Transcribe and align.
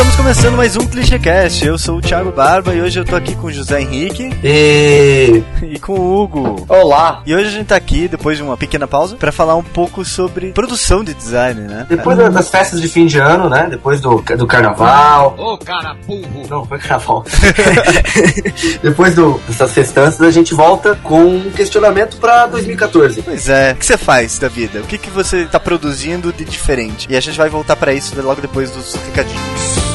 Estamos 0.00 0.16
começando 0.16 0.56
mais 0.56 0.76
um 0.76 0.86
ClichêCast. 0.86 1.62
Eu 1.66 1.76
sou 1.76 1.98
o 1.98 2.00
Thiago 2.00 2.32
Barba 2.32 2.74
e 2.74 2.80
hoje 2.80 2.98
eu 2.98 3.04
tô 3.04 3.14
aqui 3.14 3.34
com 3.36 3.48
o 3.48 3.52
José 3.52 3.82
Henrique 3.82 4.30
E... 4.42 5.42
e 5.62 5.78
com 5.78 5.92
o 5.92 6.22
Hugo. 6.22 6.64
Olá! 6.70 7.22
E 7.26 7.34
hoje 7.34 7.48
a 7.48 7.50
gente 7.50 7.66
tá 7.66 7.76
aqui, 7.76 8.08
depois 8.08 8.38
de 8.38 8.42
uma 8.42 8.56
pequena 8.56 8.88
pausa, 8.88 9.16
pra 9.16 9.30
falar 9.30 9.56
um 9.56 9.62
pouco 9.62 10.02
sobre 10.02 10.52
produção 10.52 11.04
de 11.04 11.12
design, 11.12 11.60
né? 11.68 11.84
Depois 11.86 12.16
da- 12.16 12.30
das 12.30 12.48
festas 12.48 12.80
de 12.80 12.88
fim 12.88 13.04
de 13.04 13.18
ano, 13.18 13.50
né? 13.50 13.66
Depois 13.68 14.00
do, 14.00 14.22
do 14.38 14.46
carnaval. 14.46 15.34
Ô, 15.38 15.58
cara 15.58 15.94
burro! 16.06 16.46
Não, 16.48 16.64
foi 16.64 16.78
carnaval. 16.78 17.22
Depois 18.82 19.14
do, 19.14 19.38
dessas 19.46 19.70
festanças, 19.72 20.22
a 20.22 20.30
gente 20.30 20.54
volta 20.54 20.94
com 21.02 21.22
um 21.24 21.50
questionamento 21.50 22.16
pra 22.16 22.46
2014. 22.46 23.20
Pois 23.20 23.48
é, 23.50 23.72
o 23.72 23.76
que 23.76 23.84
você 23.84 23.98
faz 23.98 24.38
da 24.38 24.48
vida? 24.48 24.80
O 24.80 24.84
que, 24.84 24.96
que 24.96 25.10
você 25.10 25.44
tá 25.44 25.60
produzindo 25.60 26.32
de 26.32 26.44
diferente? 26.46 27.06
E 27.10 27.16
a 27.16 27.20
gente 27.20 27.36
vai 27.36 27.50
voltar 27.50 27.76
pra 27.76 27.92
isso 27.92 28.18
logo 28.22 28.40
depois 28.40 28.70
dos 28.70 28.94
recadinhos. 28.94 29.89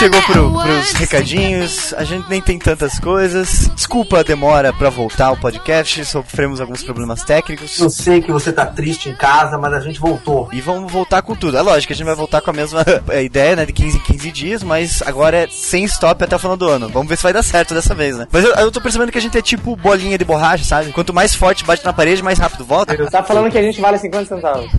Chegou 0.00 0.22
pro, 0.22 0.62
pros 0.62 0.92
recadinhos, 0.92 1.92
a 1.92 2.04
gente 2.04 2.26
nem 2.30 2.40
tem 2.40 2.58
tantas 2.58 2.98
coisas. 2.98 3.70
Desculpa 3.74 4.20
a 4.20 4.22
demora 4.22 4.72
pra 4.72 4.88
voltar 4.88 5.26
ao 5.26 5.36
podcast, 5.36 6.06
sofremos 6.06 6.58
alguns 6.58 6.82
problemas 6.82 7.22
técnicos. 7.22 7.78
Eu 7.78 7.90
sei 7.90 8.22
que 8.22 8.32
você 8.32 8.50
tá 8.50 8.64
triste 8.64 9.10
em 9.10 9.14
casa, 9.14 9.58
mas 9.58 9.74
a 9.74 9.80
gente 9.80 10.00
voltou. 10.00 10.48
E 10.52 10.60
vamos 10.62 10.90
voltar 10.90 11.20
com 11.20 11.36
tudo. 11.36 11.58
É 11.58 11.60
lógico 11.60 11.88
que 11.88 11.92
a 11.92 11.96
gente 11.96 12.06
vai 12.06 12.14
voltar 12.14 12.40
com 12.40 12.48
a 12.48 12.52
mesma 12.52 12.82
é, 13.10 13.20
ideia, 13.24 13.54
né? 13.54 13.66
De 13.66 13.74
15 13.74 13.98
em 13.98 14.00
15 14.00 14.32
dias, 14.32 14.62
mas 14.62 15.02
agora 15.02 15.36
é 15.36 15.48
sem 15.48 15.84
stop 15.84 16.24
até 16.24 16.34
o 16.34 16.38
final 16.38 16.56
do 16.56 16.66
ano. 16.66 16.88
Vamos 16.88 17.08
ver 17.08 17.16
se 17.16 17.22
vai 17.22 17.34
dar 17.34 17.42
certo 17.42 17.74
dessa 17.74 17.94
vez, 17.94 18.16
né? 18.16 18.26
Mas 18.32 18.42
eu, 18.42 18.54
eu 18.54 18.72
tô 18.72 18.80
percebendo 18.80 19.12
que 19.12 19.18
a 19.18 19.22
gente 19.22 19.36
é 19.36 19.42
tipo 19.42 19.76
bolinha 19.76 20.16
de 20.16 20.24
borracha, 20.24 20.64
sabe? 20.64 20.92
Quanto 20.92 21.12
mais 21.12 21.34
forte 21.34 21.62
bate 21.62 21.84
na 21.84 21.92
parede, 21.92 22.22
mais 22.22 22.38
rápido 22.38 22.64
volta. 22.64 22.96
Tá 23.10 23.22
falando 23.22 23.50
que 23.50 23.58
a 23.58 23.62
gente 23.62 23.78
vale 23.78 23.98
50 23.98 24.34
centavos. 24.34 24.70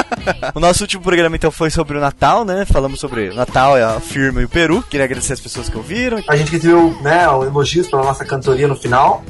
o 0.54 0.60
nosso 0.60 0.84
último 0.84 1.02
programa 1.02 1.36
então 1.36 1.50
foi 1.50 1.68
sobre 1.68 1.98
o 1.98 2.00
Natal, 2.00 2.46
né? 2.46 2.64
Falamos 2.64 2.98
sobre 2.98 3.28
o 3.28 3.34
Natal, 3.34 3.76
a 3.76 4.00
firma 4.00 4.40
e 4.40 4.44
o 4.44 4.48
Peru. 4.48 4.69
Queria 4.82 5.04
agradecer 5.04 5.32
as 5.32 5.40
pessoas 5.40 5.68
que 5.68 5.76
ouviram. 5.76 6.22
A 6.28 6.36
gente 6.36 6.52
recebeu, 6.52 6.96
né, 7.02 7.24
elogios 7.24 7.88
pela 7.88 8.04
nossa 8.04 8.24
cantoria 8.24 8.68
no 8.68 8.76
final. 8.76 9.24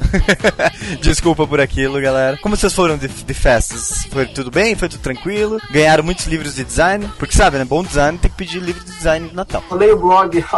Desculpa 1.01 1.47
por 1.47 1.59
aquilo, 1.59 1.99
galera. 1.99 2.37
Como 2.37 2.55
vocês 2.55 2.73
foram 2.73 2.97
de, 2.97 3.07
de 3.07 3.33
festas? 3.33 4.05
Foi 4.11 4.25
tudo 4.27 4.51
bem? 4.51 4.75
Foi 4.75 4.87
tudo 4.87 5.01
tranquilo? 5.01 5.59
Ganharam 5.71 6.03
muitos 6.03 6.27
livros 6.27 6.55
de 6.55 6.63
design? 6.63 7.09
Porque 7.17 7.35
sabe, 7.35 7.57
né? 7.57 7.65
Bom 7.65 7.83
design 7.83 8.17
tem 8.17 8.29
que 8.29 8.37
pedir 8.37 8.59
livro 8.59 8.83
de 8.83 8.91
design 8.91 9.29
de 9.29 9.35
Natal. 9.35 9.63
Eu 9.71 9.77
leio 9.77 9.95
o 9.95 9.99
blog. 9.99 10.43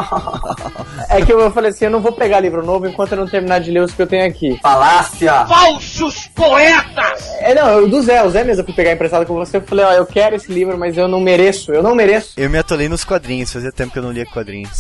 É 1.09 1.23
que 1.23 1.31
eu 1.31 1.52
falei 1.52 1.70
assim, 1.70 1.86
eu 1.86 1.92
não 1.92 2.02
vou 2.02 2.12
pegar 2.12 2.40
livro 2.40 2.66
novo 2.66 2.88
enquanto 2.88 3.12
eu 3.12 3.18
não 3.20 3.28
terminar 3.28 3.59
de 3.59 3.70
ler 3.72 3.81
os 3.81 3.94
que 3.94 4.02
eu 4.02 4.08
tenho 4.08 4.25
aqui. 4.25 4.58
Falácia! 4.62 5.45
Falsos 5.45 6.28
poetas! 6.34 7.30
É, 7.40 7.53
não, 7.53 7.68
eu, 7.80 7.88
do 7.88 8.02
Zé, 8.02 8.23
o 8.23 8.30
Zé 8.30 8.44
mesmo 8.44 8.62
eu 8.62 8.66
fui 8.66 8.73
pegar 8.73 8.94
emprestado 8.94 9.25
com 9.25 9.36
você, 9.36 9.58
eu 9.58 9.62
falei, 9.62 9.86
ó, 9.86 9.92
eu 9.94 10.06
quero 10.06 10.36
esse 10.36 10.52
livro, 10.52 10.78
mas 10.78 10.97
eu 10.97 11.08
não 11.08 11.20
mereço, 11.20 11.72
eu 11.72 11.84
não 11.84 11.94
mereço. 11.94 12.34
Eu 12.38 12.50
me 12.50 12.58
atolei 12.58 12.90
nos 12.90 13.03
quadrinhos, 13.03 13.52
fazia 13.52 13.72
tempo 13.72 13.94
que 13.94 14.00
eu 14.00 14.03
não 14.03 14.12
lia 14.12 14.25
quadrinhos. 14.25 14.73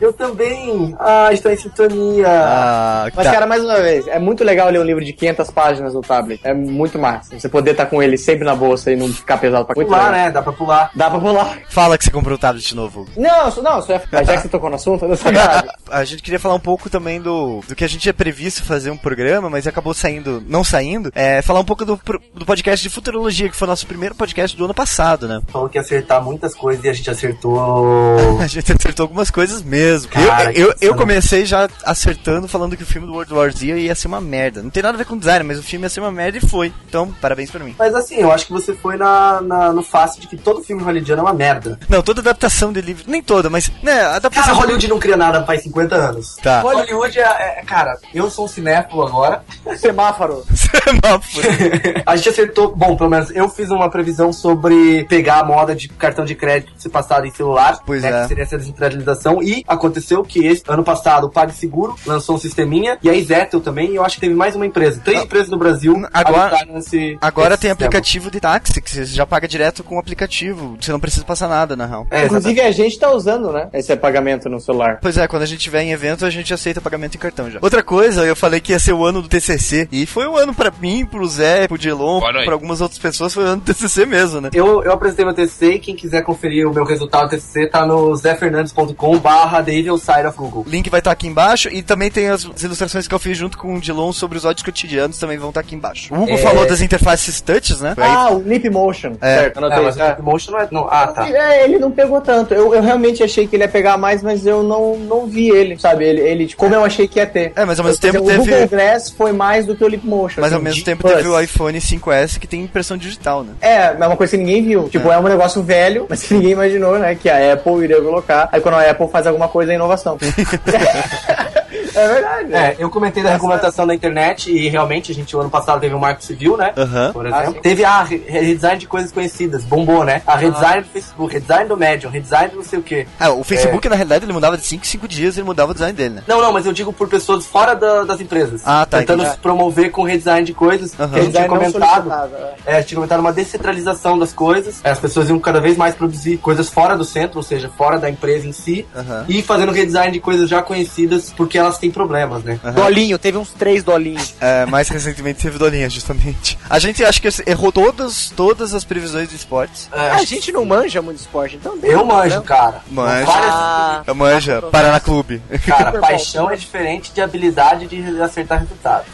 Eu 0.00 0.14
também! 0.14 0.96
Ah, 0.98 1.28
estou 1.30 1.52
em 1.52 1.56
sintonia! 1.58 2.26
Ah, 2.26 3.08
Mas, 3.14 3.26
tá. 3.26 3.32
cara, 3.32 3.46
mais 3.46 3.62
uma 3.62 3.78
vez, 3.82 4.06
é 4.08 4.18
muito 4.18 4.42
legal 4.42 4.70
ler 4.70 4.80
um 4.80 4.82
livro 4.84 5.04
de 5.04 5.12
500 5.12 5.50
páginas 5.50 5.92
no 5.92 6.00
tablet. 6.00 6.40
É 6.42 6.54
muito 6.54 6.98
massa. 6.98 7.38
Você 7.38 7.50
poder 7.50 7.72
estar 7.72 7.84
com 7.84 8.02
ele 8.02 8.16
sempre 8.16 8.42
na 8.44 8.54
bolsa 8.54 8.90
e 8.90 8.96
não 8.96 9.08
ficar 9.12 9.36
pesado 9.36 9.66
pra 9.66 9.74
pular, 9.74 9.96
legal. 10.10 10.12
né? 10.12 10.30
Dá 10.30 10.40
pra 10.40 10.52
pular. 10.54 10.90
Dá 10.94 11.10
pra 11.10 11.20
pular. 11.20 11.58
Fala 11.68 11.98
que 11.98 12.04
você 12.04 12.10
comprou 12.10 12.36
um 12.36 12.40
tablet 12.40 12.74
novo. 12.74 13.06
Não, 13.14 13.48
isso- 13.50 13.62
não, 13.62 13.78
isso 13.78 13.92
é... 13.92 14.00
Mas 14.10 14.26
já 14.26 14.36
que 14.36 14.42
você 14.42 14.48
tocou 14.48 14.70
no 14.70 14.76
assunto, 14.76 15.06
não 15.06 15.14
sacanagem. 15.16 15.68
A 15.90 16.04
gente 16.04 16.22
queria 16.22 16.38
falar 16.38 16.54
um 16.54 16.60
pouco 16.60 16.88
também 16.88 17.20
do, 17.20 17.60
do 17.66 17.74
que 17.74 17.82
a 17.82 17.88
gente 17.88 18.00
tinha 18.02 18.14
previsto 18.14 18.62
fazer 18.64 18.92
um 18.92 18.96
programa, 18.96 19.50
mas 19.50 19.66
acabou 19.66 19.92
saindo, 19.92 20.40
não 20.46 20.62
saindo. 20.62 21.10
É, 21.16 21.42
falar 21.42 21.58
um 21.58 21.64
pouco 21.64 21.84
do, 21.84 22.00
do 22.32 22.46
podcast 22.46 22.80
de 22.88 22.94
futurologia, 22.94 23.48
que 23.48 23.56
foi 23.56 23.66
o 23.66 23.70
nosso 23.70 23.88
primeiro 23.88 24.14
podcast 24.14 24.56
do 24.56 24.64
ano 24.66 24.72
passado, 24.72 25.26
né? 25.26 25.40
Falou 25.48 25.68
que 25.68 25.76
ia 25.76 25.80
acertar 25.82 26.22
muitas 26.22 26.54
coisas 26.54 26.84
e 26.84 26.88
a 26.88 26.92
gente 26.92 27.10
acertou. 27.10 28.38
A 28.40 28.46
gente 28.46 28.72
acertou 28.72 29.02
algumas 29.04 29.30
coisas 29.32 29.39
mesmo. 29.62 30.10
Cara, 30.10 30.52
eu, 30.52 30.68
eu, 30.68 30.74
eu 30.80 30.94
comecei 30.94 31.44
já 31.44 31.68
acertando, 31.84 32.46
falando 32.48 32.76
que 32.76 32.82
o 32.82 32.86
filme 32.86 33.06
do 33.06 33.12
World 33.12 33.32
War 33.32 33.50
Z 33.52 33.66
ia 33.66 33.94
ser 33.94 34.08
uma 34.08 34.20
merda. 34.20 34.62
Não 34.62 34.70
tem 34.70 34.82
nada 34.82 34.94
a 34.94 34.98
ver 34.98 35.04
com 35.04 35.16
design, 35.16 35.44
mas 35.44 35.58
o 35.58 35.62
filme 35.62 35.84
ia 35.84 35.88
ser 35.88 36.00
uma 36.00 36.10
merda 36.12 36.38
e 36.38 36.40
foi. 36.40 36.72
Então, 36.88 37.12
parabéns 37.20 37.50
pra 37.50 37.64
mim. 37.64 37.74
Mas 37.78 37.94
assim, 37.94 38.16
eu 38.16 38.30
acho 38.32 38.46
que 38.46 38.52
você 38.52 38.74
foi 38.74 38.96
na, 38.96 39.40
na- 39.40 39.72
no 39.72 39.82
fácil 39.82 40.20
de 40.20 40.26
que 40.26 40.36
todo 40.36 40.62
filme 40.62 40.82
hollywoodiano 40.82 41.20
é 41.20 41.24
uma 41.24 41.34
merda. 41.34 41.78
Não, 41.88 42.02
toda 42.02 42.20
adaptação 42.20 42.72
de 42.72 42.80
livro, 42.80 43.04
nem 43.06 43.22
toda, 43.22 43.48
mas, 43.50 43.70
né, 43.82 43.92
a 43.92 43.96
Cara, 44.04 44.16
adaptação. 44.16 44.54
Hollywood 44.56 44.88
não 44.88 44.98
cria 44.98 45.16
nada 45.16 45.44
faz 45.44 45.62
50 45.62 45.94
anos. 45.94 46.36
Tá. 46.42 46.60
Hollywood 46.60 47.18
é, 47.18 47.22
é- 47.22 47.62
Cara, 47.66 47.98
eu 48.14 48.30
sou 48.30 48.44
um 48.44 48.48
cinéfilo 48.48 49.02
agora. 49.06 49.42
Semáforo. 49.78 50.44
Semáforo. 50.54 51.48
a 52.06 52.16
gente 52.16 52.28
acertou. 52.28 52.74
Bom, 52.74 52.96
pelo 52.96 53.10
menos 53.10 53.30
eu 53.30 53.48
fiz 53.48 53.70
uma 53.70 53.88
previsão 53.90 54.32
sobre 54.32 55.04
pegar 55.04 55.40
a 55.40 55.44
moda 55.44 55.74
de 55.74 55.88
cartão 55.88 56.24
de 56.24 56.34
crédito 56.34 56.72
ser 56.76 56.88
passado 56.88 57.26
em 57.26 57.30
celular. 57.30 57.78
Pois 57.84 58.02
né, 58.02 58.10
é. 58.10 58.22
Que 58.22 58.28
seria 58.28 58.44
essa 58.44 58.58
descentralização. 58.58 59.29
E 59.42 59.64
aconteceu 59.68 60.22
que 60.22 60.46
esse, 60.46 60.62
ano 60.68 60.82
passado 60.82 61.24
o 61.26 61.30
PagSeguro 61.30 61.94
lançou 62.06 62.34
um 62.36 62.38
sisteminha. 62.38 62.98
E 63.02 63.08
a 63.10 63.14
Izettel 63.14 63.60
também. 63.60 63.90
E 63.92 63.96
eu 63.96 64.04
acho 64.04 64.16
que 64.16 64.20
teve 64.22 64.34
mais 64.34 64.56
uma 64.56 64.66
empresa. 64.66 65.00
Três 65.04 65.20
Ah. 65.20 65.24
empresas 65.24 65.48
no 65.48 65.56
Brasil 65.58 65.94
Agora- 66.12 66.46
adotaram 66.56 66.78
esse. 66.78 67.16
Agora 67.20 67.54
esse 67.54 67.60
tem 67.62 67.70
sistema. 67.70 67.74
aplicativo 67.88 68.30
de 68.30 68.40
táxi, 68.40 68.80
que 68.80 68.90
você 68.90 69.04
já 69.04 69.24
paga 69.26 69.46
direto 69.46 69.84
com 69.84 69.96
o 69.96 69.98
aplicativo. 69.98 70.76
Você 70.80 70.90
não 70.92 71.00
precisa 71.00 71.24
passar 71.24 71.48
nada, 71.48 71.76
na 71.76 71.86
real. 71.86 72.06
É, 72.10 72.20
exatamente. 72.24 72.40
Inclusive 72.40 72.60
a 72.60 72.72
gente 72.72 72.98
tá 72.98 73.10
usando, 73.12 73.52
né? 73.52 73.68
Esse 73.72 73.94
pagamento 73.96 74.48
no 74.48 74.58
celular. 74.60 74.98
Pois 75.00 75.16
é, 75.16 75.26
quando 75.28 75.42
a 75.42 75.46
gente 75.46 75.60
tiver 75.60 75.82
em 75.82 75.92
evento, 75.92 76.24
a 76.26 76.30
gente 76.30 76.52
aceita 76.52 76.80
pagamento 76.80 77.14
em 77.14 77.18
cartão 77.18 77.50
já. 77.50 77.58
Outra 77.62 77.82
coisa, 77.82 78.24
eu 78.24 78.34
falei 78.36 78.60
que 78.60 78.72
ia 78.72 78.78
ser 78.78 78.92
o 78.92 79.04
ano 79.04 79.20
do 79.22 79.28
TCC. 79.28 79.88
E 79.92 80.06
foi 80.06 80.26
o 80.26 80.36
ano 80.36 80.54
pra 80.54 80.72
mim, 80.80 81.04
pro 81.04 81.26
Zé, 81.28 81.68
pro 81.68 81.76
Dilon, 81.78 82.20
pra 82.20 82.52
algumas 82.52 82.80
outras 82.80 82.98
pessoas, 82.98 83.34
foi 83.34 83.44
o 83.44 83.46
ano 83.46 83.56
do 83.62 83.64
TCC 83.64 84.06
mesmo, 84.06 84.40
né? 84.40 84.50
Eu, 84.54 84.82
eu 84.82 84.92
apresentei 84.92 85.24
meu 85.24 85.34
TCC 85.34 85.74
e 85.74 85.78
quem 85.78 85.94
quiser 85.96 86.22
conferir 86.22 86.66
o 86.68 86.72
meu 86.74 86.84
resultado 86.84 87.24
do 87.24 87.30
TCC 87.30 87.66
tá 87.66 87.84
no 87.84 88.14
zefernandes.com 88.16 89.18
barra 89.20 89.62
The 89.62 89.72
Evil 89.72 89.98
Side 89.98 90.26
of 90.26 90.36
Google. 90.36 90.64
O 90.66 90.70
link 90.70 90.88
vai 90.90 91.00
estar 91.00 91.10
aqui 91.10 91.26
embaixo 91.26 91.68
e 91.70 91.82
também 91.82 92.10
tem 92.10 92.28
as 92.28 92.42
ilustrações 92.62 93.06
que 93.06 93.14
eu 93.14 93.18
fiz 93.18 93.36
junto 93.36 93.56
com 93.58 93.74
o 93.74 93.80
Dilon 93.80 94.12
sobre 94.12 94.38
os 94.38 94.44
ódios 94.44 94.62
cotidianos 94.64 95.18
também 95.18 95.38
vão 95.38 95.50
estar 95.50 95.60
aqui 95.60 95.74
embaixo. 95.74 96.12
O 96.14 96.22
Hugo 96.22 96.32
É. 96.32 96.36
falou 96.38 96.66
das 96.66 96.80
interfaces 96.80 97.40
touches, 97.40 97.80
né? 97.80 97.94
Ah, 97.98 98.30
o 98.30 98.38
Leap 98.38 98.64
Motion. 98.70 99.12
É. 99.20 99.36
Certo, 99.40 99.58
anotei. 99.58 99.78
É, 99.78 99.82
mas 99.82 99.96
É. 99.98 100.16
o 100.18 100.22
Motion 100.22 100.52
não 100.52 100.58
é. 100.60 100.68
Não, 100.70 100.88
ah, 100.90 101.06
tá. 101.08 101.28
É, 101.28 101.64
ele 101.64 101.78
não 101.78 101.90
pegou 101.90 102.20
tanto. 102.20 102.54
Eu, 102.54 102.74
eu 102.74 102.82
realmente 102.82 103.22
achei 103.22 103.46
que 103.46 103.56
ele 103.56 103.64
ia 103.64 103.68
pegar 103.68 103.96
mais, 103.96 104.22
mas 104.22 104.46
eu 104.46 104.62
não, 104.62 104.96
não 104.96 105.26
vi 105.26 105.50
ele, 105.50 105.78
sabe? 105.78 106.04
Ele, 106.04 106.20
ele, 106.20 106.54
como 106.54 106.74
eu 106.74 106.84
achei 106.84 107.06
que 107.06 107.18
ia 107.18 107.26
ter. 107.26 107.52
É, 107.56 107.64
mas 107.64 107.78
ao 107.78 107.84
mesmo 107.84 108.00
Por 108.00 108.10
tempo 108.10 108.24
exemplo, 108.24 108.44
teve- 108.44 108.56
O 108.56 108.60
Google 108.68 108.78
Glass 108.78 109.10
foi 109.10 109.32
mais 109.32 109.66
do 109.66 109.74
que 109.76 109.84
o 109.84 109.88
Leap 109.88 110.04
Motion. 110.04 110.40
Mas 110.40 110.52
ao 110.52 110.56
assim, 110.58 110.64
mesmo 110.64 110.78
de 110.78 110.84
tempo 110.84 111.02
plus. 111.02 111.14
teve 111.14 111.28
o 111.28 111.40
iPhone 111.40 111.78
5S 111.80 112.38
que 112.38 112.46
tem 112.46 112.62
impressão 112.62 112.96
digital, 112.96 113.42
né? 113.44 113.52
É, 113.60 113.86
é 114.00 114.06
uma 114.06 114.16
coisa 114.16 114.36
que 114.36 114.42
ninguém 114.42 114.62
viu. 114.64 114.88
Tipo, 114.88 115.10
é. 115.10 115.18
um 115.18 115.22
negócio 115.22 115.62
velho, 115.62 116.06
mas 116.08 116.22
que 116.22 116.32
ninguém 116.34 116.52
imaginou, 116.52 116.98
né? 116.98 117.14
Que 117.14 117.28
a 117.28 117.52
Apple 117.54 117.84
iria 117.84 118.00
colocar. 118.00 118.48
Aí 118.52 118.60
quando 118.60 118.74
a 118.74 118.90
Apple 118.90 119.08
faz 119.10 119.26
alguma 119.26 119.48
coisa, 119.48 119.72
é 119.72 119.74
inovação. 119.74 120.16
é 121.94 122.08
verdade. 122.08 122.48
né? 122.48 122.58
É, 122.70 122.76
eu 122.78 122.90
comentei 122.90 123.22
da 123.22 123.30
regulamentação 123.30 123.86
da 123.86 123.94
internet 123.94 124.50
e 124.50 124.68
realmente 124.68 125.10
a 125.12 125.14
gente, 125.14 125.34
o 125.36 125.40
ano 125.40 125.50
passado, 125.50 125.80
teve 125.80 125.94
o 125.94 125.98
Marco 126.00 126.22
Civil, 126.22 126.56
né? 126.56 126.72
Aham. 126.76 127.12
Por 127.12 127.26
Ah, 127.26 127.30
exemplo. 127.30 127.54
sim. 127.54 127.60
teve 127.60 127.84
a 127.84 128.02
re- 128.02 128.22
redesign 128.26 128.78
de 128.78 128.86
coisas 128.86 129.10
conhecidas, 129.12 129.64
bombou, 129.64 130.04
né? 130.04 130.22
A 130.26 130.36
redesign 130.36 130.82
do 130.82 130.88
Facebook, 130.88 131.32
redesign 131.32 131.68
do 131.68 131.76
Medium, 131.76 132.10
redesign 132.10 132.50
do 132.50 132.56
não 132.56 132.64
sei 132.64 132.78
o 132.78 132.82
quê. 132.82 133.06
Ah, 133.18 133.30
o 133.30 133.42
Facebook, 133.44 133.88
na 133.88 133.96
realidade, 133.96 134.24
ele 134.24 134.32
mudava 134.32 134.56
de 134.56 134.64
5 134.64 134.84
em 134.84 134.88
5 134.88 135.08
dias, 135.08 135.36
ele 135.36 135.46
mudava 135.46 135.70
o 135.70 135.74
design 135.74 135.92
dele, 135.96 136.14
né? 136.16 136.22
Não, 136.26 136.40
não, 136.40 136.52
mas 136.52 136.66
eu 136.66 136.72
digo 136.72 136.92
por 136.92 137.08
pessoas 137.08 137.46
fora 137.46 137.74
da- 137.74 138.04
das 138.04 138.20
empresas. 138.20 138.62
Ah, 138.64 138.86
tá, 138.86 138.98
Tentando 138.98 139.20
entendi. 139.22 139.36
se 139.36 139.40
promover 139.42 139.90
com 139.90 140.02
redesign 140.02 140.44
de 140.46 140.54
coisas. 140.54 140.92
Aham. 140.98 141.10
Que 141.12 141.18
a 141.18 141.22
gente 141.22 141.34
tinha 141.34 141.48
comentado. 141.48 141.72
solicitado, 142.08 142.34
é. 142.36 142.54
É, 142.66 142.74
a 142.74 142.78
gente 142.80 142.88
tinha 142.88 142.96
comentado 142.96 143.20
uma 143.20 143.32
descentralização 143.32 144.18
das 144.18 144.32
coisas. 144.32 144.80
É, 144.84 144.90
As 144.90 144.98
pessoas 144.98 145.28
iam 145.28 145.38
cada 145.38 145.60
vez 145.60 145.76
mais 145.76 145.94
produzir 145.94 146.36
coisas 146.38 146.68
fora 146.68 146.96
do 146.96 147.04
centro, 147.04 147.38
ou 147.38 147.42
seja, 147.42 147.68
fora 147.76 147.98
da 147.98 148.08
empresa 148.10 148.46
em 148.46 148.52
si. 148.52 148.86
Aham. 148.94 149.24
E 149.28 149.42
fazendo 149.42 149.72
redesign 149.72 150.12
de 150.12 150.20
coisas 150.20 150.48
já 150.48 150.62
conhecidas, 150.62 151.32
porque 151.36 151.56
elas 151.58 151.78
têm 151.80 151.90
problemas, 151.90 152.44
né? 152.44 152.60
Aham. 152.62 152.72
Dolinho, 152.74 153.18
teve 153.18 153.38
uns 153.38 153.50
três 153.52 153.82
dolinhos. 153.82 154.34
É, 154.40 154.66
mais 154.66 154.88
recentemente 154.88 155.40
teve 155.42 155.58
Dolinha, 155.58 155.88
justamente. 155.88 156.58
A 156.68 156.78
gente 156.78 157.04
acho 157.04 157.20
que 157.20 157.28
errou 157.46 157.72
todas, 157.72 158.30
todas 158.36 158.74
as 158.74 158.84
previsões 158.84 159.28
de 159.28 159.36
esportes. 159.36 159.88
É, 159.92 160.10
A 160.10 160.24
gente 160.24 160.52
não 160.52 160.64
manja 160.64 161.00
muito 161.02 161.18
esporte, 161.18 161.56
então. 161.56 161.78
tem 161.78 161.90
eu 161.90 161.98
problema. 162.00 162.22
manjo, 162.24 162.42
cara. 162.42 162.82
Manja. 162.90 163.26
Ah, 163.32 164.02
Eu 164.06 164.14
manja, 164.14 164.62
Paraná 164.62 165.00
Clube. 165.00 165.42
Cara, 165.66 165.98
paixão 165.98 166.50
é 166.50 166.56
diferente 166.56 167.12
de 167.12 167.20
habilidade 167.20 167.86
de 167.86 168.20
acertar 168.22 168.60
resultados. 168.60 169.06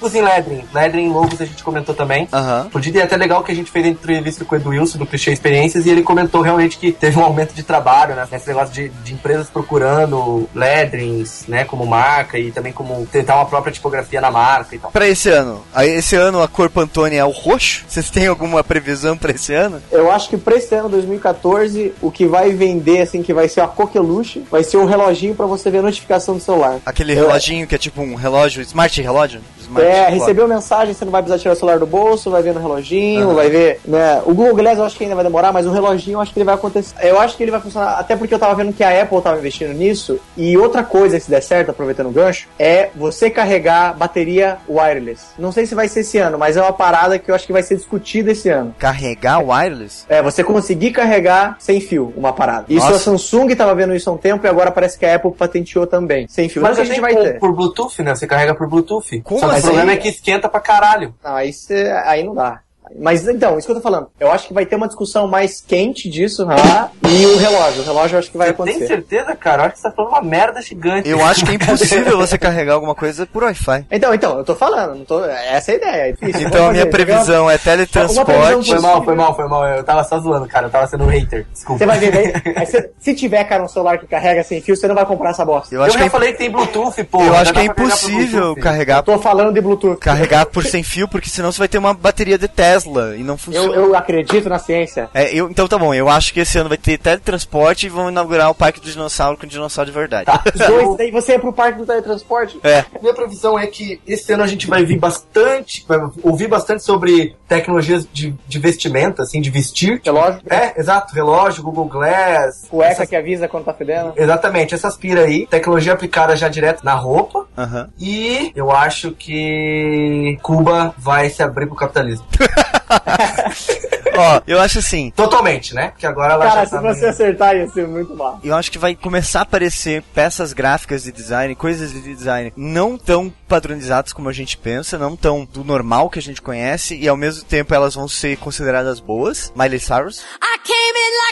Os 0.00 0.14
em 0.14 0.22
Ledrin. 0.22 0.64
Ledrin 0.72 1.08
Logos 1.10 1.40
a 1.40 1.44
gente 1.44 1.62
comentou 1.62 1.94
também. 1.94 2.28
Podia 2.70 2.92
ter 2.92 3.02
até 3.02 3.16
legal 3.16 3.42
que 3.42 3.52
a 3.52 3.54
gente 3.54 3.70
fez 3.70 3.84
a 3.84 3.88
entrevista 3.88 4.44
com 4.44 4.54
o 4.54 4.58
Edu 4.58 4.70
Wilson 4.70 4.98
do 4.98 5.06
Clichê 5.06 5.32
Experiências 5.32 5.86
e 5.86 5.90
ele 5.90 6.02
comentou 6.02 6.40
realmente 6.42 6.78
que 6.78 6.92
teve 6.92 7.18
um 7.18 7.24
aumento 7.24 7.54
de 7.54 7.62
trabalho, 7.62 8.14
né? 8.14 8.26
Esse 8.32 8.48
negócio 8.48 8.72
de, 8.74 8.88
de 8.88 9.12
empresas 9.14 9.48
procurando 9.48 10.48
Ledrins, 10.54 11.44
né? 11.48 11.64
Como 11.64 11.86
marca 11.86 12.03
e 12.38 12.50
também 12.50 12.72
como 12.72 13.06
tentar 13.06 13.36
uma 13.36 13.46
própria 13.46 13.72
tipografia 13.72 14.20
na 14.20 14.30
marca 14.30 14.74
e 14.74 14.78
tal. 14.78 14.90
Pra 14.90 15.06
esse 15.08 15.28
ano, 15.30 15.64
aí 15.74 15.90
esse 15.90 16.14
ano 16.16 16.42
a 16.42 16.48
cor 16.48 16.68
Pantone 16.70 17.16
é 17.16 17.24
o 17.24 17.30
roxo? 17.30 17.84
Vocês 17.88 18.10
têm 18.10 18.26
alguma 18.26 18.62
previsão 18.62 19.16
pra 19.16 19.32
esse 19.32 19.52
ano? 19.54 19.82
Eu 19.90 20.10
acho 20.10 20.28
que 20.28 20.36
pra 20.36 20.56
esse 20.56 20.74
ano 20.74 20.88
2014, 20.88 21.94
o 22.02 22.10
que 22.10 22.26
vai 22.26 22.52
vender, 22.52 23.00
assim, 23.02 23.22
que 23.22 23.32
vai 23.32 23.48
ser 23.48 23.60
a 23.60 23.66
coqueluche, 23.68 24.44
vai 24.50 24.62
ser 24.62 24.76
o 24.76 24.84
reloginho 24.86 25.34
pra 25.34 25.46
você 25.46 25.70
ver 25.70 25.78
a 25.78 25.82
notificação 25.82 26.36
do 26.36 26.40
celular. 26.42 26.78
Aquele 26.84 27.12
Eu- 27.12 27.26
reloginho 27.26 27.66
que 27.66 27.74
é 27.74 27.78
tipo 27.78 28.00
um 28.02 28.14
relógio, 28.14 28.62
smart 28.62 29.00
relógio? 29.00 29.40
Smart 29.64 29.86
É, 29.86 30.00
watch. 30.02 30.12
recebeu 30.18 30.48
mensagem, 30.48 30.94
você 30.94 31.04
não 31.04 31.12
vai 31.12 31.22
precisar 31.22 31.40
tirar 31.42 31.52
o 31.54 31.56
celular 31.56 31.78
do 31.78 31.86
bolso, 31.86 32.30
vai 32.30 32.42
ver 32.42 32.54
no 32.54 32.60
reloginho, 32.60 33.34
vai 33.34 33.48
ver, 33.50 33.80
né? 33.84 34.22
O 34.24 34.34
Google 34.34 34.54
Glass 34.56 34.78
eu 34.78 34.84
acho 34.84 34.96
que 34.96 35.04
ainda 35.04 35.14
vai 35.16 35.24
demorar, 35.24 35.52
mas 35.52 35.66
o 35.66 35.70
reloginho 35.70 36.16
eu 36.16 36.20
acho 36.20 36.32
que 36.32 36.38
ele 36.38 36.44
vai 36.44 36.54
acontecer. 36.54 36.94
Eu 37.02 37.18
acho 37.20 37.36
que 37.36 37.42
ele 37.42 37.50
vai 37.50 37.60
funcionar, 37.60 37.98
até 37.98 38.16
porque 38.16 38.34
eu 38.34 38.38
tava 38.38 38.54
vendo 38.54 38.72
que 38.72 38.82
a 38.84 39.02
Apple 39.02 39.20
tava 39.20 39.38
investindo 39.38 39.72
nisso. 39.72 40.18
E 40.36 40.56
outra 40.56 40.82
coisa, 40.82 41.18
se 41.18 41.30
der 41.30 41.42
certo, 41.42 41.70
aproveitando 41.70 42.06
o 42.08 42.12
gancho, 42.12 42.48
é 42.58 42.90
você 42.94 43.28
carregar 43.30 43.94
bateria 43.96 44.58
wireless. 44.68 45.26
Não 45.38 45.52
sei 45.52 45.66
se 45.66 45.74
vai 45.74 45.88
ser 45.88 46.00
esse 46.00 46.18
ano, 46.18 46.38
mas 46.38 46.56
é 46.56 46.62
uma 46.62 46.72
parada 46.72 47.18
que 47.18 47.30
eu 47.30 47.34
acho 47.34 47.46
que 47.46 47.52
vai 47.52 47.62
ser 47.62 47.76
discutida 47.76 48.32
esse 48.32 48.48
ano. 48.48 48.74
Carregar 48.78 49.38
wireless? 49.40 50.04
É, 50.08 50.22
você 50.22 50.42
conseguir 50.44 50.90
carregar 50.92 51.56
sem 51.58 51.80
fio 51.80 52.12
uma 52.16 52.32
parada. 52.32 52.66
Isso 52.68 52.80
Nossa. 52.84 52.96
a 52.96 52.98
Samsung 52.98 53.54
tava 53.54 53.74
vendo 53.74 53.94
isso 53.94 54.08
há 54.08 54.12
um 54.12 54.16
tempo 54.16 54.46
e 54.46 54.48
agora 54.48 54.70
parece 54.70 54.98
que 54.98 55.06
a 55.06 55.14
Apple 55.14 55.32
patenteou 55.32 55.86
também. 55.86 56.26
Sem 56.28 56.48
fio. 56.48 56.62
Mas 56.62 56.70
Mas 56.72 56.78
a 56.80 56.84
gente 56.84 56.94
gente 56.94 57.00
vai 57.00 57.14
ter. 57.14 57.38
por 57.38 57.52
Bluetooth, 57.52 58.02
né? 58.02 58.14
Você 58.14 58.26
carrega 58.26 58.54
por 58.54 58.68
Bluetooth. 58.68 59.20
Como 59.22 59.40
Só 59.40 59.46
assim? 59.58 59.66
o 59.66 59.70
problema 59.70 59.92
é 59.92 59.96
que 59.96 60.08
esquenta 60.08 60.48
pra 60.48 60.60
caralho. 60.60 61.14
Não, 61.22 61.34
aí, 61.34 61.52
cê- 61.52 61.90
aí 62.04 62.22
não 62.24 62.34
dá. 62.34 62.60
Mas 62.98 63.26
então, 63.26 63.58
isso 63.58 63.66
que 63.66 63.72
eu 63.72 63.76
tô 63.76 63.82
falando. 63.82 64.08
Eu 64.20 64.30
acho 64.30 64.46
que 64.48 64.54
vai 64.54 64.66
ter 64.66 64.76
uma 64.76 64.86
discussão 64.86 65.26
mais 65.26 65.60
quente 65.60 66.08
disso, 66.08 66.46
ah, 66.48 66.88
e 67.08 67.26
o 67.26 67.36
relógio. 67.38 67.82
O 67.82 67.84
relógio 67.84 68.14
eu 68.14 68.18
acho 68.20 68.30
que 68.30 68.36
vai 68.38 68.48
Você 68.48 68.54
tem 68.54 68.64
acontecer. 68.74 68.86
certeza, 68.86 69.34
cara? 69.34 69.62
Eu 69.62 69.66
acho 69.66 69.74
que 69.74 69.80
você 69.80 69.88
tá 69.88 69.94
falando 69.94 70.12
uma 70.12 70.22
merda 70.22 70.60
gigante. 70.62 71.08
Eu 71.08 71.24
acho 71.24 71.44
que 71.44 71.50
é 71.52 71.54
impossível 71.56 72.18
você 72.18 72.36
carregar 72.38 72.74
alguma 72.74 72.94
coisa 72.94 73.26
por 73.26 73.42
Wi-Fi. 73.44 73.86
Então, 73.90 74.14
então, 74.14 74.38
eu 74.38 74.44
tô 74.44 74.54
falando, 74.54 74.96
não 74.98 75.04
tô, 75.04 75.24
essa 75.24 75.72
é 75.72 75.74
a 75.74 75.76
ideia. 75.78 76.08
É 76.08 76.12
difícil. 76.12 76.40
Então 76.48 76.50
Vamos 76.60 76.68
a 76.68 76.72
minha 76.72 76.86
previsão 76.90 77.50
é 77.50 77.58
teletransporte. 77.58 78.68
Foi 78.70 78.78
mal, 78.80 79.04
foi 79.04 79.14
mal, 79.14 79.36
foi 79.36 79.48
mal. 79.48 79.66
Eu 79.66 79.84
tava 79.84 80.04
só 80.04 80.18
zoando, 80.18 80.46
cara. 80.46 80.66
Eu 80.66 80.70
tava 80.70 80.86
sendo 80.86 81.04
um 81.04 81.08
hater. 81.08 81.46
Desculpa. 81.52 81.78
Você 81.78 81.86
vai 81.86 81.98
ver 81.98 82.12
daí. 82.12 82.66
cê- 82.66 82.90
se 82.98 83.14
tiver, 83.14 83.44
cara, 83.44 83.62
um 83.64 83.68
celular 83.68 83.98
que 83.98 84.06
carrega 84.06 84.42
sem 84.42 84.60
fio, 84.60 84.76
você 84.76 84.86
não 84.86 84.94
vai 84.94 85.06
comprar 85.06 85.30
essa 85.30 85.44
bosta. 85.44 85.74
Eu 85.74 85.80
Eu 85.80 85.86
acho 85.86 85.98
já 85.98 86.04
é, 86.04 86.08
falei 86.10 86.32
que 86.32 86.38
tem 86.38 86.50
Bluetooth, 86.50 87.02
pô. 87.04 87.22
eu 87.22 87.34
acho 87.34 87.52
que 87.52 87.58
é 87.58 87.62
carregar 87.68 87.84
impossível 87.84 88.40
Bluetooth. 88.40 88.60
carregar 88.60 88.96
Eu 88.98 89.02
tô 89.02 89.18
falando 89.18 89.52
de 89.52 89.60
Bluetooth. 89.60 89.98
carregar 89.98 90.46
por 90.46 90.64
sem 90.64 90.82
fio, 90.82 91.08
porque 91.08 91.28
senão 91.28 91.50
você 91.50 91.58
vai 91.58 91.68
ter 91.68 91.78
uma 91.78 91.94
bateria 91.94 92.38
de 92.38 92.48
Tesla 92.74 93.16
e 93.16 93.22
não 93.22 93.36
funciona. 93.38 93.74
Eu, 93.74 93.86
eu 93.86 93.96
acredito 93.96 94.48
na 94.48 94.58
ciência. 94.58 95.08
É, 95.14 95.32
eu, 95.34 95.48
então 95.50 95.66
tá 95.68 95.78
bom, 95.78 95.94
eu 95.94 96.08
acho 96.08 96.32
que 96.32 96.40
esse 96.40 96.58
ano 96.58 96.68
vai 96.68 96.78
ter 96.78 96.98
teletransporte 96.98 97.86
e 97.86 97.88
vão 97.88 98.08
inaugurar 98.10 98.50
o 98.50 98.54
Parque 98.54 98.80
do 98.80 98.90
Dinossauro 98.90 99.36
com 99.38 99.46
dinossauro 99.46 99.90
de 99.90 99.96
verdade. 99.96 100.26
Tá. 100.26 100.42
Os 100.52 100.60
dois, 100.66 100.96
daí 100.96 101.10
você 101.10 101.32
é 101.34 101.38
pro 101.38 101.52
parque 101.52 101.78
do 101.78 101.86
teletransporte. 101.86 102.58
É, 102.62 102.84
Minha 103.00 103.14
previsão 103.14 103.58
é 103.58 103.66
que 103.66 104.00
esse 104.06 104.32
ano 104.32 104.42
a 104.42 104.46
gente 104.46 104.66
vai 104.66 104.84
vir 104.84 104.98
bastante, 104.98 105.84
vai 105.88 105.98
ouvir 106.22 106.48
bastante 106.48 106.82
sobre 106.82 107.36
tecnologias 107.48 108.06
de, 108.12 108.34
de 108.46 108.58
vestimenta, 108.58 109.22
assim, 109.22 109.40
de 109.40 109.50
vestir. 109.50 110.00
Relógio. 110.04 110.40
É, 110.50 110.78
exato. 110.80 111.14
Relógio, 111.14 111.62
Google 111.62 111.86
Glass. 111.86 112.66
Cueca 112.68 112.92
essas- 112.92 113.08
que 113.08 113.16
avisa 113.16 113.46
quando 113.48 113.64
tá 113.64 113.74
fedendo. 113.74 114.12
Exatamente, 114.16 114.74
essas 114.74 114.96
pira 114.96 115.22
aí. 115.22 115.46
Tecnologia 115.46 115.92
aplicada 115.92 116.36
já 116.36 116.48
direto 116.48 116.84
na 116.84 116.94
roupa. 116.94 117.46
aham. 117.56 117.88
E 117.98 118.52
eu 118.56 118.70
acho 118.70 119.12
que 119.12 120.38
Cuba 120.42 120.94
vai 120.98 121.28
se 121.30 121.42
abrir 121.42 121.66
pro 121.66 121.76
capitalismo. 121.76 122.24
Ó, 124.16 124.40
eu 124.46 124.60
acho 124.60 124.78
assim, 124.78 125.10
Totalmente, 125.10 125.74
né? 125.74 125.88
Porque 125.88 126.06
agora 126.06 126.34
ela 126.34 126.44
Cara, 126.46 126.60
já 126.60 126.66
se 126.66 126.70
tá 126.72 126.80
você 126.80 127.00
meio- 127.00 127.10
acertar, 127.10 127.56
ia 127.56 127.68
ser 127.68 127.88
muito 127.88 128.14
mal. 128.14 128.38
eu 128.44 128.54
acho 128.54 128.70
que 128.70 128.78
vai 128.78 128.94
começar 128.94 129.40
a 129.40 129.42
aparecer 129.42 130.02
peças 130.14 130.52
gráficas 130.52 131.02
de 131.02 131.10
design, 131.10 131.54
coisas 131.56 131.92
de 131.92 132.00
design 132.00 132.52
não 132.56 132.96
tão 132.96 133.32
padronizadas 133.48 134.12
como 134.12 134.28
a 134.28 134.32
gente 134.32 134.56
pensa, 134.56 134.96
não 134.96 135.16
tão 135.16 135.44
do 135.44 135.64
normal 135.64 136.08
que 136.08 136.18
a 136.20 136.22
gente 136.22 136.40
conhece, 136.40 136.96
e 136.96 137.08
ao 137.08 137.16
mesmo 137.16 137.44
tempo 137.44 137.74
elas 137.74 137.94
vão 137.96 138.06
ser 138.06 138.36
consideradas 138.36 139.00
boas. 139.00 139.52
Miley 139.56 139.80
Cyrus. 139.80 140.20
I 140.40 140.58
came 140.62 140.98
in 140.98 141.23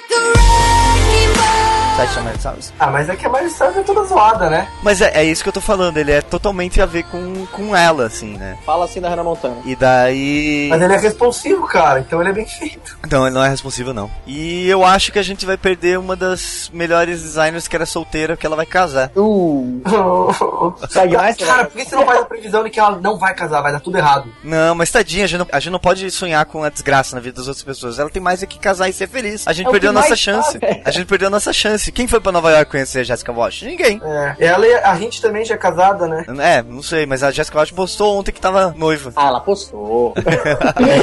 Miley 1.96 2.38
Cyrus? 2.40 2.72
Ah, 2.78 2.86
mas 2.90 3.08
é 3.08 3.16
que 3.16 3.26
a 3.26 3.28
Miley 3.28 3.50
Cyrus 3.50 3.76
é 3.76 3.82
toda 3.82 4.04
zoada, 4.04 4.48
né? 4.48 4.66
Mas 4.82 5.00
é, 5.00 5.10
é 5.14 5.24
isso 5.24 5.42
que 5.42 5.48
eu 5.48 5.52
tô 5.52 5.60
falando, 5.60 5.96
ele 5.98 6.10
é 6.10 6.20
totalmente 6.22 6.80
a 6.80 6.86
ver 6.86 7.04
com, 7.04 7.46
com 7.46 7.76
ela, 7.76 8.06
assim, 8.06 8.36
né? 8.36 8.56
Fala 8.64 8.84
assim 8.86 9.00
da 9.00 9.08
Hannah 9.08 9.22
Montana. 9.22 9.56
E 9.64 9.76
daí. 9.76 10.68
Mas 10.70 10.80
ele 10.82 10.94
é 10.94 10.98
responsivo, 10.98 11.66
cara, 11.66 12.00
então 12.00 12.20
ele 12.20 12.30
é 12.30 12.32
bem 12.32 12.46
feito. 12.46 12.96
Não, 13.10 13.26
ele 13.26 13.34
não 13.34 13.44
é 13.44 13.48
responsivo, 13.48 13.92
não. 13.92 14.10
E 14.26 14.68
eu 14.68 14.84
acho 14.84 15.12
que 15.12 15.18
a 15.18 15.22
gente 15.22 15.44
vai 15.44 15.56
perder 15.56 15.98
uma 15.98 16.16
das 16.16 16.70
melhores 16.72 17.22
designers 17.22 17.68
que 17.68 17.76
era 17.76 17.86
solteira, 17.86 18.36
que 18.36 18.46
ela 18.46 18.56
vai 18.56 18.66
casar. 18.66 19.10
Uh, 19.14 19.82
segue 20.88 21.16
mais? 21.16 21.36
cara, 21.36 21.66
por 21.66 21.76
que 21.76 21.84
você 21.84 21.94
não 21.94 22.06
faz 22.06 22.20
a 22.20 22.24
previsão 22.24 22.64
de 22.64 22.70
que 22.70 22.80
ela 22.80 22.98
não 22.98 23.18
vai 23.18 23.34
casar? 23.34 23.60
Vai 23.60 23.72
dar 23.72 23.80
tudo 23.80 23.98
errado. 23.98 24.32
Não, 24.42 24.74
mas 24.74 24.90
tadinha, 24.90 25.24
a 25.24 25.28
gente 25.28 25.38
não, 25.38 25.46
a 25.52 25.60
gente 25.60 25.72
não 25.72 25.78
pode 25.78 26.10
sonhar 26.10 26.44
com 26.46 26.64
a 26.64 26.70
desgraça 26.70 27.14
na 27.14 27.20
vida 27.20 27.36
das 27.36 27.48
outras 27.48 27.64
pessoas. 27.64 27.98
Ela 27.98 28.10
tem 28.10 28.22
mais 28.22 28.42
é 28.42 28.46
que 28.46 28.58
casar 28.58 28.88
e 28.88 28.92
ser 28.92 29.08
feliz. 29.08 29.46
A 29.46 29.52
gente 29.52 29.68
É 29.68 29.70
perdeu 29.70 29.90
a 29.90 29.92
nossa 29.92 30.16
chance. 30.16 30.58
A 30.84 30.90
gente 30.90 31.06
perdeu 31.06 31.28
a 31.28 31.30
nossa 31.30 31.52
chance. 31.52 31.81
Quem 31.90 32.06
foi 32.06 32.20
pra 32.20 32.30
Nova 32.32 32.50
York 32.50 32.70
conhecer 32.70 33.00
a 33.00 33.04
Jessica 33.04 33.32
Walsh? 33.32 33.62
Ninguém. 33.62 34.00
É. 34.04 34.34
Ela 34.46 34.66
e 34.66 34.74
a 34.74 34.94
gente 34.96 35.20
também 35.20 35.44
já 35.44 35.54
é 35.54 35.58
casada, 35.58 36.06
né? 36.06 36.24
É, 36.38 36.62
não 36.62 36.82
sei, 36.82 37.06
mas 37.06 37.22
a 37.22 37.30
Jessica 37.30 37.58
Walsh 37.58 37.70
postou 37.72 38.18
ontem 38.18 38.30
que 38.32 38.40
tava 38.40 38.74
noiva. 38.76 39.12
Ah, 39.16 39.28
ela 39.28 39.40
postou. 39.40 40.14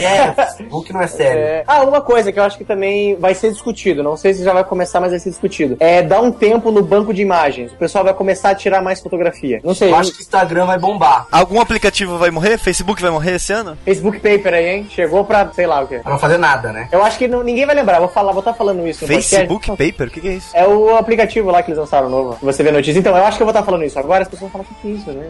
É, 0.01 0.31
Facebook 0.33 0.93
não 0.93 1.01
é 1.01 1.07
sério. 1.07 1.41
É, 1.41 1.63
Ah, 1.67 1.83
uma 1.83 2.01
coisa 2.01 2.31
que 2.31 2.39
eu 2.39 2.43
acho 2.43 2.57
que 2.57 2.63
também 2.63 3.15
vai 3.15 3.33
ser 3.33 3.51
discutido, 3.51 4.03
não 4.03 4.15
sei 4.17 4.33
se 4.33 4.43
já 4.43 4.53
vai 4.53 4.63
começar, 4.63 4.99
mas 4.99 5.11
vai 5.11 5.19
ser 5.19 5.29
discutido. 5.29 5.77
É 5.79 6.01
dar 6.01 6.21
um 6.21 6.31
tempo 6.31 6.71
no 6.71 6.81
banco 6.83 7.13
de 7.13 7.21
imagens. 7.21 7.71
O 7.71 7.75
pessoal 7.75 8.03
vai 8.03 8.13
começar 8.13 8.49
a 8.51 8.55
tirar 8.55 8.81
mais 8.81 8.99
fotografia. 9.01 9.59
Não 9.63 9.73
sei, 9.73 9.89
Eu 9.91 9.95
acho 9.95 10.11
que 10.11 10.19
o 10.19 10.21
Instagram 10.21 10.65
vai 10.65 10.77
bombar. 10.77 11.27
Algum 11.31 11.59
aplicativo 11.59 12.17
vai 12.17 12.29
morrer? 12.31 12.57
Facebook 12.57 13.01
vai 13.01 13.11
morrer 13.11 13.35
esse 13.35 13.51
ano? 13.53 13.77
Facebook 13.85 14.19
Paper 14.19 14.53
aí, 14.53 14.67
hein? 14.67 14.87
Chegou 14.89 15.23
pra, 15.25 15.49
sei 15.53 15.65
lá 15.67 15.81
o 15.81 15.87
quê. 15.87 15.99
Pra 15.99 16.11
não 16.11 16.19
fazer 16.19 16.37
nada, 16.37 16.71
né? 16.71 16.87
Eu 16.91 17.03
acho 17.03 17.17
que 17.17 17.27
não- 17.27 17.43
ninguém 17.43 17.65
vai 17.65 17.75
lembrar, 17.75 17.99
vou 17.99 18.09
falar, 18.09 18.31
vou 18.31 18.39
estar 18.39 18.53
falando 18.53 18.87
isso 18.87 19.05
Facebook. 19.07 19.67
Paper? 19.69 20.07
O 20.07 20.11
que, 20.11 20.21
que 20.21 20.27
é 20.27 20.33
isso? 20.33 20.49
É 20.53 20.67
o 20.69 20.95
aplicativo 20.97 21.49
lá 21.51 21.61
que 21.63 21.69
eles 21.71 21.79
lançaram 21.79 22.09
novo. 22.09 22.35
que 22.37 22.45
Você 22.45 22.63
vê 22.63 22.71
notícia. 22.71 22.99
Então, 22.99 23.15
eu 23.15 23.23
acho 23.25 23.37
que 23.37 23.43
eu 23.43 23.45
vou 23.47 23.51
estar 23.51 23.63
falando 23.63 23.83
isso. 23.83 23.97
Agora 23.99 24.23
as 24.23 24.27
pessoas 24.29 24.51
vão 24.51 24.61
falar, 24.61 24.63
o 24.63 24.67
que 24.67 24.81
que 24.81 24.87
é 24.87 24.91
isso, 24.91 25.11
né? 25.11 25.25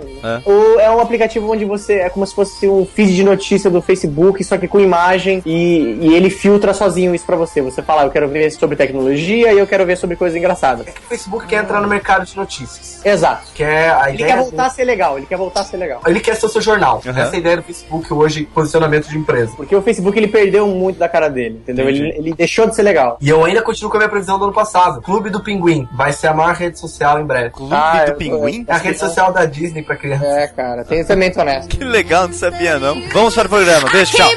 É. 0.46 0.50
O- 0.50 0.80
é 0.80 0.90
um 0.92 1.00
aplicativo 1.00 1.52
onde 1.52 1.66
você. 1.66 1.96
É 1.96 2.10
como 2.10 2.26
se 2.26 2.34
fosse 2.36 2.68
um 2.68 2.86
feed 2.86 3.16
de 3.16 3.24
notícia 3.24 3.70
do 3.70 3.82
Facebook, 3.82 4.44
só 4.44 4.58
que 4.58 4.68
com 4.68 4.80
imagem. 4.80 5.42
E, 5.46 5.98
e 6.02 6.14
ele 6.16 6.30
filtra 6.30 6.74
sozinho 6.74 7.14
isso 7.16 7.26
pra 7.26 7.36
você. 7.36 7.62
Você 7.62 7.82
fala, 7.82 8.02
"Ah, 8.04 8.06
eu 8.06 8.12
quero 8.12 8.28
ver 8.28 8.50
sobre 8.52 8.76
tecnologia 8.76 9.54
e 9.54 9.58
eu 9.60 9.68
quero 9.68 9.86
ver 9.86 9.98
sobre 9.98 10.16
coisas 10.16 10.38
engraçadas. 10.38 10.88
O 10.88 11.08
Facebook 11.10 11.46
quer 11.48 11.64
entrar 11.64 11.82
no 11.82 11.88
mercado 11.88 12.26
de 12.26 12.36
notícias. 12.36 13.06
Exato. 13.06 13.48
Quer 13.54 13.92
a 13.92 14.08
Ele 14.10 14.18
ideia. 14.18 14.34
quer 14.36 14.42
voltar 14.42 14.66
a 14.66 14.70
ser 14.70 14.84
legal, 14.84 15.18
ele 15.18 15.26
quer 15.26 15.38
voltar 15.38 15.62
a 15.62 15.64
ser 15.64 15.78
legal. 15.78 16.02
Ele 16.06 16.20
quer 16.20 16.36
ser 16.36 16.46
o 16.46 16.50
seu 16.50 16.62
jornal. 16.62 17.02
Uhum. 17.06 17.12
Essa 17.12 17.34
é 17.34 17.36
a 17.36 17.40
ideia 17.40 17.58
do 17.58 17.64
Facebook 17.64 18.14
hoje, 18.14 18.46
posicionamento 18.54 19.08
de 19.08 19.18
empresa. 19.18 19.54
Porque 19.56 19.76
o 19.76 19.82
Facebook 19.82 20.18
ele 20.18 20.28
perdeu 20.28 20.68
muito 20.68 20.98
da 20.98 21.08
cara 21.10 21.30
dele, 21.30 21.56
entendeu? 21.64 21.88
Ele, 21.88 22.10
ele 22.18 22.34
deixou 22.34 22.68
de 22.68 22.76
ser 22.76 22.84
legal. 22.84 23.18
E 23.22 23.30
eu 23.30 23.44
ainda 23.46 23.62
continuo 23.62 23.90
com 23.92 23.98
a 23.98 24.00
minha 24.00 24.10
previsão 24.10 24.38
do 24.38 24.46
ano 24.46 24.54
passado. 24.54 25.02
Clube 25.02 25.29
do 25.30 25.40
Pinguim 25.42 25.88
vai 25.92 26.12
ser 26.12 26.28
a 26.28 26.34
maior 26.34 26.56
rede 26.56 26.80
social 26.80 27.20
em 27.20 27.26
breve. 27.26 27.50
Clube 27.52 27.74
Ah, 27.74 28.06
do 28.06 28.16
Pinguim? 28.16 28.66
É 28.68 28.74
a 28.74 28.78
rede 28.78 29.00
social 29.00 29.32
da 29.32 29.46
Disney 29.46 29.82
pra 29.84 29.96
criança. 29.96 30.26
É, 30.26 30.48
cara, 30.48 30.84
tem 30.84 31.04
também 31.06 31.32
tô 31.32 31.42
honesto. 31.42 31.70
Que 31.70 31.84
legal, 31.84 32.28
não 32.28 32.34
sabia 32.36 32.78
não. 32.80 32.96
Vamos 33.10 33.34
para 33.36 33.46
o 33.46 33.50
programa, 33.50 33.90
beijo, 33.90 34.12
tchau. 34.16 34.30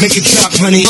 Make 0.00 0.16
it 0.16 0.24
drop, 0.34 0.52
honey. 0.64 0.84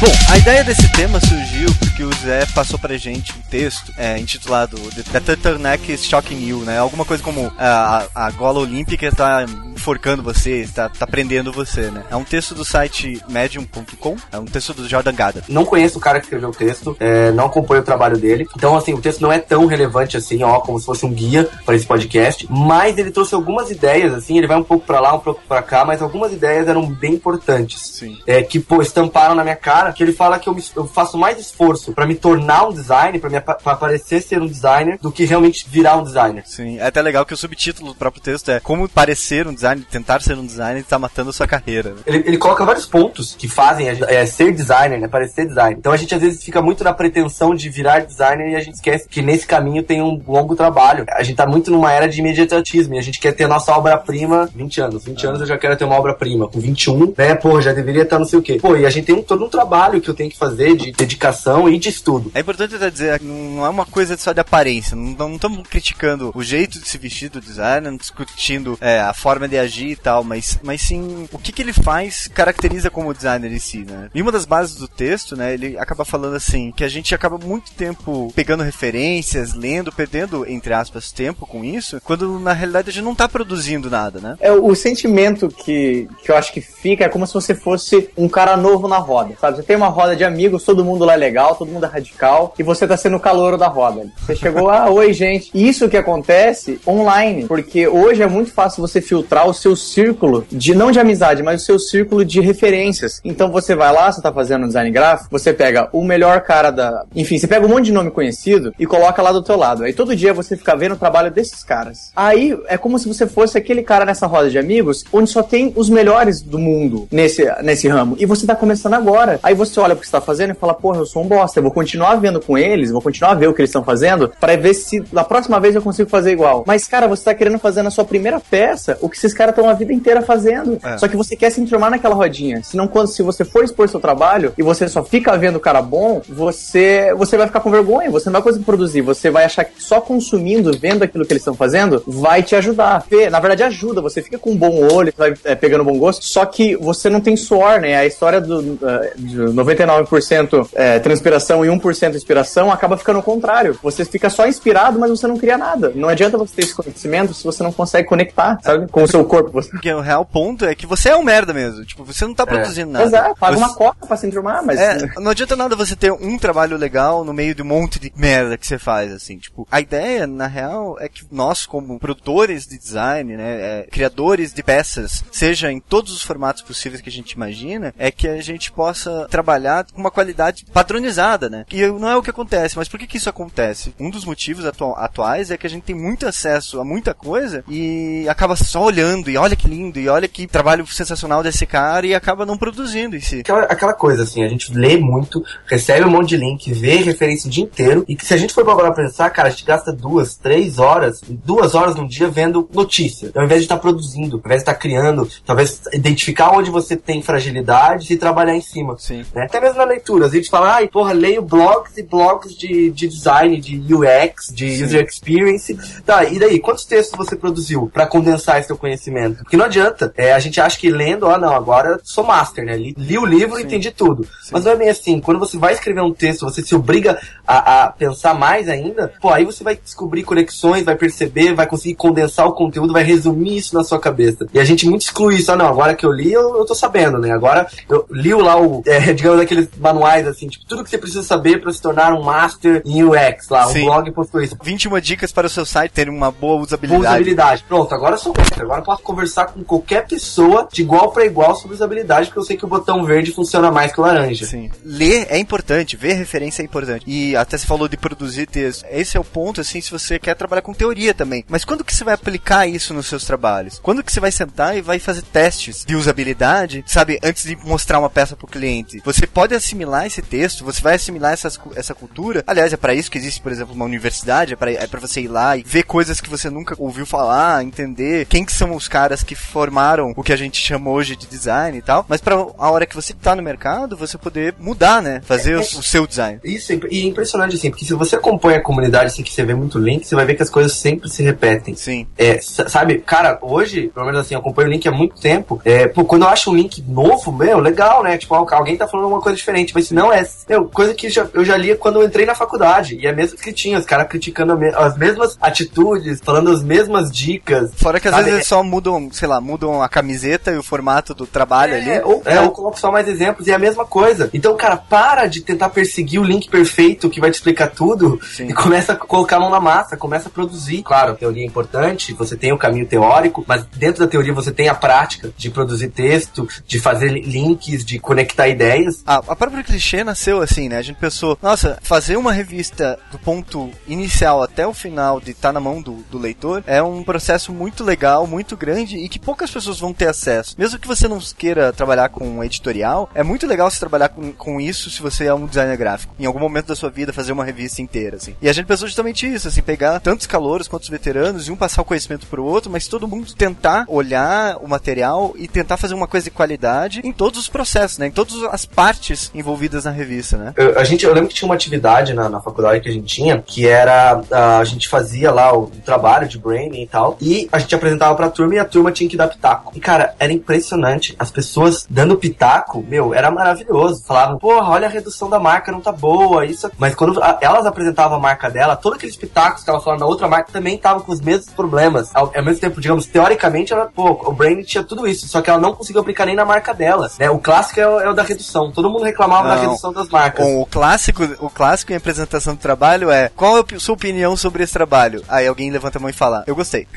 Bom, 0.00 0.12
a 0.28 0.38
ideia 0.38 0.64
desse 0.64 0.90
tema 0.92 1.20
surgiu 1.20 1.68
porque 1.78 2.02
o 2.02 2.12
Zé 2.14 2.44
passou 2.46 2.78
pra 2.78 2.96
gente 2.96 3.32
um 3.32 3.40
texto 3.48 3.92
é, 3.96 4.18
intitulado 4.18 4.76
The 5.12 5.20
Turtleneck 5.20 5.92
is 5.92 6.04
Shocking 6.04 6.46
You, 6.46 6.58
né? 6.60 6.78
Alguma 6.78 7.04
coisa 7.04 7.22
como 7.22 7.52
a, 7.56 8.04
a, 8.14 8.26
a 8.26 8.30
gola 8.32 8.60
olímpica 8.60 9.10
tá 9.12 9.46
enforcando 9.74 10.22
você, 10.22 10.68
tá, 10.74 10.88
tá 10.88 11.06
prendendo 11.06 11.52
você, 11.52 11.90
né? 11.90 12.02
É 12.10 12.16
um 12.16 12.24
texto 12.24 12.54
do 12.54 12.64
site 12.64 13.22
medium.com, 13.28 14.16
é 14.32 14.38
um 14.38 14.44
texto 14.46 14.74
do 14.74 14.88
Jordan 14.88 15.14
Gada. 15.14 15.44
Não 15.48 15.64
conheço 15.64 15.98
o 15.98 16.00
cara 16.00 16.18
que 16.18 16.26
escreveu 16.26 16.48
o 16.48 16.52
texto, 16.52 16.96
é, 16.98 17.30
não 17.30 17.46
acompanho 17.46 17.82
o 17.82 17.84
trabalho 17.84 18.18
dele. 18.18 18.48
Então, 18.56 18.76
assim, 18.76 18.92
o 18.94 19.00
texto 19.00 19.20
não 19.20 19.30
é 19.30 19.38
tão 19.38 19.66
relevante 19.66 20.16
assim, 20.16 20.42
ó, 20.42 20.58
como 20.58 20.80
se 20.80 20.86
fosse 20.86 21.06
um 21.06 21.12
guia 21.12 21.48
para 21.64 21.76
esse 21.76 21.86
podcast. 21.86 22.48
Mas 22.50 22.98
ele 22.98 23.12
trouxe 23.12 23.34
algumas 23.34 23.70
ideias, 23.70 24.12
assim, 24.12 24.36
ele 24.36 24.48
vai 24.48 24.56
um 24.56 24.64
pouco 24.64 24.84
pra 24.84 24.98
lá, 24.98 25.14
um 25.14 25.20
pouco 25.20 25.40
pra 25.46 25.62
cá, 25.62 25.84
mas 25.84 26.02
algumas 26.02 26.32
ideias 26.32 26.66
eram 26.66 26.84
bem 26.86 27.14
importantes. 27.14 27.80
Sim. 27.80 28.18
É, 28.26 28.42
que, 28.42 28.58
pô, 28.58 28.82
estamparam 28.82 29.36
na 29.36 29.44
minha 29.44 29.56
cara, 29.56 29.92
que 29.92 30.02
ele 30.02 30.15
fala 30.16 30.38
que 30.38 30.48
eu, 30.48 30.54
me- 30.54 30.64
eu 30.74 30.86
faço 30.86 31.18
mais 31.18 31.38
esforço 31.38 31.92
pra 31.92 32.06
me 32.06 32.14
tornar 32.14 32.66
um 32.66 32.72
designer, 32.72 33.20
pra, 33.20 33.28
me, 33.30 33.40
pra 33.40 33.76
parecer 33.76 34.22
ser 34.22 34.40
um 34.40 34.46
designer, 34.46 34.98
do 35.00 35.12
que 35.12 35.24
realmente 35.24 35.66
virar 35.68 35.96
um 35.96 36.02
designer. 36.02 36.42
Sim, 36.46 36.78
é 36.78 36.86
até 36.86 37.02
legal 37.02 37.24
que 37.26 37.34
o 37.34 37.36
subtítulo 37.36 37.90
do 37.92 37.94
próprio 37.94 38.22
texto 38.22 38.50
é 38.50 38.58
Como 38.60 38.88
parecer 38.88 39.46
um 39.46 39.52
designer 39.52 39.66
design, 39.66 39.86
tentar 39.90 40.22
ser 40.22 40.36
um 40.38 40.46
designer, 40.46 40.84
tá 40.84 40.98
matando 40.98 41.30
a 41.30 41.32
sua 41.32 41.46
carreira. 41.46 41.90
né? 41.90 41.96
Ele, 42.06 42.18
ele 42.26 42.38
coloca 42.38 42.64
vários 42.64 42.86
pontos 42.86 43.34
que 43.36 43.48
fazem 43.48 43.88
é, 43.88 44.24
ser 44.26 44.52
designer, 44.52 45.00
né? 45.00 45.08
Parecer 45.08 45.46
designer. 45.46 45.76
Então 45.78 45.92
a 45.92 45.96
gente 45.96 46.14
às 46.14 46.20
vezes 46.20 46.42
fica 46.44 46.62
muito 46.62 46.84
na 46.84 46.92
pretensão 46.92 47.54
de 47.54 47.68
virar 47.68 48.00
designer 48.00 48.50
e 48.50 48.54
a 48.56 48.60
gente 48.60 48.74
esquece 48.74 49.08
que 49.08 49.22
nesse 49.22 49.46
caminho 49.46 49.82
tem 49.82 50.00
um 50.02 50.22
longo 50.26 50.54
trabalho. 50.54 51.04
A 51.10 51.22
gente 51.22 51.36
tá 51.36 51.46
muito 51.46 51.70
numa 51.70 51.92
era 51.92 52.06
de 52.08 52.20
imediatismo 52.20 52.94
e 52.94 52.98
a 52.98 53.02
gente 53.02 53.18
quer 53.18 53.32
ter 53.32 53.44
a 53.44 53.48
nossa 53.48 53.74
obra-prima 53.76 54.48
20 54.54 54.80
anos. 54.80 55.04
20 55.04 55.26
anos 55.26 55.40
eu 55.40 55.46
já 55.46 55.58
quero 55.58 55.76
ter 55.76 55.84
uma 55.84 55.96
obra-prima. 55.96 56.48
Com 56.48 56.60
21, 56.60 57.14
né? 57.16 57.34
Pô, 57.34 57.60
já 57.60 57.72
deveria 57.72 58.02
estar 58.02 58.18
não 58.18 58.26
sei 58.26 58.38
o 58.38 58.42
quê. 58.42 58.58
Pô, 58.60 58.76
e 58.76 58.86
a 58.86 58.90
gente 58.90 59.06
tem 59.06 59.14
um, 59.14 59.22
todo 59.22 59.44
um 59.44 59.48
trabalho 59.48 60.00
que 60.06 60.10
eu 60.10 60.14
tenho 60.14 60.30
que 60.30 60.38
fazer 60.38 60.76
de 60.76 60.92
dedicação 60.92 61.68
e 61.68 61.78
de 61.78 61.88
estudo. 61.88 62.30
É 62.34 62.40
importante 62.40 62.74
até 62.74 62.90
dizer, 62.90 63.20
não 63.20 63.64
é 63.64 63.68
uma 63.68 63.84
coisa 63.84 64.16
só 64.16 64.32
de 64.32 64.40
aparência, 64.40 64.96
não 64.96 65.34
estamos 65.34 65.66
criticando 65.68 66.32
o 66.34 66.42
jeito 66.42 66.80
de 66.80 66.88
se 66.88 66.98
vestir 66.98 67.28
do 67.28 67.40
designer, 67.40 67.90
não 67.90 67.96
discutindo 67.96 68.78
é, 68.80 69.00
a 69.00 69.12
forma 69.12 69.48
de 69.48 69.58
agir 69.58 69.90
e 69.90 69.96
tal, 69.96 70.22
mas, 70.22 70.58
mas 70.62 70.80
sim 70.80 71.28
o 71.32 71.38
que, 71.38 71.52
que 71.52 71.62
ele 71.62 71.72
faz 71.72 72.28
caracteriza 72.28 72.90
como 72.90 73.14
designer 73.14 73.52
em 73.52 73.58
si, 73.58 73.78
né? 73.78 74.08
E 74.14 74.22
uma 74.22 74.32
das 74.32 74.44
bases 74.44 74.76
do 74.76 74.88
texto, 74.88 75.36
né, 75.36 75.54
ele 75.54 75.78
acaba 75.78 76.04
falando 76.04 76.36
assim, 76.36 76.72
que 76.72 76.84
a 76.84 76.88
gente 76.88 77.14
acaba 77.14 77.38
muito 77.38 77.72
tempo 77.72 78.32
pegando 78.34 78.62
referências, 78.62 79.54
lendo, 79.54 79.92
perdendo, 79.92 80.48
entre 80.48 80.72
aspas, 80.72 81.10
tempo 81.10 81.46
com 81.46 81.64
isso, 81.64 82.00
quando 82.04 82.38
na 82.38 82.52
realidade 82.52 82.90
a 82.90 82.92
gente 82.92 83.04
não 83.04 83.14
tá 83.14 83.28
produzindo 83.28 83.90
nada, 83.90 84.20
né? 84.20 84.36
É, 84.40 84.52
o 84.52 84.74
sentimento 84.74 85.48
que, 85.48 86.08
que 86.22 86.30
eu 86.30 86.36
acho 86.36 86.52
que 86.52 86.60
fica 86.60 87.04
é 87.04 87.08
como 87.08 87.26
se 87.26 87.34
você 87.34 87.54
fosse 87.54 88.10
um 88.16 88.28
cara 88.28 88.56
novo 88.56 88.86
na 88.86 88.98
roda, 88.98 89.34
sabe? 89.40 89.56
Você 89.56 89.62
tem 89.62 89.76
uma 89.76 89.88
roda 89.96 90.14
de 90.14 90.24
amigos, 90.24 90.62
todo 90.62 90.84
mundo 90.84 91.04
lá 91.04 91.14
é 91.14 91.16
legal, 91.16 91.54
todo 91.54 91.70
mundo 91.70 91.86
é 91.86 91.88
radical, 91.88 92.54
e 92.58 92.62
você 92.62 92.86
tá 92.86 92.96
sendo 92.96 93.16
o 93.16 93.20
calouro 93.20 93.56
da 93.56 93.66
roda. 93.66 94.06
Você 94.18 94.36
chegou, 94.36 94.68
ah, 94.70 94.90
oi, 94.90 95.12
gente. 95.12 95.50
Isso 95.54 95.88
que 95.88 95.96
acontece 95.96 96.78
online, 96.86 97.46
porque 97.46 97.88
hoje 97.88 98.22
é 98.22 98.26
muito 98.26 98.52
fácil 98.52 98.82
você 98.82 99.00
filtrar 99.00 99.48
o 99.48 99.54
seu 99.54 99.74
círculo 99.74 100.46
de, 100.52 100.74
não 100.74 100.90
de 100.90 101.00
amizade, 101.00 101.42
mas 101.42 101.62
o 101.62 101.64
seu 101.64 101.78
círculo 101.78 102.24
de 102.24 102.40
referências. 102.40 103.20
Então 103.24 103.50
você 103.50 103.74
vai 103.74 103.92
lá, 103.92 104.12
você 104.12 104.20
tá 104.20 104.32
fazendo 104.32 104.66
design 104.66 104.90
gráfico, 104.90 105.30
você 105.30 105.52
pega 105.52 105.88
o 105.92 106.04
melhor 106.04 106.42
cara 106.42 106.70
da. 106.70 107.04
Enfim, 107.14 107.38
você 107.38 107.46
pega 107.46 107.64
um 107.64 107.68
monte 107.68 107.86
de 107.86 107.92
nome 107.92 108.10
conhecido 108.10 108.74
e 108.78 108.84
coloca 108.84 109.22
lá 109.22 109.32
do 109.32 109.42
teu 109.42 109.56
lado. 109.56 109.84
Aí 109.84 109.92
todo 109.92 110.14
dia 110.14 110.34
você 110.34 110.56
fica 110.56 110.76
vendo 110.76 110.92
o 110.92 110.98
trabalho 110.98 111.30
desses 111.30 111.64
caras. 111.64 112.10
Aí 112.14 112.56
é 112.66 112.76
como 112.76 112.98
se 112.98 113.08
você 113.08 113.26
fosse 113.26 113.56
aquele 113.56 113.82
cara 113.82 114.04
nessa 114.04 114.26
roda 114.26 114.50
de 114.50 114.58
amigos, 114.58 115.04
onde 115.12 115.30
só 115.30 115.42
tem 115.42 115.72
os 115.76 115.88
melhores 115.88 116.42
do 116.42 116.58
mundo 116.58 117.08
nesse, 117.10 117.44
nesse 117.62 117.88
ramo. 117.88 118.16
E 118.18 118.26
você 118.26 118.46
tá 118.46 118.54
começando 118.54 118.94
agora. 118.94 119.38
Aí 119.42 119.54
você 119.54 119.78
olha 119.78 119.85
o 119.94 119.96
que 119.96 120.06
você 120.06 120.12
tá 120.12 120.20
fazendo 120.20 120.50
e 120.50 120.54
fala, 120.54 120.74
porra, 120.74 120.98
eu 120.98 121.06
sou 121.06 121.22
um 121.22 121.26
bosta, 121.26 121.58
eu 121.58 121.62
vou 121.62 121.72
continuar 121.72 122.16
vendo 122.16 122.40
com 122.40 122.56
eles, 122.56 122.90
vou 122.90 123.02
continuar 123.02 123.32
a 123.32 123.34
ver 123.34 123.48
o 123.48 123.54
que 123.54 123.60
eles 123.60 123.70
estão 123.70 123.84
fazendo, 123.84 124.32
para 124.40 124.56
ver 124.56 124.74
se 124.74 125.00
da 125.12 125.24
próxima 125.24 125.60
vez 125.60 125.74
eu 125.74 125.82
consigo 125.82 126.08
fazer 126.08 126.32
igual. 126.32 126.64
Mas, 126.66 126.86
cara, 126.86 127.06
você 127.06 127.24
tá 127.24 127.34
querendo 127.34 127.58
fazer 127.58 127.82
na 127.82 127.90
sua 127.90 128.04
primeira 128.04 128.40
peça 128.40 128.98
o 129.00 129.08
que 129.08 129.16
esses 129.16 129.32
caras 129.32 129.52
estão 129.54 129.68
a 129.68 129.74
vida 129.74 129.92
inteira 129.92 130.22
fazendo. 130.22 130.78
É. 130.82 130.98
Só 130.98 131.08
que 131.08 131.16
você 131.16 131.36
quer 131.36 131.50
se 131.50 131.60
enturmar 131.60 131.90
naquela 131.90 132.14
rodinha. 132.14 132.62
Senão, 132.62 132.88
quando 132.88 133.08
se 133.08 133.22
você 133.22 133.44
for 133.44 133.64
expor 133.64 133.88
seu 133.88 134.00
trabalho 134.00 134.52
e 134.56 134.62
você 134.62 134.88
só 134.88 135.02
fica 135.02 135.36
vendo 135.36 135.56
o 135.56 135.60
cara 135.60 135.82
bom, 135.82 136.22
você, 136.28 137.14
você 137.14 137.36
vai 137.36 137.46
ficar 137.46 137.60
com 137.60 137.70
vergonha, 137.70 138.10
você 138.10 138.26
não 138.26 138.34
vai 138.34 138.42
conseguir 138.42 138.64
produzir. 138.64 139.00
Você 139.02 139.30
vai 139.30 139.44
achar 139.44 139.64
que 139.64 139.82
só 139.82 140.00
consumindo, 140.00 140.76
vendo 140.78 141.02
aquilo 141.02 141.24
que 141.24 141.32
eles 141.32 141.42
estão 141.42 141.54
fazendo, 141.54 142.02
vai 142.06 142.42
te 142.42 142.54
ajudar. 142.56 143.04
Vê, 143.08 143.30
Na 143.30 143.40
verdade, 143.40 143.62
ajuda. 143.62 144.00
Você 144.00 144.22
fica 144.22 144.38
com 144.38 144.50
um 144.50 144.56
bom 144.56 144.92
olho, 144.92 145.12
vai 145.16 145.34
é, 145.44 145.54
pegando 145.54 145.84
bom 145.84 145.98
gosto, 145.98 146.24
só 146.24 146.44
que 146.44 146.76
você 146.76 147.08
não 147.08 147.20
tem 147.20 147.36
suor, 147.36 147.80
né? 147.80 147.96
A 147.96 148.06
história 148.06 148.40
do, 148.40 148.78
eh, 148.82 149.12
de 149.16 149.38
99% 149.76 150.68
é, 150.74 150.98
transpiração 150.98 151.64
e 151.64 151.68
1% 151.68 152.14
inspiração 152.14 152.70
acaba 152.70 152.96
ficando 152.96 153.18
o 153.18 153.22
contrário. 153.22 153.78
Você 153.82 154.04
fica 154.04 154.30
só 154.30 154.46
inspirado, 154.46 154.98
mas 154.98 155.10
você 155.10 155.26
não 155.26 155.36
cria 155.36 155.58
nada. 155.58 155.92
Não 155.94 156.08
adianta 156.08 156.38
você 156.38 156.56
ter 156.56 156.62
esse 156.64 156.74
conhecimento 156.74 157.34
se 157.34 157.44
você 157.44 157.62
não 157.62 157.72
consegue 157.72 158.08
conectar, 158.08 158.58
sabe? 158.62 158.88
Com 158.88 159.02
o 159.02 159.08
seu 159.08 159.24
corpo. 159.24 159.50
Você... 159.50 159.70
Porque 159.70 159.92
o 159.92 160.00
real 160.00 160.24
ponto 160.24 160.64
é 160.64 160.74
que 160.74 160.86
você 160.86 161.10
é 161.10 161.16
um 161.16 161.22
merda 161.22 161.52
mesmo, 161.52 161.84
tipo, 161.84 162.04
você 162.04 162.24
não 162.24 162.34
tá 162.34 162.46
produzindo 162.46 162.92
nada. 162.92 163.04
Exato, 163.04 163.36
paga 163.38 163.56
Você- 163.56 163.64
uma 163.64 163.74
cota 163.74 164.06
pra 164.06 164.16
se 164.16 164.26
enturmar, 164.26 164.64
mas. 164.64 164.78
É, 164.78 164.98
não 165.20 165.30
adianta 165.30 165.56
nada 165.56 165.76
você 165.76 165.96
ter 165.96 166.12
um 166.12 166.38
trabalho 166.38 166.76
legal 166.76 167.24
no 167.24 167.32
meio 167.32 167.54
de 167.54 167.62
um 167.62 167.66
monte 167.66 167.98
de 167.98 168.12
merda 168.16 168.56
que 168.56 168.66
você 168.66 168.78
faz, 168.78 169.12
assim, 169.12 169.38
tipo, 169.38 169.66
a 169.70 169.80
ideia, 169.80 170.26
na 170.26 170.46
real, 170.46 170.96
é 171.00 171.08
que 171.08 171.24
nós, 171.30 171.66
como 171.66 171.98
produtores 171.98 172.66
de 172.66 172.78
design, 172.78 173.36
né, 173.36 173.80
é, 173.80 173.86
criadores 173.90 174.52
de 174.52 174.62
peças, 174.62 175.24
seja 175.30 175.70
em 175.70 175.80
todos 175.80 176.12
os 176.12 176.22
formatos 176.22 176.62
possíveis 176.62 177.00
que 177.00 177.08
a 177.08 177.12
gente 177.12 177.32
imagina, 177.32 177.94
é 177.98 178.10
que 178.10 178.28
a 178.28 178.40
gente 178.40 178.70
possa 178.72 179.26
trabalhar 179.30 179.65
com 179.92 180.00
uma 180.00 180.10
qualidade 180.10 180.64
padronizada, 180.72 181.48
né, 181.48 181.64
que 181.68 181.86
não 181.88 182.08
é 182.08 182.16
o 182.16 182.22
que 182.22 182.30
acontece, 182.30 182.76
mas 182.76 182.88
por 182.88 182.98
que 182.98 183.06
que 183.06 183.16
isso 183.16 183.28
acontece? 183.28 183.94
Um 183.98 184.10
dos 184.10 184.24
motivos 184.24 184.64
atua- 184.64 184.98
atuais 184.98 185.50
é 185.50 185.56
que 185.56 185.66
a 185.66 185.70
gente 185.70 185.82
tem 185.84 185.94
muito 185.96 186.26
acesso 186.26 186.80
a 186.80 186.84
muita 186.84 187.14
coisa 187.14 187.64
e 187.68 188.26
acaba 188.28 188.56
só 188.56 188.82
olhando, 188.84 189.30
e 189.30 189.36
olha 189.36 189.56
que 189.56 189.68
lindo, 189.68 189.98
e 189.98 190.08
olha 190.08 190.28
que 190.28 190.46
trabalho 190.46 190.86
sensacional 190.86 191.42
desse 191.42 191.66
cara, 191.66 192.06
e 192.06 192.14
acaba 192.14 192.46
não 192.46 192.56
produzindo 192.56 193.16
em 193.16 193.20
si. 193.20 193.40
Aquela, 193.40 193.62
aquela 193.64 193.94
coisa 193.94 194.22
assim, 194.22 194.42
a 194.44 194.48
gente 194.48 194.72
lê 194.72 194.96
muito, 194.96 195.42
recebe 195.66 196.06
um 196.06 196.10
monte 196.10 196.30
de 196.30 196.36
link, 196.36 196.72
vê 196.72 196.96
referência 196.96 197.48
o 197.48 197.50
dia 197.50 197.64
inteiro, 197.64 198.04
e 198.08 198.16
que 198.16 198.24
se 198.24 198.34
a 198.34 198.36
gente 198.36 198.52
for 198.52 198.64
pra 198.64 198.92
pensar, 198.92 199.30
cara, 199.30 199.48
a 199.48 199.50
gente 199.50 199.64
gasta 199.64 199.92
duas, 199.92 200.36
três 200.36 200.78
horas, 200.78 201.20
duas 201.22 201.74
horas 201.74 201.94
num 201.94 202.06
dia 202.06 202.28
vendo 202.28 202.68
notícia. 202.72 203.26
Então, 203.26 203.42
ao 203.42 203.46
invés 203.46 203.60
de 203.60 203.66
estar 203.66 203.78
produzindo, 203.78 204.36
ao 204.36 204.40
invés 204.40 204.62
de 204.62 204.62
estar 204.62 204.74
criando, 204.74 205.28
talvez 205.44 205.80
identificar 205.92 206.50
onde 206.50 206.70
você 206.70 206.96
tem 206.96 207.22
fragilidades 207.22 208.10
e 208.10 208.16
trabalhar 208.16 208.54
em 208.54 208.60
cima. 208.60 208.96
Sim. 208.98 209.24
né? 209.34 209.46
Até 209.56 209.64
mesmo 209.64 209.78
na 209.78 209.84
leitura, 209.84 210.26
a 210.26 210.28
gente 210.28 210.50
fala, 210.50 210.74
ai, 210.74 210.86
porra, 210.86 211.14
leio 211.14 211.40
blogs 211.40 211.96
e 211.96 212.02
blogs 212.02 212.54
de, 212.54 212.90
de 212.90 213.08
design, 213.08 213.58
de 213.58 213.94
UX, 213.94 214.52
de 214.52 214.84
user 214.84 215.06
experience. 215.06 215.74
Tá, 216.04 216.24
e 216.24 216.38
daí, 216.38 216.60
quantos 216.60 216.84
textos 216.84 217.16
você 217.16 217.34
produziu 217.34 217.90
pra 217.90 218.06
condensar 218.06 218.58
esse 218.58 218.66
seu 218.66 218.76
conhecimento? 218.76 219.38
Porque 219.38 219.56
não 219.56 219.64
adianta. 219.64 220.12
É, 220.14 220.34
a 220.34 220.38
gente 220.38 220.60
acha 220.60 220.78
que 220.78 220.90
lendo, 220.90 221.26
ah, 221.26 221.38
não, 221.38 221.54
agora 221.54 221.98
sou 222.04 222.22
master, 222.22 222.66
né? 222.66 222.76
Li, 222.76 222.94
li 222.98 223.16
o 223.16 223.24
livro 223.24 223.58
e 223.58 223.62
entendi 223.62 223.90
tudo. 223.90 224.28
Mas 224.52 224.62
não 224.62 224.72
é 224.72 224.76
bem 224.76 224.90
assim. 224.90 225.20
Quando 225.20 225.40
você 225.40 225.56
vai 225.56 225.72
escrever 225.72 226.02
um 226.02 226.12
texto, 226.12 226.44
você 226.44 226.62
se 226.62 226.74
obriga 226.74 227.18
a, 227.46 227.84
a 227.84 227.88
pensar 227.88 228.34
mais 228.34 228.68
ainda, 228.68 229.10
pô, 229.22 229.30
aí 229.30 229.46
você 229.46 229.64
vai 229.64 229.78
descobrir 229.82 230.22
conexões, 230.22 230.84
vai 230.84 230.96
perceber, 230.96 231.54
vai 231.54 231.66
conseguir 231.66 231.94
condensar 231.94 232.46
o 232.46 232.52
conteúdo, 232.52 232.92
vai 232.92 233.04
resumir 233.04 233.56
isso 233.56 233.74
na 233.74 233.82
sua 233.82 233.98
cabeça. 233.98 234.46
E 234.52 234.60
a 234.60 234.64
gente 234.64 234.84
muito 234.86 235.02
exclui 235.02 235.36
isso. 235.36 235.50
Ah, 235.50 235.56
não, 235.56 235.66
agora 235.66 235.94
que 235.94 236.04
eu 236.04 236.12
li, 236.12 236.30
eu, 236.30 236.58
eu 236.58 236.66
tô 236.66 236.74
sabendo, 236.74 237.18
né? 237.18 237.32
Agora 237.32 237.66
eu 237.88 238.04
li 238.10 238.34
lá 238.34 238.60
o, 238.60 238.82
é, 238.84 239.12
digamos, 239.14 239.45
aqueles 239.46 239.68
manuais, 239.78 240.26
assim, 240.26 240.48
tipo, 240.48 240.64
tudo 240.66 240.84
que 240.84 240.90
você 240.90 240.98
precisa 240.98 241.22
saber 241.22 241.60
pra 241.60 241.72
se 241.72 241.80
tornar 241.80 242.12
um 242.12 242.22
master 242.22 242.82
em 242.84 243.02
UX 243.02 243.48
lá. 243.48 243.66
Sim. 243.66 243.82
O 243.82 243.86
blog 243.86 244.10
postou 244.12 244.40
isso. 244.40 244.56
21 244.62 245.00
dicas 245.00 245.32
para 245.32 245.46
o 245.46 245.50
seu 245.50 245.64
site 245.64 245.92
ter 245.92 246.08
uma 246.08 246.30
boa 246.30 246.60
usabilidade. 246.60 247.02
Boa 247.02 247.10
usabilidade. 247.10 247.64
Pronto, 247.66 247.94
agora 247.94 248.14
eu 248.14 248.18
sou 248.18 248.34
master. 248.36 248.62
Agora 248.62 248.80
eu 248.80 248.84
posso 248.84 249.02
conversar 249.02 249.46
com 249.46 249.64
qualquer 249.64 250.06
pessoa 250.06 250.68
de 250.70 250.82
igual 250.82 251.12
pra 251.12 251.24
igual 251.24 251.54
sobre 251.54 251.74
usabilidade, 251.74 252.26
porque 252.26 252.38
eu 252.38 252.44
sei 252.44 252.56
que 252.56 252.64
o 252.64 252.68
botão 252.68 253.04
verde 253.04 253.32
funciona 253.32 253.70
mais 253.70 253.92
que 253.92 254.00
o 254.00 254.02
laranja. 254.02 254.46
Sim. 254.46 254.70
Ler 254.84 255.26
é 255.30 255.38
importante, 255.38 255.96
ver 255.96 256.14
referência 256.14 256.62
é 256.62 256.64
importante. 256.64 257.04
E 257.06 257.36
até 257.36 257.56
você 257.56 257.66
falou 257.66 257.88
de 257.88 257.96
produzir 257.96 258.46
texto. 258.46 258.84
Esse 258.90 259.16
é 259.16 259.20
o 259.20 259.24
ponto, 259.24 259.60
assim, 259.60 259.80
se 259.80 259.90
você 259.90 260.18
quer 260.18 260.34
trabalhar 260.34 260.62
com 260.62 260.74
teoria 260.74 261.14
também. 261.14 261.44
Mas 261.48 261.64
quando 261.64 261.84
que 261.84 261.94
você 261.94 262.04
vai 262.04 262.14
aplicar 262.14 262.66
isso 262.66 262.92
nos 262.92 263.06
seus 263.06 263.24
trabalhos? 263.24 263.78
Quando 263.82 264.02
que 264.02 264.12
você 264.12 264.20
vai 264.20 264.32
sentar 264.32 264.76
e 264.76 264.80
vai 264.80 264.98
fazer 264.98 265.22
testes 265.22 265.84
de 265.84 265.94
usabilidade, 265.94 266.84
sabe, 266.86 267.18
antes 267.22 267.44
de 267.44 267.56
mostrar 267.56 267.98
uma 267.98 268.10
peça 268.10 268.36
pro 268.36 268.46
cliente? 268.46 269.00
Você 269.04 269.26
pode 269.36 269.54
assimilar 269.54 270.06
esse 270.06 270.22
texto, 270.22 270.64
você 270.64 270.80
vai 270.80 270.94
assimilar 270.94 271.30
essas, 271.34 271.60
essa 271.74 271.94
cultura. 271.94 272.42
Aliás, 272.46 272.72
é 272.72 272.76
para 272.78 272.94
isso 272.94 273.10
que 273.10 273.18
existe, 273.18 273.38
por 273.38 273.52
exemplo, 273.52 273.74
uma 273.74 273.84
universidade, 273.84 274.54
é 274.54 274.56
pra, 274.56 274.72
é 274.72 274.86
pra 274.86 274.98
você 274.98 275.20
ir 275.20 275.28
lá 275.28 275.58
e 275.58 275.62
ver 275.62 275.82
coisas 275.82 276.22
que 276.22 276.30
você 276.30 276.48
nunca 276.48 276.74
ouviu 276.78 277.04
falar, 277.04 277.62
entender 277.62 278.24
quem 278.30 278.46
que 278.46 278.52
são 278.52 278.74
os 278.74 278.88
caras 278.88 279.22
que 279.22 279.34
formaram 279.34 280.14
o 280.16 280.22
que 280.22 280.32
a 280.32 280.36
gente 280.36 280.56
chama 280.58 280.90
hoje 280.90 281.16
de 281.16 281.26
design 281.26 281.76
e 281.76 281.82
tal. 281.82 282.06
Mas 282.08 282.22
pra 282.22 282.34
a 282.34 282.70
hora 282.70 282.86
que 282.86 282.94
você 282.96 283.12
tá 283.12 283.36
no 283.36 283.42
mercado, 283.42 283.94
você 283.94 284.16
poder 284.16 284.54
mudar, 284.58 285.02
né? 285.02 285.20
Fazer 285.26 285.56
o, 285.56 285.60
o 285.60 285.82
seu 285.82 286.06
design. 286.06 286.40
Isso, 286.42 286.72
é 286.72 286.78
e 286.90 287.02
é 287.02 287.06
impressionante, 287.06 287.56
assim, 287.56 287.68
porque 287.68 287.84
se 287.84 287.92
você 287.92 288.16
acompanha 288.16 288.56
a 288.56 288.62
comunidade, 288.62 289.06
assim, 289.08 289.22
que 289.22 289.30
você 289.34 289.44
vê 289.44 289.54
muito 289.54 289.78
link, 289.78 290.06
você 290.06 290.14
vai 290.14 290.24
ver 290.24 290.34
que 290.36 290.42
as 290.42 290.48
coisas 290.48 290.72
sempre 290.72 291.10
se 291.10 291.22
repetem. 291.22 291.74
Sim. 291.76 292.06
É, 292.16 292.38
sa- 292.40 292.70
sabe, 292.70 293.00
cara, 293.00 293.38
hoje, 293.42 293.88
pelo 293.94 294.06
menos 294.06 294.22
assim, 294.22 294.32
eu 294.32 294.40
acompanho 294.40 294.68
o 294.68 294.72
link 294.72 294.88
há 294.88 294.92
muito 294.92 295.20
tempo. 295.20 295.60
É, 295.62 295.86
pô, 295.86 296.06
quando 296.06 296.22
eu 296.22 296.28
acho 296.28 296.50
um 296.50 296.54
link 296.56 296.82
novo, 296.88 297.30
meu, 297.30 297.58
legal, 297.58 298.02
né? 298.02 298.16
Tipo, 298.16 298.34
al- 298.34 298.46
alguém 298.54 298.78
tá 298.78 298.88
falando 298.88 299.10
uma 299.16 299.22
coisa 299.22 299.36
diferente. 299.36 299.72
Mas 299.74 299.88
se 299.88 299.94
não, 299.94 300.12
é 300.12 300.26
meu, 300.48 300.66
coisa 300.66 300.94
que 300.94 301.08
já- 301.10 301.26
eu 301.34 301.44
já 301.44 301.56
lia 301.56 301.76
quando 301.76 302.00
eu 302.00 302.06
entrei 302.06 302.24
na 302.26 302.34
faculdade. 302.34 302.96
E 302.96 303.06
é 303.06 303.12
mesmo 303.12 303.38
que 303.38 303.52
tinha, 303.52 303.78
os 303.78 303.84
caras 303.84 304.08
criticando 304.08 304.56
me- 304.56 304.72
as 304.74 304.96
mesmas 304.96 305.36
atitudes, 305.40 306.20
falando 306.22 306.50
as 306.50 306.62
mesmas 306.62 307.10
dicas. 307.10 307.70
Fora 307.76 307.98
que 308.00 308.08
às 308.08 308.12
Sabe, 308.12 308.24
vezes 308.24 308.36
eles 308.38 308.46
só 308.46 308.62
mudam, 308.62 309.08
sei 309.12 309.28
lá, 309.28 309.40
mudam 309.40 309.82
a 309.82 309.88
camiseta 309.88 310.50
e 310.52 310.58
o 310.58 310.62
formato 310.62 311.14
do 311.14 311.26
trabalho 311.26 311.74
ali. 311.74 311.90
É, 311.90 312.04
ou, 312.04 312.22
é, 312.24 312.40
ou 312.40 312.50
coloco 312.50 312.78
só 312.78 312.90
mais 312.92 313.08
exemplos 313.08 313.46
e 313.46 313.50
é 313.50 313.54
a 313.54 313.58
mesma 313.58 313.84
coisa. 313.84 314.30
Então, 314.32 314.56
cara, 314.56 314.76
para 314.76 315.26
de 315.26 315.40
tentar 315.40 315.70
perseguir 315.70 316.20
o 316.20 316.24
link 316.24 316.48
perfeito 316.48 317.08
que 317.10 317.20
vai 317.20 317.30
te 317.30 317.34
explicar 317.34 317.68
tudo 317.68 318.20
Sim. 318.34 318.48
e 318.48 318.54
começa 318.54 318.92
a 318.92 318.96
colocar 318.96 319.36
a 319.36 319.40
mão 319.40 319.50
na 319.50 319.60
massa, 319.60 319.96
começa 319.96 320.28
a 320.28 320.30
produzir. 320.30 320.82
Claro, 320.82 321.12
a 321.12 321.14
teoria 321.14 321.42
é 321.42 321.46
importante, 321.46 322.12
você 322.12 322.36
tem 322.36 322.52
o 322.52 322.58
caminho 322.58 322.86
teórico, 322.86 323.44
mas 323.46 323.64
dentro 323.76 324.04
da 324.04 324.10
teoria 324.10 324.32
você 324.32 324.52
tem 324.52 324.68
a 324.68 324.74
prática 324.74 325.30
de 325.36 325.50
produzir 325.50 325.88
texto, 325.88 326.46
de 326.66 326.78
fazer 326.78 327.08
li- 327.08 327.22
links, 327.22 327.84
de 327.84 327.98
conectar 327.98 328.48
ideias. 328.48 329.02
A, 329.06 329.16
a 329.18 329.36
própria 329.36 329.62
clichê 329.62 330.02
nasceu 330.02 330.42
assim, 330.42 330.68
né? 330.68 330.78
A 330.78 330.82
gente 330.82 330.98
pensou, 330.98 331.38
nossa, 331.40 331.78
fazer 331.80 332.16
uma 332.16 332.32
revista 332.32 332.98
do 333.12 333.18
ponto 333.18 333.70
inicial 333.86 334.42
até 334.42 334.66
o 334.66 334.74
final 334.74 335.20
de 335.20 335.30
estar 335.30 335.52
na 335.52 335.60
mão 335.60 335.80
do, 335.80 336.04
do 336.10 336.18
leitor 336.18 336.64
é 336.66 336.82
um 336.82 337.04
processo 337.04 337.52
muito 337.52 337.84
legal, 337.84 338.26
muito 338.26 338.56
grande 338.56 338.96
e 338.96 339.08
que 339.08 339.20
poucas 339.20 339.50
pessoas 339.50 339.78
vão 339.78 339.92
ter 339.92 340.08
acesso. 340.08 340.56
Mesmo 340.58 340.78
que 340.80 340.88
você 340.88 341.06
não 341.06 341.20
queira 341.20 341.72
trabalhar 341.72 342.08
com 342.08 342.42
editorial, 342.42 343.08
é 343.14 343.22
muito 343.22 343.46
legal 343.46 343.70
você 343.70 343.78
trabalhar 343.78 344.08
com, 344.08 344.32
com 344.32 344.60
isso 344.60 344.90
se 344.90 345.00
você 345.00 345.26
é 345.26 345.34
um 345.34 345.46
designer 345.46 345.76
gráfico. 345.76 346.14
Em 346.18 346.26
algum 346.26 346.40
momento 346.40 346.66
da 346.66 346.74
sua 346.74 346.90
vida, 346.90 347.12
fazer 347.12 347.30
uma 347.30 347.44
revista 347.44 347.80
inteira, 347.80 348.16
assim. 348.16 348.34
E 348.42 348.48
a 348.48 348.52
gente 348.52 348.66
pensou 348.66 348.88
justamente 348.88 349.32
isso, 349.32 349.46
assim, 349.46 349.62
pegar 349.62 350.00
tantos 350.00 350.26
calouros 350.26 350.66
quanto 350.66 350.82
os 350.82 350.88
veteranos 350.88 351.46
e 351.46 351.52
um 351.52 351.56
passar 351.56 351.82
o 351.82 351.84
conhecimento 351.84 352.26
pro 352.26 352.44
outro, 352.44 352.72
mas 352.72 352.88
todo 352.88 353.06
mundo 353.06 353.32
tentar 353.34 353.84
olhar 353.86 354.56
o 354.56 354.68
material 354.68 355.32
e 355.36 355.46
tentar 355.46 355.76
fazer 355.76 355.94
uma 355.94 356.08
coisa 356.08 356.24
de 356.24 356.30
qualidade 356.32 357.00
em 357.04 357.12
todos 357.12 357.38
os 357.38 357.48
processos, 357.48 357.98
né? 357.98 358.08
Em 358.08 358.10
todas 358.10 358.42
as 358.44 358.66
partes 358.66 358.95
envolvidas 359.34 359.84
na 359.84 359.90
revista, 359.90 360.36
né? 360.36 360.52
Eu, 360.56 360.78
a 360.78 360.84
gente, 360.84 361.04
eu 361.04 361.12
lembro 361.12 361.28
que 361.28 361.34
tinha 361.34 361.48
uma 361.48 361.54
atividade 361.54 362.14
na, 362.14 362.28
na 362.28 362.40
faculdade 362.40 362.80
que 362.80 362.88
a 362.88 362.92
gente 362.92 363.06
tinha, 363.06 363.42
que 363.44 363.66
era 363.66 364.20
a, 364.30 364.58
a 364.58 364.64
gente 364.64 364.88
fazia 364.88 365.30
lá 365.30 365.52
o, 365.56 365.64
o 365.64 365.70
trabalho 365.84 366.28
de 366.28 366.38
branding 366.38 366.82
e 366.82 366.86
tal, 366.86 367.16
e 367.20 367.48
a 367.52 367.58
gente 367.58 367.74
apresentava 367.74 368.14
pra 368.14 368.30
turma 368.30 368.54
e 368.54 368.58
a 368.58 368.64
turma 368.64 368.92
tinha 368.92 369.08
que 369.08 369.16
dar 369.16 369.28
pitaco. 369.28 369.72
E 369.74 369.80
cara, 369.80 370.14
era 370.18 370.32
impressionante. 370.32 371.14
As 371.18 371.30
pessoas 371.30 371.86
dando 371.88 372.16
pitaco, 372.16 372.84
meu, 372.88 373.14
era 373.14 373.30
maravilhoso. 373.30 374.02
Falavam, 374.06 374.38
porra, 374.38 374.70
olha 374.70 374.86
a 374.86 374.90
redução 374.90 375.28
da 375.28 375.38
marca, 375.38 375.70
não 375.72 375.80
tá 375.80 375.92
boa, 375.92 376.44
isso. 376.46 376.70
Mas 376.78 376.94
quando 376.94 377.22
a- 377.22 377.38
elas 377.40 377.66
apresentavam 377.66 378.16
a 378.16 378.20
marca 378.20 378.50
dela, 378.50 378.76
todos 378.76 378.96
aqueles 378.98 379.16
pitacos 379.16 379.62
que 379.64 379.70
ela 379.70 379.80
falando 379.80 380.00
da 380.00 380.06
outra 380.06 380.28
marca 380.28 380.50
também 380.52 380.74
estavam 380.76 381.02
com 381.02 381.12
os 381.12 381.20
mesmos 381.20 381.50
problemas. 381.50 382.10
Ao, 382.14 382.32
ao 382.34 382.42
mesmo 382.44 382.60
tempo, 382.60 382.80
digamos, 382.80 383.06
teoricamente, 383.06 383.72
ela, 383.72 383.86
pô, 383.86 384.10
o 384.28 384.32
branding 384.32 384.62
tinha 384.62 384.82
tudo 384.84 385.06
isso, 385.06 385.26
só 385.28 385.40
que 385.42 385.50
ela 385.50 385.58
não 385.60 385.74
conseguiu 385.74 386.00
aplicar 386.00 386.26
nem 386.26 386.34
na 386.36 386.44
marca 386.44 386.72
dela. 386.72 387.10
Né? 387.18 387.28
O 387.30 387.38
clássico 387.38 387.80
é 387.80 387.88
o, 387.88 388.00
é 388.00 388.08
o 388.10 388.14
da 388.14 388.22
redução. 388.22 388.70
Todo 388.70 388.85
mundo 388.90 389.04
reclamava 389.04 389.48
da 389.48 389.54
Não. 389.56 389.62
redução 389.62 389.92
das 389.92 390.08
marcas. 390.08 390.44
Bom, 390.46 390.60
o 390.60 390.66
clássico, 390.66 391.22
o 391.40 391.50
clássico 391.50 391.92
em 391.92 391.96
apresentação 391.96 392.54
do 392.54 392.60
trabalho 392.60 393.10
é 393.10 393.30
qual 393.34 393.58
é 393.58 393.64
a 393.74 393.78
sua 393.78 393.94
opinião 393.94 394.36
sobre 394.36 394.62
esse 394.62 394.72
trabalho? 394.72 395.22
Aí 395.28 395.46
alguém 395.46 395.70
levanta 395.70 395.98
a 395.98 396.00
mão 396.00 396.10
e 396.10 396.12
fala, 396.12 396.44
eu 396.46 396.54
gostei. 396.54 396.86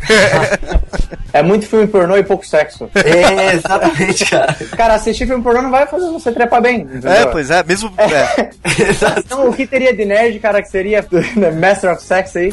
É 1.31 1.43
muito 1.43 1.67
filme 1.67 1.86
pornô 1.86 2.17
e 2.17 2.24
pouco 2.24 2.43
sexo. 2.46 2.89
É, 2.96 3.53
exatamente, 3.53 4.25
cara. 4.25 4.55
Cara, 4.75 4.96
assistir 4.96 5.27
filme 5.27 5.43
pornô 5.43 5.62
não 5.62 5.69
vai 5.69 5.86
fazer 5.86 6.10
você 6.10 6.31
trepar 6.31 6.60
bem. 6.60 6.81
entendeu? 6.81 7.12
é, 7.12 7.25
pois 7.27 7.51
é, 7.51 7.63
mesmo. 7.63 7.93
é. 7.98 8.50
Então, 9.19 9.48
o 9.50 9.53
que 9.53 9.67
teria 9.67 9.93
de 9.96 10.05
nerd, 10.05 10.39
cara, 10.39 10.62
que 10.62 10.69
seria 10.69 11.05
né, 11.36 11.51
Master 11.51 11.93
of 11.93 12.03
Sex 12.03 12.36
aí? 12.36 12.51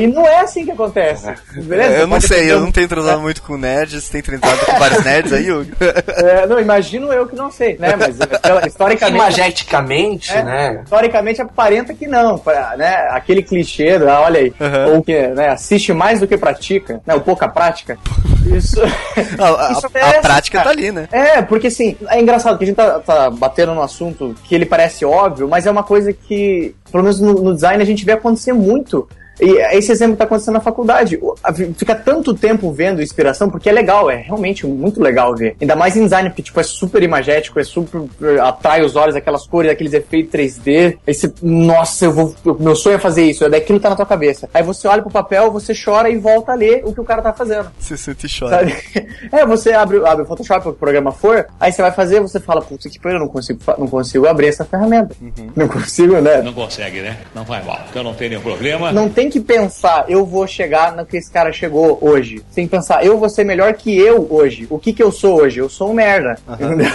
e 0.00 0.06
não 0.06 0.26
é 0.26 0.40
assim 0.40 0.64
que 0.64 0.72
acontece. 0.72 1.32
Beleza? 1.54 1.94
eu 1.94 2.06
não 2.06 2.16
Pode 2.16 2.26
sei, 2.28 2.42
ter 2.44 2.50
eu 2.52 2.58
um- 2.58 2.60
não 2.62 2.72
tenho 2.72 2.88
transado 2.88 3.20
muito 3.22 3.40
com 3.42 3.56
nerds, 3.56 4.08
tem 4.10 4.20
transado 4.22 4.58
com 4.66 4.78
vários 4.78 5.04
nerds 5.04 5.32
aí, 5.32 5.50
Hugo? 5.50 5.70
É, 6.16 6.46
não, 6.46 6.60
imagino 6.60 7.12
eu 7.12 7.26
que 7.26 7.34
não 7.36 7.50
sei, 7.50 7.78
né? 7.78 7.96
Mas 7.96 8.13
é, 8.20 8.26
pela- 8.38 8.66
historicamente. 8.66 9.16
Imageticamente, 9.16 10.32
É, 10.32 10.42
né? 10.42 10.80
Historicamente 10.84 11.40
aparenta 11.42 11.94
que 11.94 12.06
não, 12.06 12.38
pra- 12.38 12.74
né? 12.76 13.08
Aquele 13.10 13.42
clichê, 13.42 13.96
ah, 14.08 14.20
olha 14.22 14.40
aí, 14.40 14.52
Uhum. 14.60 14.96
ou 14.96 15.02
que 15.02 15.26
né, 15.28 15.48
assiste 15.48 15.92
mais 15.92 16.20
do 16.20 16.26
que 16.26 16.36
pratica, 16.36 17.00
né? 17.06 17.14
O 17.14 17.20
pouca 17.20 17.48
prática. 17.48 17.98
Isso. 18.46 18.80
A, 19.38 19.68
a- 19.68 19.72
isso 19.72 19.86
a 19.86 20.20
prática 20.20 20.58
cara. 20.58 20.64
tá 20.64 20.70
ali, 20.70 20.92
né? 20.92 21.08
É, 21.10 21.40
porque 21.42 21.68
assim, 21.68 21.96
é 22.08 22.20
engraçado 22.20 22.58
que 22.58 22.64
a 22.64 22.66
gente 22.66 22.76
tá, 22.76 23.00
tá 23.00 23.30
batendo 23.30 23.74
no 23.74 23.82
assunto 23.82 24.34
que 24.44 24.54
ele 24.54 24.66
parece 24.66 25.04
óbvio, 25.04 25.48
mas 25.48 25.66
é 25.66 25.70
uma 25.70 25.82
coisa 25.82 26.12
que, 26.12 26.74
pelo 26.90 27.02
menos 27.02 27.20
no, 27.20 27.32
no 27.34 27.54
design, 27.54 27.82
a 27.82 27.86
gente 27.86 28.04
vê 28.04 28.12
acontecer 28.12 28.52
muito. 28.52 29.08
E 29.40 29.76
esse 29.76 29.92
exemplo 29.92 30.16
tá 30.16 30.24
acontecendo 30.24 30.54
na 30.54 30.60
faculdade. 30.60 31.18
Fica 31.76 31.94
tanto 31.94 32.34
tempo 32.34 32.72
vendo 32.72 33.02
inspiração, 33.02 33.50
porque 33.50 33.68
é 33.68 33.72
legal, 33.72 34.10
é 34.10 34.16
realmente 34.16 34.66
muito 34.66 35.02
legal 35.02 35.34
ver. 35.34 35.56
Ainda 35.60 35.76
mais 35.76 35.96
em 35.96 36.04
design, 36.04 36.28
porque 36.30 36.42
tipo, 36.42 36.58
é 36.60 36.62
super 36.62 37.02
imagético, 37.02 37.58
é 37.58 37.64
super. 37.64 38.02
atrai 38.40 38.82
os 38.82 38.96
olhos, 38.96 39.16
aquelas 39.16 39.46
cores, 39.46 39.70
aqueles 39.70 39.92
efeitos 39.92 40.32
3D. 40.32 40.98
Aí 41.06 41.14
você, 41.14 41.32
nossa, 41.42 42.04
eu 42.06 42.12
vou. 42.12 42.34
Meu 42.58 42.76
sonho 42.76 42.96
é 42.96 42.98
fazer 42.98 43.24
isso, 43.24 43.44
é 43.44 43.48
daquilo 43.48 43.80
tá 43.80 43.90
na 43.90 43.96
tua 43.96 44.06
cabeça. 44.06 44.48
Aí 44.52 44.62
você 44.62 44.88
olha 44.88 45.02
pro 45.02 45.10
papel, 45.10 45.50
você 45.50 45.72
chora 45.74 46.08
e 46.08 46.16
volta 46.16 46.52
a 46.52 46.54
ler 46.54 46.82
o 46.84 46.92
que 46.92 47.00
o 47.00 47.04
cara 47.04 47.22
tá 47.22 47.32
fazendo. 47.32 47.70
Você 47.78 47.96
sente 47.96 48.26
e 48.26 48.38
chora. 48.38 48.58
Sabe? 48.58 48.74
É, 49.32 49.44
você 49.44 49.72
abre, 49.72 50.04
abre 50.06 50.22
o 50.22 50.26
Photoshop, 50.26 50.68
o 50.68 50.72
programa 50.72 51.10
for, 51.10 51.46
aí 51.58 51.72
você 51.72 51.82
vai 51.82 51.90
fazer, 51.90 52.20
você 52.20 52.38
fala, 52.38 52.60
putz, 52.62 52.86
que 52.86 53.00
pena, 53.00 53.16
eu 53.16 53.20
não 53.20 53.28
consigo, 53.28 53.58
não 53.78 53.86
consigo 53.86 54.26
abrir 54.26 54.48
essa 54.48 54.64
ferramenta. 54.64 55.14
Não 55.56 55.66
consigo, 55.66 56.20
né? 56.20 56.42
Não 56.42 56.52
consegue, 56.52 57.00
né? 57.00 57.18
Não 57.34 57.44
vai 57.44 57.62
mal. 57.64 57.80
Eu 57.94 58.02
não 58.02 58.14
tenho 58.14 58.30
nenhum 58.30 58.42
problema. 58.42 58.92
Não 58.92 59.08
tem 59.08 59.23
que 59.28 59.40
pensar, 59.40 60.06
eu 60.08 60.24
vou 60.24 60.46
chegar 60.46 60.94
no 60.96 61.04
que 61.04 61.16
esse 61.16 61.30
cara 61.30 61.52
chegou 61.52 61.98
hoje. 62.00 62.36
Você 62.48 62.56
tem 62.56 62.66
que 62.66 62.70
pensar, 62.70 63.04
eu 63.04 63.18
vou 63.18 63.28
ser 63.28 63.44
melhor 63.44 63.72
que 63.74 63.96
eu 63.96 64.26
hoje. 64.30 64.66
O 64.70 64.78
que 64.78 64.92
que 64.92 65.02
eu 65.02 65.12
sou 65.12 65.40
hoje? 65.40 65.58
Eu 65.60 65.68
sou 65.68 65.90
um 65.90 65.94
merda. 65.94 66.38
Entendeu? 66.48 66.86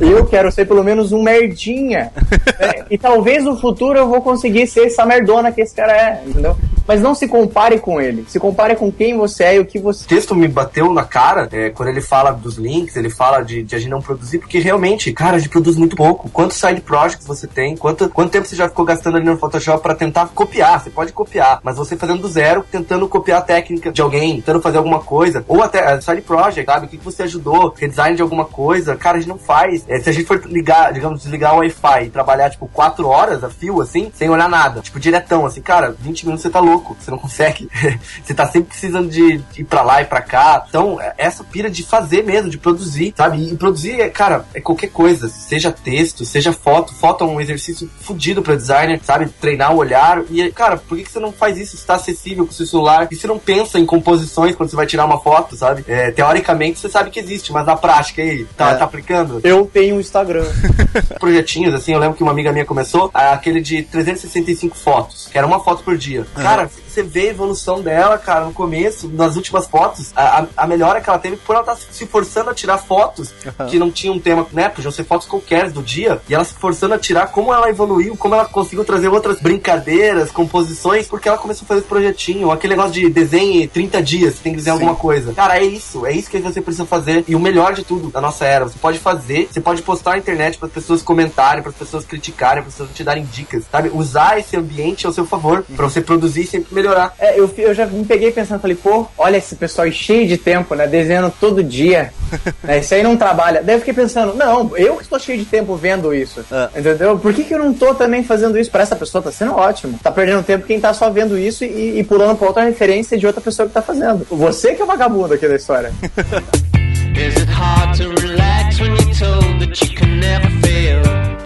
Eu 0.00 0.26
quero 0.26 0.50
ser 0.50 0.66
pelo 0.66 0.82
menos 0.82 1.12
um 1.12 1.22
merdinha. 1.22 2.12
né? 2.58 2.84
E 2.90 2.98
talvez 2.98 3.44
no 3.44 3.58
futuro 3.58 3.98
eu 3.98 4.08
vou 4.08 4.20
conseguir 4.20 4.66
ser 4.66 4.86
essa 4.86 5.06
merdona 5.06 5.50
que 5.50 5.60
esse 5.60 5.74
cara 5.74 5.92
é, 5.92 6.22
entendeu? 6.26 6.56
Mas 6.86 7.00
não 7.00 7.14
se 7.14 7.26
compare 7.26 7.78
com 7.78 8.00
ele. 8.00 8.24
Se 8.28 8.38
compare 8.38 8.76
com 8.76 8.92
quem 8.92 9.16
você 9.16 9.44
é 9.44 9.56
e 9.56 9.58
o 9.58 9.64
que 9.64 9.78
você 9.78 10.04
O 10.04 10.08
texto 10.08 10.34
me 10.34 10.46
bateu 10.46 10.92
na 10.92 11.02
cara 11.04 11.48
é, 11.50 11.70
quando 11.70 11.88
ele 11.88 12.00
fala 12.00 12.30
dos 12.30 12.56
links, 12.56 12.94
ele 12.96 13.08
fala 13.08 13.42
de, 13.42 13.62
de 13.62 13.74
a 13.74 13.78
gente 13.78 13.90
não 13.90 14.02
produzir, 14.02 14.38
porque 14.38 14.58
realmente, 14.58 15.12
cara, 15.12 15.36
a 15.36 15.38
gente 15.38 15.48
produz 15.48 15.76
muito 15.76 15.96
pouco. 15.96 16.28
Quantos 16.28 16.58
side 16.58 16.82
projects 16.82 17.26
você 17.26 17.46
tem? 17.46 17.76
Quanto, 17.76 18.08
quanto 18.10 18.30
tempo 18.30 18.46
você 18.46 18.54
já 18.54 18.68
ficou 18.68 18.84
gastando 18.84 19.16
ali 19.16 19.24
no 19.24 19.38
Photoshop 19.38 19.82
pra 19.82 19.94
tentar 19.94 20.28
copiar? 20.28 20.80
Você 20.80 20.90
pode 20.90 21.12
copiar, 21.12 21.53
mas 21.62 21.76
você 21.76 21.96
fazendo 21.96 22.22
do 22.22 22.28
zero, 22.28 22.64
tentando 22.70 23.08
copiar 23.08 23.38
a 23.38 23.42
técnica 23.42 23.92
de 23.92 24.00
alguém, 24.02 24.36
tentando 24.36 24.60
fazer 24.60 24.78
alguma 24.78 25.00
coisa, 25.00 25.44
ou 25.48 25.62
até 25.62 26.00
side 26.00 26.22
project, 26.22 26.64
sabe? 26.70 26.86
O 26.86 26.88
que, 26.88 26.98
que 26.98 27.04
você 27.04 27.24
ajudou? 27.24 27.74
Redesign 27.76 28.16
de 28.16 28.22
alguma 28.22 28.44
coisa? 28.44 28.96
Cara, 28.96 29.16
a 29.18 29.20
gente 29.20 29.28
não 29.28 29.38
faz. 29.38 29.84
É, 29.88 30.00
se 30.00 30.08
a 30.08 30.12
gente 30.12 30.26
for 30.26 30.42
ligar, 30.46 30.92
digamos, 30.92 31.22
desligar 31.22 31.54
o 31.54 31.58
Wi-Fi 31.58 32.04
e 32.04 32.10
trabalhar, 32.10 32.50
tipo, 32.50 32.66
quatro 32.68 33.08
horas 33.08 33.42
a 33.44 33.50
fio, 33.50 33.80
assim, 33.80 34.10
sem 34.14 34.28
olhar 34.28 34.48
nada, 34.48 34.80
tipo, 34.80 34.98
diretão, 35.00 35.46
assim, 35.46 35.60
cara, 35.60 35.94
20 35.98 36.24
minutos 36.24 36.42
você 36.42 36.50
tá 36.50 36.60
louco, 36.60 36.96
você 36.98 37.10
não 37.10 37.18
consegue. 37.18 37.68
você 38.22 38.34
tá 38.34 38.46
sempre 38.46 38.68
precisando 38.70 39.08
de 39.08 39.42
ir 39.56 39.64
pra 39.64 39.82
lá 39.82 40.02
e 40.02 40.04
pra 40.04 40.20
cá. 40.20 40.64
Então, 40.68 41.00
é- 41.00 41.14
essa 41.18 41.44
pira 41.44 41.70
de 41.70 41.82
fazer 41.82 42.22
mesmo, 42.24 42.50
de 42.50 42.58
produzir, 42.58 43.14
sabe? 43.16 43.52
E 43.52 43.56
produzir, 43.56 44.00
é, 44.00 44.08
cara, 44.08 44.44
é 44.54 44.60
qualquer 44.60 44.88
coisa, 44.88 45.28
seja 45.28 45.70
texto, 45.72 46.24
seja 46.24 46.52
foto. 46.52 46.94
Foto 46.94 47.24
é 47.24 47.26
um 47.26 47.40
exercício 47.40 47.90
fudido 48.00 48.42
pra 48.42 48.54
designer, 48.54 49.00
sabe? 49.02 49.26
Treinar 49.40 49.74
o 49.74 49.78
olhar. 49.78 50.22
E, 50.30 50.50
cara, 50.52 50.76
por 50.76 50.96
que, 50.96 51.04
que 51.04 51.12
você 51.12 51.20
não 51.20 51.32
faz 51.32 51.43
isso? 51.50 51.76
Está 51.76 51.94
acessível 51.94 52.44
com 52.44 52.52
o 52.52 52.54
seu 52.54 52.66
celular. 52.66 53.08
E 53.10 53.16
você 53.16 53.26
não 53.26 53.38
pensa 53.38 53.78
em 53.78 53.86
composições 53.86 54.54
quando 54.54 54.70
você 54.70 54.76
vai 54.76 54.86
tirar 54.86 55.04
uma 55.04 55.20
foto, 55.20 55.56
sabe? 55.56 55.84
É, 55.88 56.10
teoricamente 56.10 56.78
você 56.80 56.88
sabe 56.88 57.10
que 57.10 57.20
existe, 57.20 57.52
mas 57.52 57.66
na 57.66 57.76
prática 57.76 58.22
aí, 58.22 58.44
tá, 58.56 58.70
É. 58.70 58.74
tá 58.74 58.84
aplicando? 58.84 59.40
Eu 59.44 59.68
tenho 59.72 59.96
um 59.96 60.00
Instagram. 60.00 60.44
projetinhos, 61.18 61.74
assim, 61.74 61.92
eu 61.92 61.98
lembro 61.98 62.16
que 62.16 62.22
uma 62.22 62.32
amiga 62.32 62.52
minha 62.52 62.64
começou, 62.64 63.10
ah, 63.14 63.32
aquele 63.32 63.60
de 63.60 63.82
365 63.82 64.76
fotos, 64.76 65.28
que 65.30 65.38
era 65.38 65.46
uma 65.46 65.60
foto 65.60 65.82
por 65.82 65.96
dia. 65.96 66.26
Cara, 66.34 66.68
você 66.86 67.02
vê 67.02 67.28
a 67.28 67.30
evolução 67.30 67.80
dela, 67.80 68.16
cara, 68.18 68.44
no 68.44 68.52
começo, 68.52 69.08
nas 69.08 69.36
últimas 69.36 69.66
fotos, 69.66 70.12
a, 70.14 70.46
a, 70.56 70.66
melhora 70.66 71.00
que 71.00 71.08
ela 71.08 71.18
teve 71.18 71.36
por 71.36 71.54
ela 71.54 71.62
estar 71.62 71.76
se 71.76 72.06
forçando 72.06 72.50
a 72.50 72.54
tirar 72.54 72.78
fotos 72.78 73.32
que 73.68 73.78
não 73.78 73.90
tinham 73.90 74.14
um 74.14 74.20
tema, 74.20 74.46
né? 74.52 74.68
Podiam 74.68 74.92
ser 74.92 75.04
fotos 75.04 75.26
qualquer 75.26 75.70
do 75.70 75.82
dia, 75.82 76.20
e 76.28 76.34
ela 76.34 76.44
se 76.44 76.54
forçando 76.54 76.94
a 76.94 76.98
tirar 76.98 77.28
como 77.28 77.52
ela 77.52 77.68
evoluiu, 77.68 78.16
como 78.16 78.34
ela 78.34 78.44
conseguiu 78.44 78.84
trazer 78.84 79.08
outras 79.08 79.40
brincadeiras, 79.40 80.30
composições, 80.30 81.08
porque 81.08 81.28
ela 81.28 81.33
começou 81.38 81.64
a 81.64 81.68
fazer 81.68 81.80
esse 81.80 81.88
projetinho, 81.88 82.50
aquele 82.50 82.74
negócio 82.74 82.92
de 82.92 83.08
desenhe 83.08 83.66
30 83.66 84.02
dias, 84.02 84.38
tem 84.38 84.52
que 84.52 84.58
desenhar 84.58 84.76
alguma 84.76 84.94
coisa. 84.94 85.32
Cara, 85.32 85.58
é 85.58 85.64
isso, 85.64 86.06
é 86.06 86.12
isso 86.12 86.30
que 86.30 86.38
você 86.38 86.60
precisa 86.60 86.84
fazer. 86.84 87.24
E 87.26 87.34
o 87.34 87.40
melhor 87.40 87.74
de 87.74 87.84
tudo 87.84 88.10
da 88.10 88.20
nossa 88.20 88.44
era, 88.44 88.64
você 88.64 88.78
pode 88.78 88.98
fazer, 88.98 89.48
você 89.50 89.60
pode 89.60 89.82
postar 89.82 90.12
na 90.12 90.18
internet 90.18 90.58
para 90.58 90.68
as 90.68 90.74
pessoas 90.74 91.02
comentarem, 91.02 91.62
para 91.62 91.70
as 91.70 91.76
pessoas 91.76 92.04
criticarem, 92.04 92.62
para 92.62 92.68
as 92.68 92.74
pessoas 92.74 92.90
te 92.94 93.04
darem 93.04 93.24
dicas, 93.24 93.64
sabe? 93.70 93.90
Usar 93.92 94.38
esse 94.38 94.56
ambiente 94.56 95.06
ao 95.06 95.12
seu 95.12 95.26
favor, 95.26 95.64
pra 95.76 95.86
você 95.86 96.00
produzir 96.00 96.42
e 96.42 96.46
sempre 96.46 96.74
melhorar. 96.74 97.14
É, 97.18 97.38
eu, 97.38 97.52
eu 97.58 97.74
já 97.74 97.86
me 97.86 98.04
peguei 98.04 98.30
pensando, 98.30 98.60
falei, 98.60 98.76
pô, 98.76 99.06
olha 99.16 99.36
esse 99.36 99.56
pessoal 99.56 99.90
cheio 99.90 100.26
de 100.26 100.36
tempo, 100.36 100.74
né? 100.74 100.86
Desenhando 100.86 101.32
todo 101.40 101.62
dia. 101.62 102.12
né, 102.62 102.78
Isso 102.78 102.94
aí 102.94 103.02
não 103.02 103.16
trabalha. 103.16 103.62
Daí 103.62 103.76
eu 103.76 103.78
fiquei 103.80 103.94
pensando, 103.94 104.34
não, 104.34 104.76
eu 104.76 104.96
que 104.96 105.02
estou 105.02 105.18
cheio 105.18 105.38
de 105.38 105.44
tempo 105.44 105.74
vendo 105.76 106.14
isso. 106.14 106.44
É. 106.50 106.80
Entendeu? 106.80 107.18
Por 107.18 107.32
que, 107.32 107.44
que 107.44 107.54
eu 107.54 107.58
não 107.58 107.72
tô 107.72 107.94
também 107.94 108.22
fazendo 108.22 108.58
isso 108.58 108.70
pra 108.70 108.82
essa 108.82 108.96
pessoa? 108.96 109.22
Tá 109.22 109.32
sendo 109.32 109.54
ótimo. 109.54 109.98
Tá 110.02 110.10
perdendo 110.10 110.42
tempo 110.42 110.66
quem 110.66 110.80
tá 110.80 110.92
só 110.92 111.10
vendo 111.10 111.23
isso 111.32 111.64
e, 111.64 112.00
e 112.00 112.04
pulando 112.04 112.36
pra 112.36 112.48
outra 112.48 112.64
referência 112.64 113.16
de 113.16 113.26
outra 113.26 113.40
pessoa 113.40 113.66
que 113.66 113.74
tá 113.74 113.82
fazendo. 113.82 114.26
Você 114.30 114.74
que 114.74 114.82
é 114.82 114.86
vagabundo 114.86 115.34
aqui 115.34 115.48
da 115.48 115.56
história. 115.56 115.92